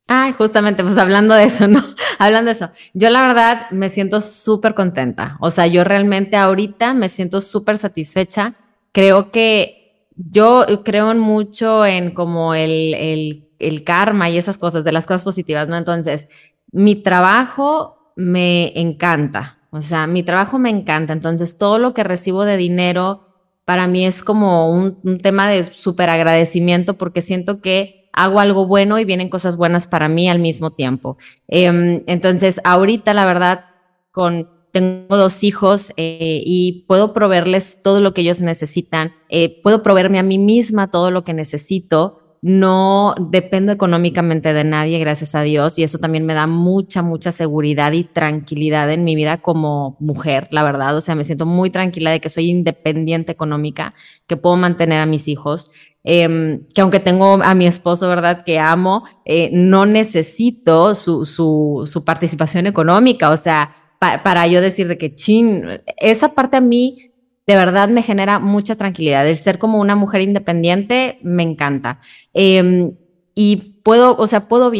Ay, 0.07 0.33
justamente, 0.33 0.83
pues 0.83 0.99
hablando 0.99 1.35
de 1.35 1.45
eso, 1.45 1.69
¿no? 1.69 1.81
hablando 2.19 2.49
de 2.49 2.57
eso, 2.57 2.71
yo 2.95 3.11
la 3.11 3.27
verdad 3.27 3.71
me 3.71 3.89
siento 3.89 4.21
súper 4.21 4.75
contenta. 4.75 5.37
O 5.41 5.51
sea, 5.51 5.67
yo 5.67 5.85
realmente 5.85 6.37
ahorita 6.37 6.95
me 6.95 7.09
siento 7.09 7.41
súper 7.41 7.79
satisfecha. 7.79 8.55
Creo 8.93 9.31
que 9.31 10.09
yo 10.17 10.65
creo 10.85 11.15
mucho 11.15 11.87
en 11.87 12.13
como 12.13 12.55
el, 12.55 12.95
el 12.95 13.50
el 13.61 13.85
karma 13.85 14.31
y 14.31 14.39
esas 14.39 14.59
cosas, 14.59 14.85
de 14.85 14.93
las 14.93 15.07
cosas 15.07 15.23
positivas, 15.23 15.69
¿no? 15.69 15.77
Entonces, 15.77 16.29
mi 16.73 16.97
trabajo 16.97 18.13
me 18.17 18.79
encanta, 18.79 19.59
o 19.71 19.81
sea, 19.81 20.07
mi 20.07 20.23
trabajo 20.23 20.59
me 20.59 20.71
encanta, 20.71 21.13
entonces 21.13 21.59
todo 21.59 21.79
lo 21.79 21.95
que 21.95 22.05
recibo 22.05 22.45
de 22.45 22.57
dinero 22.57 23.21
para 23.65 23.87
mí 23.87 24.05
es 24.05 24.23
como 24.23 24.71
un, 24.71 25.19
tema 25.19 25.49
de 25.49 25.65
súper 25.65 26.11
agradecimiento 26.11 26.95
porque 26.95 27.23
siento 27.23 27.61
que 27.61 28.11
hago 28.13 28.41
algo 28.41 28.67
bueno 28.67 28.99
y 28.99 29.05
vienen 29.05 29.29
cosas 29.29 29.57
buenas 29.57 29.87
para 29.87 30.09
mí 30.09 30.29
al 30.29 30.41
mismo 30.41 30.73
tiempo. 30.73 31.17
Em, 31.47 32.03
entonces, 32.09 32.61
ahorita, 32.65 33.15
la 33.15 33.25
verdad, 33.25 33.67
con 34.11 34.49
tengo 34.73 35.17
dos 35.17 35.43
hijos 35.43 35.93
eh, 35.97 36.43
y 36.45 36.85
puedo 36.87 37.13
proveerles 37.13 37.83
todo 37.83 38.01
lo 38.01 38.15
que 38.15 38.23
ellos 38.23 38.41
necesitan, 38.41 39.13
eh, 39.29 39.61
puedo 39.63 39.83
proveerme 39.83 40.19
a 40.19 40.23
mí 40.23 40.39
misma 40.39 40.91
todo 40.91 41.11
lo 41.11 41.25
que 41.25 41.35
necesito 41.35 42.20
no 42.43 43.15
dependo 43.31 43.71
económicamente 43.71 44.53
de 44.53 44.65
nadie, 44.65 44.99
gracias 44.99 45.35
a 45.35 45.43
Dios, 45.43 45.79
y 45.79 45.83
eso 45.83 45.99
también 45.99 46.25
me 46.25 46.35
da 46.35 46.47
mucha, 46.47 47.03
mucha 47.03 47.33
seguridad 47.33 47.93
y 47.93 48.05
tranquilidad 48.05 48.91
en 48.91 49.05
mi 49.05 49.15
vida 49.15 49.43
como 49.43 49.97
mujer, 50.01 50.49
la 50.51 50.63
verdad. 50.63 50.97
O 50.97 51.01
sea, 51.01 51.15
me 51.15 51.25
siento 51.25 51.47
muy 51.47 51.71
tranquila 51.71 52.11
de 52.11 52.21
que 52.21 52.31
soy 52.31 52.49
independiente 52.49 53.33
económica, 53.33 53.95
que 54.27 54.37
puedo 54.37 54.57
mantener 54.57 55.01
a 55.01 55.07
mis 55.07 55.29
hijos. 55.29 55.71
Em, 56.03 56.67
que 56.75 56.81
aunque 56.81 56.99
tengo 56.99 57.43
a 57.43 57.55
mi 57.55 57.67
esposo, 57.67 58.09
¿verdad? 58.09 58.43
Que 58.43 58.59
amo, 58.59 59.05
eh, 59.27 59.51
no 59.53 59.85
necesito 59.85 60.95
su, 60.95 61.27
su, 61.27 62.05
participación 62.07 62.67
económica, 62.67 63.29
o 63.29 63.37
sea, 63.37 63.71
para 63.99 64.47
yo 64.47 64.63
decir 64.63 64.89
de 64.89 64.97
que, 64.97 65.15
chin, 65.15 65.63
esa 65.99 66.35
parte 66.35 66.57
a 66.57 66.63
mí 66.63 67.10
de 67.51 67.57
verdad 67.57 67.89
me 67.89 68.05
genera 68.05 68.39
mucha 68.39 68.77
tranquilidad. 68.77 69.29
El 69.29 69.37
ser 69.37 69.59
como 69.59 69.81
una 69.81 69.97
mujer 69.97 70.21
independiente 70.21 71.19
me 71.23 71.43
encanta. 71.43 71.99
Em, 72.33 72.93
y 73.35 73.81
puedo, 73.83 74.17
o 74.17 74.27
sea, 74.29 74.47
puedo 74.47 74.71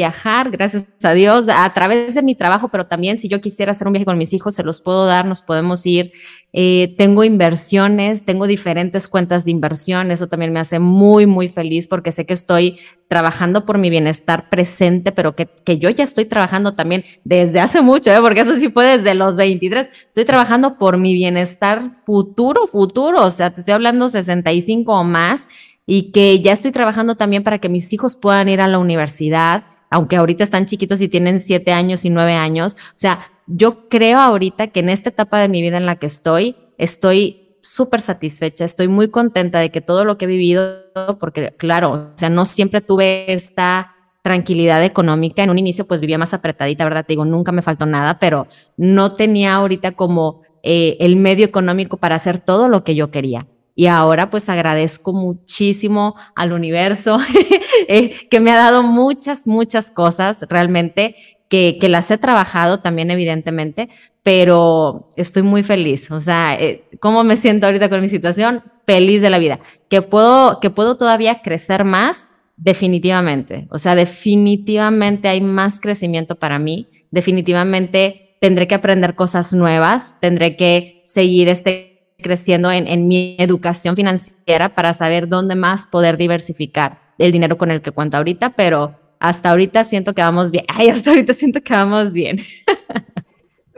viajar, 0.00 0.50
gracias 0.50 0.86
a 1.02 1.12
Dios, 1.12 1.46
a 1.50 1.70
través 1.74 2.14
de 2.14 2.22
mi 2.22 2.34
trabajo, 2.34 2.68
pero 2.68 2.86
también 2.86 3.18
si 3.18 3.28
yo 3.28 3.42
quisiera 3.42 3.72
hacer 3.72 3.86
un 3.86 3.92
viaje 3.92 4.06
con 4.06 4.16
mis 4.16 4.32
hijos, 4.32 4.54
se 4.54 4.62
los 4.62 4.80
puedo 4.80 5.04
dar, 5.04 5.26
nos 5.26 5.42
podemos 5.42 5.84
ir. 5.84 6.12
Eh, 6.54 6.94
tengo 6.96 7.22
inversiones, 7.22 8.24
tengo 8.24 8.46
diferentes 8.46 9.08
cuentas 9.08 9.44
de 9.44 9.50
inversión, 9.50 10.10
eso 10.10 10.26
también 10.26 10.54
me 10.54 10.60
hace 10.60 10.78
muy, 10.78 11.26
muy 11.26 11.48
feliz 11.48 11.86
porque 11.86 12.12
sé 12.12 12.24
que 12.24 12.32
estoy 12.32 12.78
trabajando 13.08 13.66
por 13.66 13.76
mi 13.76 13.90
bienestar 13.90 14.48
presente, 14.48 15.12
pero 15.12 15.36
que, 15.36 15.46
que 15.46 15.78
yo 15.78 15.90
ya 15.90 16.02
estoy 16.02 16.24
trabajando 16.24 16.74
también 16.74 17.04
desde 17.24 17.60
hace 17.60 17.82
mucho, 17.82 18.10
¿eh? 18.10 18.20
porque 18.22 18.40
eso 18.40 18.58
sí 18.58 18.70
fue 18.70 18.96
desde 18.96 19.14
los 19.14 19.36
23, 19.36 19.86
estoy 20.06 20.24
trabajando 20.24 20.78
por 20.78 20.96
mi 20.96 21.12
bienestar 21.12 21.92
futuro, 21.94 22.66
futuro, 22.66 23.22
o 23.22 23.30
sea, 23.30 23.50
te 23.50 23.60
estoy 23.60 23.74
hablando 23.74 24.08
65 24.08 24.92
o 24.92 25.04
más 25.04 25.46
y 25.92 26.12
que 26.12 26.40
ya 26.40 26.52
estoy 26.52 26.70
trabajando 26.70 27.16
también 27.16 27.42
para 27.42 27.58
que 27.58 27.68
mis 27.68 27.92
hijos 27.92 28.14
puedan 28.14 28.48
ir 28.48 28.60
a 28.60 28.68
la 28.68 28.78
universidad, 28.78 29.64
aunque 29.90 30.16
ahorita 30.16 30.44
están 30.44 30.66
chiquitos 30.66 31.00
y 31.00 31.08
tienen 31.08 31.40
siete 31.40 31.72
años 31.72 32.04
y 32.04 32.10
nueve 32.10 32.34
años. 32.34 32.74
O 32.74 32.98
sea, 32.98 33.20
yo 33.46 33.88
creo 33.88 34.18
ahorita 34.18 34.68
que 34.68 34.80
en 34.80 34.88
esta 34.88 35.10
etapa 35.10 35.40
de 35.40 35.48
mi 35.48 35.60
vida 35.60 35.76
en 35.76 35.86
la 35.86 35.96
que 35.96 36.06
estoy, 36.06 36.56
estoy 36.78 37.56
súper 37.62 38.00
satisfecha, 38.00 38.64
estoy 38.64 38.88
muy 38.88 39.10
contenta 39.10 39.58
de 39.58 39.70
que 39.70 39.80
todo 39.80 40.04
lo 40.04 40.16
que 40.16 40.24
he 40.24 40.28
vivido, 40.28 40.84
porque 41.18 41.50
claro, 41.58 42.12
o 42.14 42.18
sea, 42.18 42.30
no 42.30 42.46
siempre 42.46 42.80
tuve 42.80 43.30
esta 43.32 43.94
tranquilidad 44.22 44.84
económica. 44.84 45.42
En 45.42 45.50
un 45.50 45.58
inicio 45.58 45.86
pues 45.86 46.00
vivía 46.00 46.18
más 46.18 46.34
apretadita, 46.34 46.84
¿verdad? 46.84 47.04
Te 47.04 47.12
digo, 47.12 47.24
nunca 47.24 47.52
me 47.52 47.62
faltó 47.62 47.86
nada, 47.86 48.18
pero 48.18 48.46
no 48.76 49.14
tenía 49.14 49.54
ahorita 49.54 49.92
como 49.92 50.42
eh, 50.62 50.96
el 51.00 51.16
medio 51.16 51.44
económico 51.44 51.96
para 51.96 52.16
hacer 52.16 52.38
todo 52.38 52.68
lo 52.68 52.84
que 52.84 52.94
yo 52.94 53.10
quería. 53.10 53.46
Y 53.80 53.86
ahora 53.86 54.28
pues 54.28 54.50
agradezco 54.50 55.14
muchísimo 55.14 56.14
al 56.36 56.52
universo 56.52 57.18
eh, 57.88 58.10
que 58.30 58.38
me 58.38 58.50
ha 58.50 58.56
dado 58.56 58.82
muchas, 58.82 59.46
muchas 59.46 59.90
cosas 59.90 60.44
realmente 60.50 61.14
que, 61.48 61.78
que, 61.80 61.88
las 61.88 62.10
he 62.10 62.18
trabajado 62.18 62.80
también 62.80 63.10
evidentemente, 63.10 63.88
pero 64.22 65.08
estoy 65.16 65.44
muy 65.44 65.62
feliz. 65.62 66.10
O 66.10 66.20
sea, 66.20 66.60
eh, 66.60 66.84
¿cómo 67.00 67.24
me 67.24 67.38
siento 67.38 67.64
ahorita 67.64 67.88
con 67.88 68.02
mi 68.02 68.10
situación? 68.10 68.62
Feliz 68.84 69.22
de 69.22 69.30
la 69.30 69.38
vida. 69.38 69.58
Que 69.88 70.02
puedo, 70.02 70.60
que 70.60 70.68
puedo 70.68 70.98
todavía 70.98 71.40
crecer 71.40 71.84
más, 71.84 72.26
definitivamente. 72.58 73.66
O 73.70 73.78
sea, 73.78 73.94
definitivamente 73.94 75.26
hay 75.26 75.40
más 75.40 75.80
crecimiento 75.80 76.34
para 76.38 76.58
mí. 76.58 76.86
Definitivamente 77.10 78.36
tendré 78.42 78.68
que 78.68 78.74
aprender 78.74 79.14
cosas 79.14 79.54
nuevas, 79.54 80.20
tendré 80.20 80.58
que 80.58 81.00
seguir 81.06 81.48
este 81.48 81.89
creciendo 82.20 82.70
en, 82.70 83.08
mi 83.08 83.36
educación 83.38 83.96
financiera 83.96 84.70
para 84.70 84.94
saber 84.94 85.28
dónde 85.28 85.54
más 85.54 85.86
poder 85.86 86.16
diversificar 86.16 86.98
el 87.18 87.32
dinero 87.32 87.58
con 87.58 87.70
el 87.70 87.82
que 87.82 87.90
cuento 87.90 88.16
ahorita, 88.16 88.50
pero 88.50 88.94
hasta 89.18 89.50
ahorita 89.50 89.84
siento 89.84 90.14
que 90.14 90.22
vamos 90.22 90.50
bien. 90.50 90.64
Ay, 90.76 90.88
hasta 90.88 91.10
ahorita 91.10 91.34
siento 91.34 91.60
que 91.60 91.74
vamos 91.74 92.12
bien. 92.12 92.40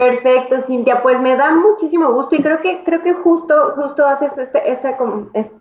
Perfecto, 0.03 0.63
Cintia, 0.67 1.01
pues 1.01 1.21
me 1.21 1.37
da 1.37 1.55
muchísimo 1.55 2.13
gusto 2.13 2.35
y 2.35 2.43
creo 2.43 2.61
que 2.61 2.83
creo 2.83 3.03
que 3.03 3.13
justo 3.13 3.75
justo 3.77 4.05
haces 4.05 4.37
este, 4.37 4.73
este 4.73 4.97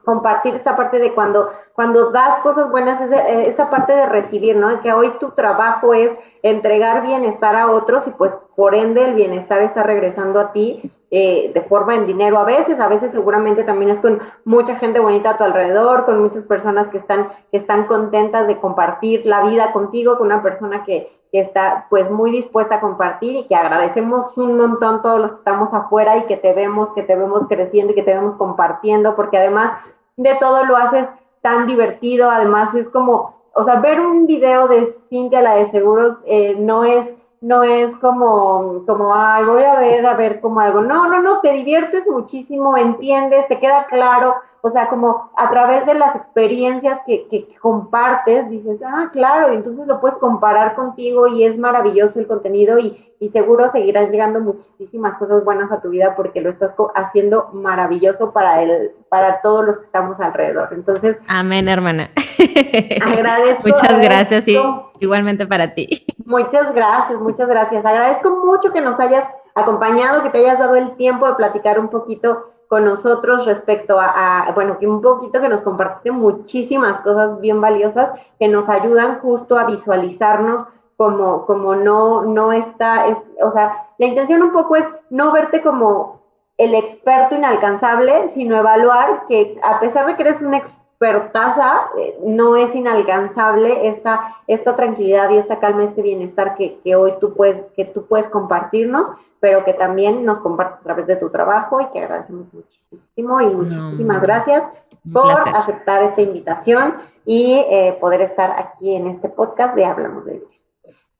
compartir 0.04 0.56
esta 0.56 0.76
parte 0.76 0.98
de 0.98 1.14
cuando 1.14 1.52
cuando 1.76 2.10
das 2.10 2.40
cosas 2.40 2.72
buenas 2.72 3.12
eh, 3.12 3.44
esta 3.46 3.70
parte 3.70 3.94
de 3.94 4.08
recibir, 4.08 4.56
¿no? 4.56 4.82
Que 4.82 4.94
hoy 4.94 5.12
tu 5.20 5.30
trabajo 5.32 5.94
es 5.94 6.10
entregar 6.42 7.06
bienestar 7.06 7.56
a 7.56 7.70
otros 7.70 8.08
y 8.08 8.10
pues 8.12 8.36
por 8.56 8.74
ende 8.74 9.06
el 9.06 9.14
bienestar 9.14 9.62
está 9.62 9.84
regresando 9.84 10.40
a 10.40 10.54
ti 10.54 10.92
eh, 11.12 11.52
de 11.54 11.62
forma 11.62 11.96
en 11.96 12.08
dinero 12.08 12.40
a 12.40 12.46
veces, 12.46 12.80
a 12.80 12.88
veces 12.88 13.12
seguramente 13.12 13.64
también 13.64 13.92
es 13.92 14.00
con 14.00 14.22
mucha 14.46 14.78
gente 14.78 15.00
bonita 15.00 15.32
a 15.32 15.38
tu 15.38 15.44
alrededor, 15.44 16.06
con 16.06 16.22
muchas 16.22 16.44
personas 16.44 16.88
que 16.88 16.98
están 16.98 17.30
que 17.52 17.58
están 17.58 17.86
contentas 17.86 18.48
de 18.48 18.60
compartir 18.60 19.26
la 19.26 19.42
vida 19.44 19.74
contigo, 19.74 20.18
con 20.18 20.28
una 20.28 20.42
persona 20.42 20.84
que 20.84 21.12
que 21.32 21.40
está 21.40 21.88
pues 21.90 22.12
muy 22.12 22.32
dispuesta 22.32 22.76
a 22.76 22.82
compartir 22.82 23.36
y 23.36 23.48
que 23.48 23.56
agradecemos 23.56 24.38
un 24.38 24.58
montón 24.58 25.02
todos 25.02 25.20
los 25.20 25.32
que 25.32 25.38
estamos 25.38 25.74
afuera 25.74 26.18
y 26.18 26.24
que 26.24 26.36
te 26.36 26.54
vemos, 26.54 26.92
que 26.94 27.04
te 27.04 27.16
vemos 27.16 27.46
creciendo 27.48 27.94
y 27.94 27.96
que 27.96 28.04
te 28.04 28.14
vemos 28.14 28.36
compartiendo, 28.36 29.16
porque 29.16 29.38
además 29.38 29.80
de 30.18 30.36
todo 30.36 30.66
lo 30.66 30.76
haces 30.76 31.08
tan 31.42 31.68
divertido, 31.68 32.30
además 32.30 32.74
es 32.76 32.90
como, 32.90 33.42
o 33.54 33.64
sea, 33.64 33.80
ver 33.80 34.02
un 34.02 34.28
video 34.28 34.68
de 34.68 34.94
Cintia, 35.10 35.42
la 35.42 35.56
de 35.56 35.72
seguros, 35.72 36.18
eh, 36.26 36.56
no 36.60 36.84
es 36.84 37.08
no 37.42 37.64
es 37.64 37.96
como, 37.98 38.84
como, 38.86 39.16
ay, 39.16 39.44
voy 39.44 39.64
a 39.64 39.80
ver, 39.80 40.06
a 40.06 40.14
ver 40.14 40.40
como 40.40 40.60
algo. 40.60 40.82
No, 40.82 41.10
no, 41.10 41.22
no, 41.22 41.42
te 41.42 41.52
diviertes 41.54 42.06
muchísimo, 42.08 42.78
entiendes, 42.78 43.48
te 43.48 43.60
queda 43.60 43.86
claro, 43.86 44.36
o 44.64 44.70
sea, 44.70 44.90
como 44.90 45.32
a 45.36 45.50
través 45.50 45.86
de 45.86 45.96
las 45.96 46.16
experiencias 46.16 47.00
que, 47.06 47.28
que, 47.28 47.48
compartes, 47.60 48.50
dices, 48.50 48.80
ah, 48.86 49.10
claro, 49.12 49.52
y 49.52 49.56
entonces 49.56 49.88
lo 49.88 50.00
puedes 50.00 50.18
comparar 50.18 50.76
contigo 50.76 51.28
y 51.28 51.44
es 51.44 51.58
maravilloso 51.58 52.20
el 52.20 52.28
contenido 52.28 52.78
y, 52.78 53.12
y 53.20 53.30
seguro 53.30 53.70
seguirán 53.70 54.12
llegando 54.12 54.40
muchísimas 54.40 55.18
cosas 55.18 55.44
buenas 55.44 55.72
a 55.72 55.82
tu 55.82 55.90
vida 55.90 56.16
porque 56.16 56.42
lo 56.42 56.52
estás 56.52 56.76
haciendo 56.94 57.50
maravilloso 57.54 58.32
para 58.32 58.62
el, 58.62 58.92
para 59.10 59.42
todos 59.42 59.66
los 59.66 59.78
que 59.80 59.86
estamos 59.86 60.20
alrededor. 60.20 60.70
Entonces. 60.74 61.18
Amén, 61.28 61.68
hermana. 61.68 62.12
Agradezco. 63.06 63.64
Muchas 63.68 64.00
gracias 64.02 64.48
y 64.48 64.60
igualmente 65.00 65.48
para 65.48 65.74
ti. 65.74 66.06
Muchas 66.26 66.74
gracias, 66.74 67.20
muchas 67.20 67.48
gracias. 67.48 67.84
Agradezco 67.84 68.46
mucho 68.46 68.72
que 68.72 68.82
nos 68.82 69.00
hayas 69.00 69.28
acompañado, 69.56 70.24
que 70.24 70.30
te 70.30 70.38
hayas 70.38 70.60
dado 70.60 70.76
el 70.76 70.96
tiempo 70.96 71.28
de 71.28 71.34
platicar 71.34 71.80
un 71.80 71.90
poquito 71.90 72.52
con 72.72 72.86
nosotros 72.86 73.46
respecto 73.46 74.00
a, 74.00 74.50
bueno, 74.56 74.80
que 74.80 74.88
un 74.88 75.02
poquito 75.02 75.42
que 75.42 75.50
nos 75.50 75.60
compartiste 75.60 76.10
muchísimas 76.10 77.02
cosas 77.02 77.42
bien 77.42 77.60
valiosas 77.60 78.12
que 78.40 78.48
nos 78.48 78.70
ayudan 78.70 79.20
justo 79.20 79.60
a 79.60 79.66
visualizarnos 79.66 80.66
como, 80.96 81.46
como 81.46 81.76
no, 81.76 82.22
no 82.24 82.54
está, 82.54 83.08
es, 83.08 83.18
o 83.44 83.52
sea, 83.52 83.88
la 83.98 84.06
intención 84.06 84.42
un 84.42 84.54
poco 84.54 84.78
es 84.78 84.86
no 85.10 85.34
verte 85.34 85.62
como 85.62 86.22
el 86.58 86.74
experto 86.74 87.36
inalcanzable, 87.36 88.32
sino 88.36 88.56
evaluar 88.56 89.26
que 89.28 89.60
a 89.64 89.82
pesar 89.82 90.06
de 90.06 90.16
que 90.16 90.22
eres 90.22 90.42
un 90.42 90.54
expertaza, 91.02 91.90
eh, 91.98 92.20
no 92.24 92.56
es 92.56 92.76
inalcanzable 92.76 93.88
esta, 93.88 94.36
esta 94.46 94.76
tranquilidad 94.76 95.32
y 95.32 95.38
esta 95.38 95.60
calma, 95.60 95.86
este 95.86 96.04
bienestar 96.04 96.56
que, 96.56 96.80
que 96.84 96.96
hoy 96.96 97.14
tú 97.20 97.34
puedes, 97.34 97.66
que 97.76 97.86
tú 97.86 98.06
puedes 98.06 98.30
compartirnos 98.30 99.12
pero 99.42 99.66
que 99.66 99.74
también 99.74 100.24
nos 100.24 100.40
compartes 100.40 100.80
a 100.80 100.84
través 100.84 101.08
de 101.08 101.16
tu 101.16 101.30
trabajo 101.32 101.82
y 101.82 101.88
que 101.88 102.00
agradecemos 102.00 102.46
muchísimo 102.54 103.42
y 103.42 103.48
muchísimas 103.48 104.22
gracias 104.22 104.64
por 105.12 105.32
aceptar 105.32 106.04
esta 106.04 106.22
invitación 106.22 106.98
y 107.26 107.66
eh, 107.72 107.98
poder 108.00 108.22
estar 108.22 108.52
aquí 108.52 108.96
en 108.96 109.08
este 109.08 109.30
podcast 109.30 109.74
de 109.74 109.86
Hablamos 109.86 110.26
de 110.26 110.34
Vida. 110.34 110.61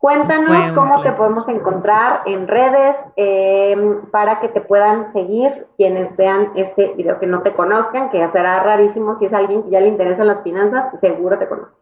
Cuéntanos 0.02 0.74
cómo 0.74 1.02
te 1.02 1.12
podemos 1.14 1.48
encontrar 1.48 2.24
en 2.26 2.48
redes 2.48 2.98
eh, 3.16 3.76
para 4.12 4.42
que 4.42 4.50
te 4.50 4.60
puedan 4.60 5.14
seguir 5.14 5.68
quienes 5.78 6.18
vean 6.18 6.52
este 6.56 6.94
video 6.98 7.20
que 7.20 7.28
no 7.28 7.42
te 7.44 7.54
conozcan, 7.54 8.10
que 8.10 8.28
será 8.30 8.62
rarísimo 8.62 9.16
si 9.16 9.26
es 9.26 9.34
alguien 9.34 9.64
que 9.64 9.70
ya 9.70 9.80
le 9.80 9.88
interesan 9.88 10.28
las 10.28 10.42
finanzas, 10.42 10.86
seguro 11.00 11.38
te 11.38 11.48
conoce. 11.48 11.74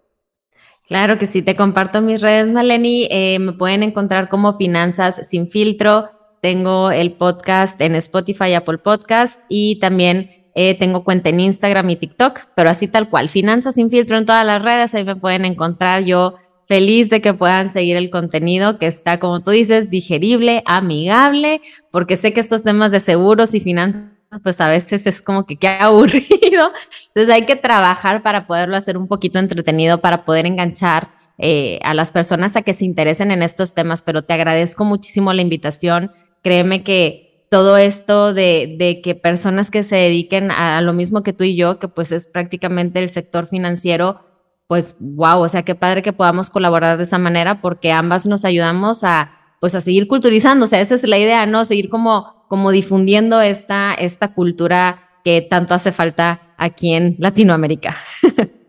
Claro 0.88 1.18
que 1.18 1.26
sí, 1.28 1.42
te 1.42 1.56
comparto 1.56 2.02
mis 2.02 2.22
redes, 2.22 2.52
Maleni. 2.52 3.08
Eh, 3.10 3.40
me 3.40 3.54
pueden 3.54 3.84
encontrar 3.84 4.28
como 4.30 4.54
Finanzas 4.54 5.28
Sin 5.28 5.48
Filtro 5.48 6.10
tengo 6.42 6.92
el 6.92 7.14
podcast 7.14 7.80
en 7.82 7.96
Spotify, 7.96 8.54
Apple 8.54 8.78
Podcast 8.78 9.44
y 9.50 9.78
también 9.80 10.30
eh, 10.56 10.78
tengo 10.78 11.04
cuenta 11.04 11.30
en 11.30 11.42
Instagram 11.42 11.90
y 11.90 11.96
TikTok, 11.98 12.40
pero 12.56 12.70
así 12.70 12.88
tal 12.88 13.10
cual, 13.10 13.30
Finanzas 13.30 13.76
sin 13.76 13.90
filtro 13.90 14.18
en 14.18 14.26
todas 14.26 14.46
las 14.46 14.62
redes, 14.62 14.96
ahí 14.96 15.04
me 15.04 15.16
pueden 15.16 15.46
encontrar. 15.46 16.04
Yo 16.04 16.36
feliz 16.70 17.10
de 17.10 17.20
que 17.20 17.34
puedan 17.34 17.72
seguir 17.72 17.98
el 17.98 18.10
contenido 18.10 18.78
que 18.78 18.88
está, 18.88 19.20
como 19.20 19.42
tú 19.42 19.52
dices, 19.52 19.90
digerible, 19.90 20.64
amigable, 20.66 21.60
porque 21.92 22.16
sé 22.16 22.32
que 22.32 22.40
estos 22.40 22.64
temas 22.64 22.92
de 22.92 23.02
seguros 23.02 23.54
y 23.54 23.60
finanzas 23.60 24.12
pues 24.44 24.62
a 24.62 24.70
veces 24.70 25.08
es 25.08 25.22
como 25.22 25.48
que 25.48 25.58
qué 25.58 25.68
aburrido. 25.68 26.72
Entonces 27.08 27.34
hay 27.34 27.48
que 27.48 27.56
trabajar 27.56 28.22
para 28.22 28.46
poderlo 28.46 28.78
hacer 28.78 28.96
un 28.96 29.08
poquito 29.08 29.40
entretenido, 29.40 30.00
para 30.00 30.24
poder 30.24 30.46
enganchar 30.46 31.10
eh, 31.40 31.80
a 31.82 31.96
las 31.96 32.12
personas 32.12 32.56
a 32.56 32.62
que 32.62 32.76
se 32.76 32.86
interesen 32.86 33.32
en 33.32 33.42
estos 33.42 33.74
temas, 33.74 34.04
pero 34.04 34.24
te 34.24 34.34
agradezco 34.34 34.86
muchísimo 34.86 35.34
la 35.34 35.42
invitación 35.42 36.12
créeme 36.42 36.84
que 36.84 37.46
todo 37.50 37.78
esto 37.78 38.34
de, 38.34 39.02
que 39.04 39.16
personas 39.16 39.72
que 39.72 39.82
se 39.82 39.96
dediquen 39.96 40.52
a, 40.52 40.82
lo 40.82 40.94
mismo 40.94 41.24
que 41.24 41.34
tú 41.34 41.44
y 41.44 41.56
yo, 41.56 41.80
que 41.80 41.88
pues 41.88 42.12
es 42.12 42.28
prácticamente 42.28 43.00
el 43.00 43.10
sector 43.10 43.48
financiero, 43.48 44.20
pues 44.70 44.98
wow, 45.00 45.42
o 45.42 45.50
sea, 45.50 45.64
qué 45.64 45.74
padre 45.74 46.04
que 46.04 46.14
podamos 46.14 46.52
colaborar 46.52 46.98
de 46.98 47.04
esa 47.04 47.18
manera 47.18 47.60
porque 47.60 47.92
ambas 47.92 48.28
nos 48.28 48.46
ayudamos 48.46 49.04
a 49.04 49.32
pues 49.60 49.74
a 49.74 49.82
seguir 49.82 50.08
culturizando, 50.08 50.66
o 50.66 50.68
sea, 50.68 50.80
esa 50.80 50.94
es 50.94 51.04
la 51.08 51.18
idea, 51.18 51.48
¿no? 51.48 51.66
Seguir 51.66 51.90
como, 51.90 52.46
como 52.48 52.70
difundiendo 52.70 53.42
esta, 53.42 53.96
esta 53.96 54.34
cultura 54.36 55.00
que 55.24 55.42
tanto 55.42 55.74
hace 55.74 55.92
falta 55.92 56.54
aquí 56.56 56.94
en 56.94 57.16
Latinoamérica. 57.18 57.98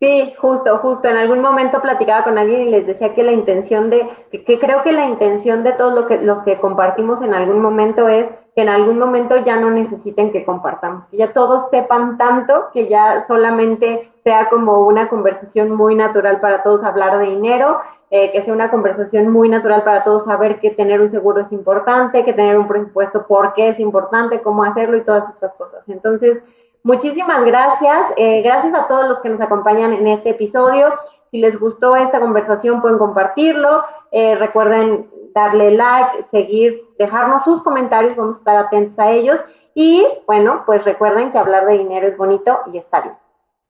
Sí, 0.00 0.34
justo, 0.36 0.78
justo. 0.78 1.06
En 1.06 1.16
algún 1.16 1.38
momento 1.38 1.80
platicaba 1.80 2.24
con 2.24 2.36
alguien 2.36 2.62
y 2.62 2.70
les 2.70 2.84
decía 2.88 3.14
que 3.14 3.22
la 3.22 3.30
intención 3.30 3.88
de, 3.88 4.08
que, 4.32 4.58
creo 4.58 4.82
que 4.82 4.90
la 4.90 5.04
intención 5.04 5.62
de 5.62 5.74
todos 5.74 5.94
lo 5.94 6.08
que, 6.08 6.20
los 6.20 6.42
que 6.42 6.58
compartimos 6.58 7.22
en 7.22 7.32
algún 7.32 7.60
momento 7.60 8.08
es 8.08 8.26
que 8.54 8.62
en 8.62 8.68
algún 8.68 8.98
momento 8.98 9.36
ya 9.44 9.56
no 9.58 9.70
necesiten 9.70 10.30
que 10.30 10.44
compartamos, 10.44 11.06
que 11.06 11.16
ya 11.16 11.32
todos 11.32 11.70
sepan 11.70 12.18
tanto 12.18 12.68
que 12.72 12.86
ya 12.86 13.24
solamente 13.26 14.10
sea 14.22 14.48
como 14.50 14.86
una 14.86 15.08
conversación 15.08 15.70
muy 15.70 15.94
natural 15.94 16.40
para 16.40 16.62
todos 16.62 16.84
hablar 16.84 17.18
de 17.18 17.26
dinero, 17.26 17.78
eh, 18.10 18.30
que 18.30 18.42
sea 18.42 18.52
una 18.52 18.70
conversación 18.70 19.28
muy 19.28 19.48
natural 19.48 19.84
para 19.84 20.04
todos 20.04 20.24
saber 20.24 20.60
que 20.60 20.70
tener 20.70 21.00
un 21.00 21.10
seguro 21.10 21.40
es 21.40 21.50
importante, 21.50 22.24
que 22.24 22.34
tener 22.34 22.58
un 22.58 22.68
presupuesto, 22.68 23.26
por 23.26 23.54
qué 23.54 23.70
es 23.70 23.80
importante, 23.80 24.42
cómo 24.42 24.64
hacerlo 24.64 24.96
y 24.98 25.02
todas 25.02 25.28
estas 25.30 25.54
cosas. 25.54 25.88
Entonces, 25.88 26.42
Muchísimas 26.84 27.44
gracias. 27.44 28.08
Eh, 28.16 28.42
gracias 28.42 28.74
a 28.74 28.88
todos 28.88 29.08
los 29.08 29.20
que 29.20 29.28
nos 29.28 29.40
acompañan 29.40 29.92
en 29.92 30.08
este 30.08 30.30
episodio. 30.30 30.92
Si 31.30 31.38
les 31.38 31.58
gustó 31.58 31.94
esta 31.94 32.18
conversación, 32.18 32.82
pueden 32.82 32.98
compartirlo. 32.98 33.84
Eh, 34.10 34.34
recuerden 34.34 35.08
darle 35.34 35.72
like, 35.72 36.26
seguir, 36.30 36.82
dejarnos 36.98 37.44
sus 37.44 37.62
comentarios. 37.62 38.16
Vamos 38.16 38.36
a 38.36 38.38
estar 38.38 38.56
atentos 38.56 38.98
a 38.98 39.10
ellos. 39.10 39.40
Y 39.74 40.06
bueno, 40.26 40.62
pues 40.66 40.84
recuerden 40.84 41.32
que 41.32 41.38
hablar 41.38 41.66
de 41.66 41.78
dinero 41.78 42.06
es 42.06 42.16
bonito 42.16 42.60
y 42.72 42.78
está 42.78 43.00
bien. 43.00 43.14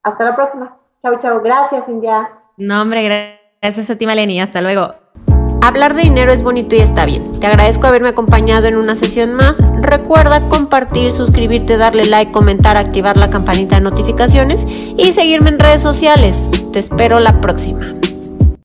Hasta 0.03 0.25
la 0.25 0.35
próxima. 0.35 0.77
Chau, 1.03 1.19
chau. 1.19 1.41
Gracias, 1.41 1.89
India. 1.89 2.31
No, 2.57 2.83
hombre, 2.83 3.39
gracias 3.61 3.91
a 3.91 3.97
ti, 3.97 4.07
Maleni. 4.07 4.41
Hasta 4.41 4.61
luego. 4.61 4.95
Hablar 5.63 5.95
de 5.95 6.03
dinero 6.03 6.33
es 6.33 6.43
bonito 6.43 6.75
y 6.75 6.81
está 6.81 7.07
bien. 7.07 7.39
Te 7.39 7.47
agradezco 7.47 7.87
haberme 7.87 8.09
acompañado 8.09 8.67
en 8.67 8.77
una 8.77 8.97
sesión 8.97 9.35
más. 9.35 9.59
Recuerda 9.81 10.41
compartir, 10.49 11.13
suscribirte, 11.13 11.77
darle 11.77 12.05
like, 12.05 12.33
comentar, 12.33 12.77
activar 12.77 13.17
la 13.17 13.31
campanita 13.31 13.77
de 13.77 13.83
notificaciones 13.83 14.67
y 14.67 15.13
seguirme 15.13 15.51
en 15.51 15.61
redes 15.61 15.81
sociales. 15.81 16.51
Te 16.73 16.81
espero 16.81 17.21
la 17.21 17.41
próxima. 17.41 18.02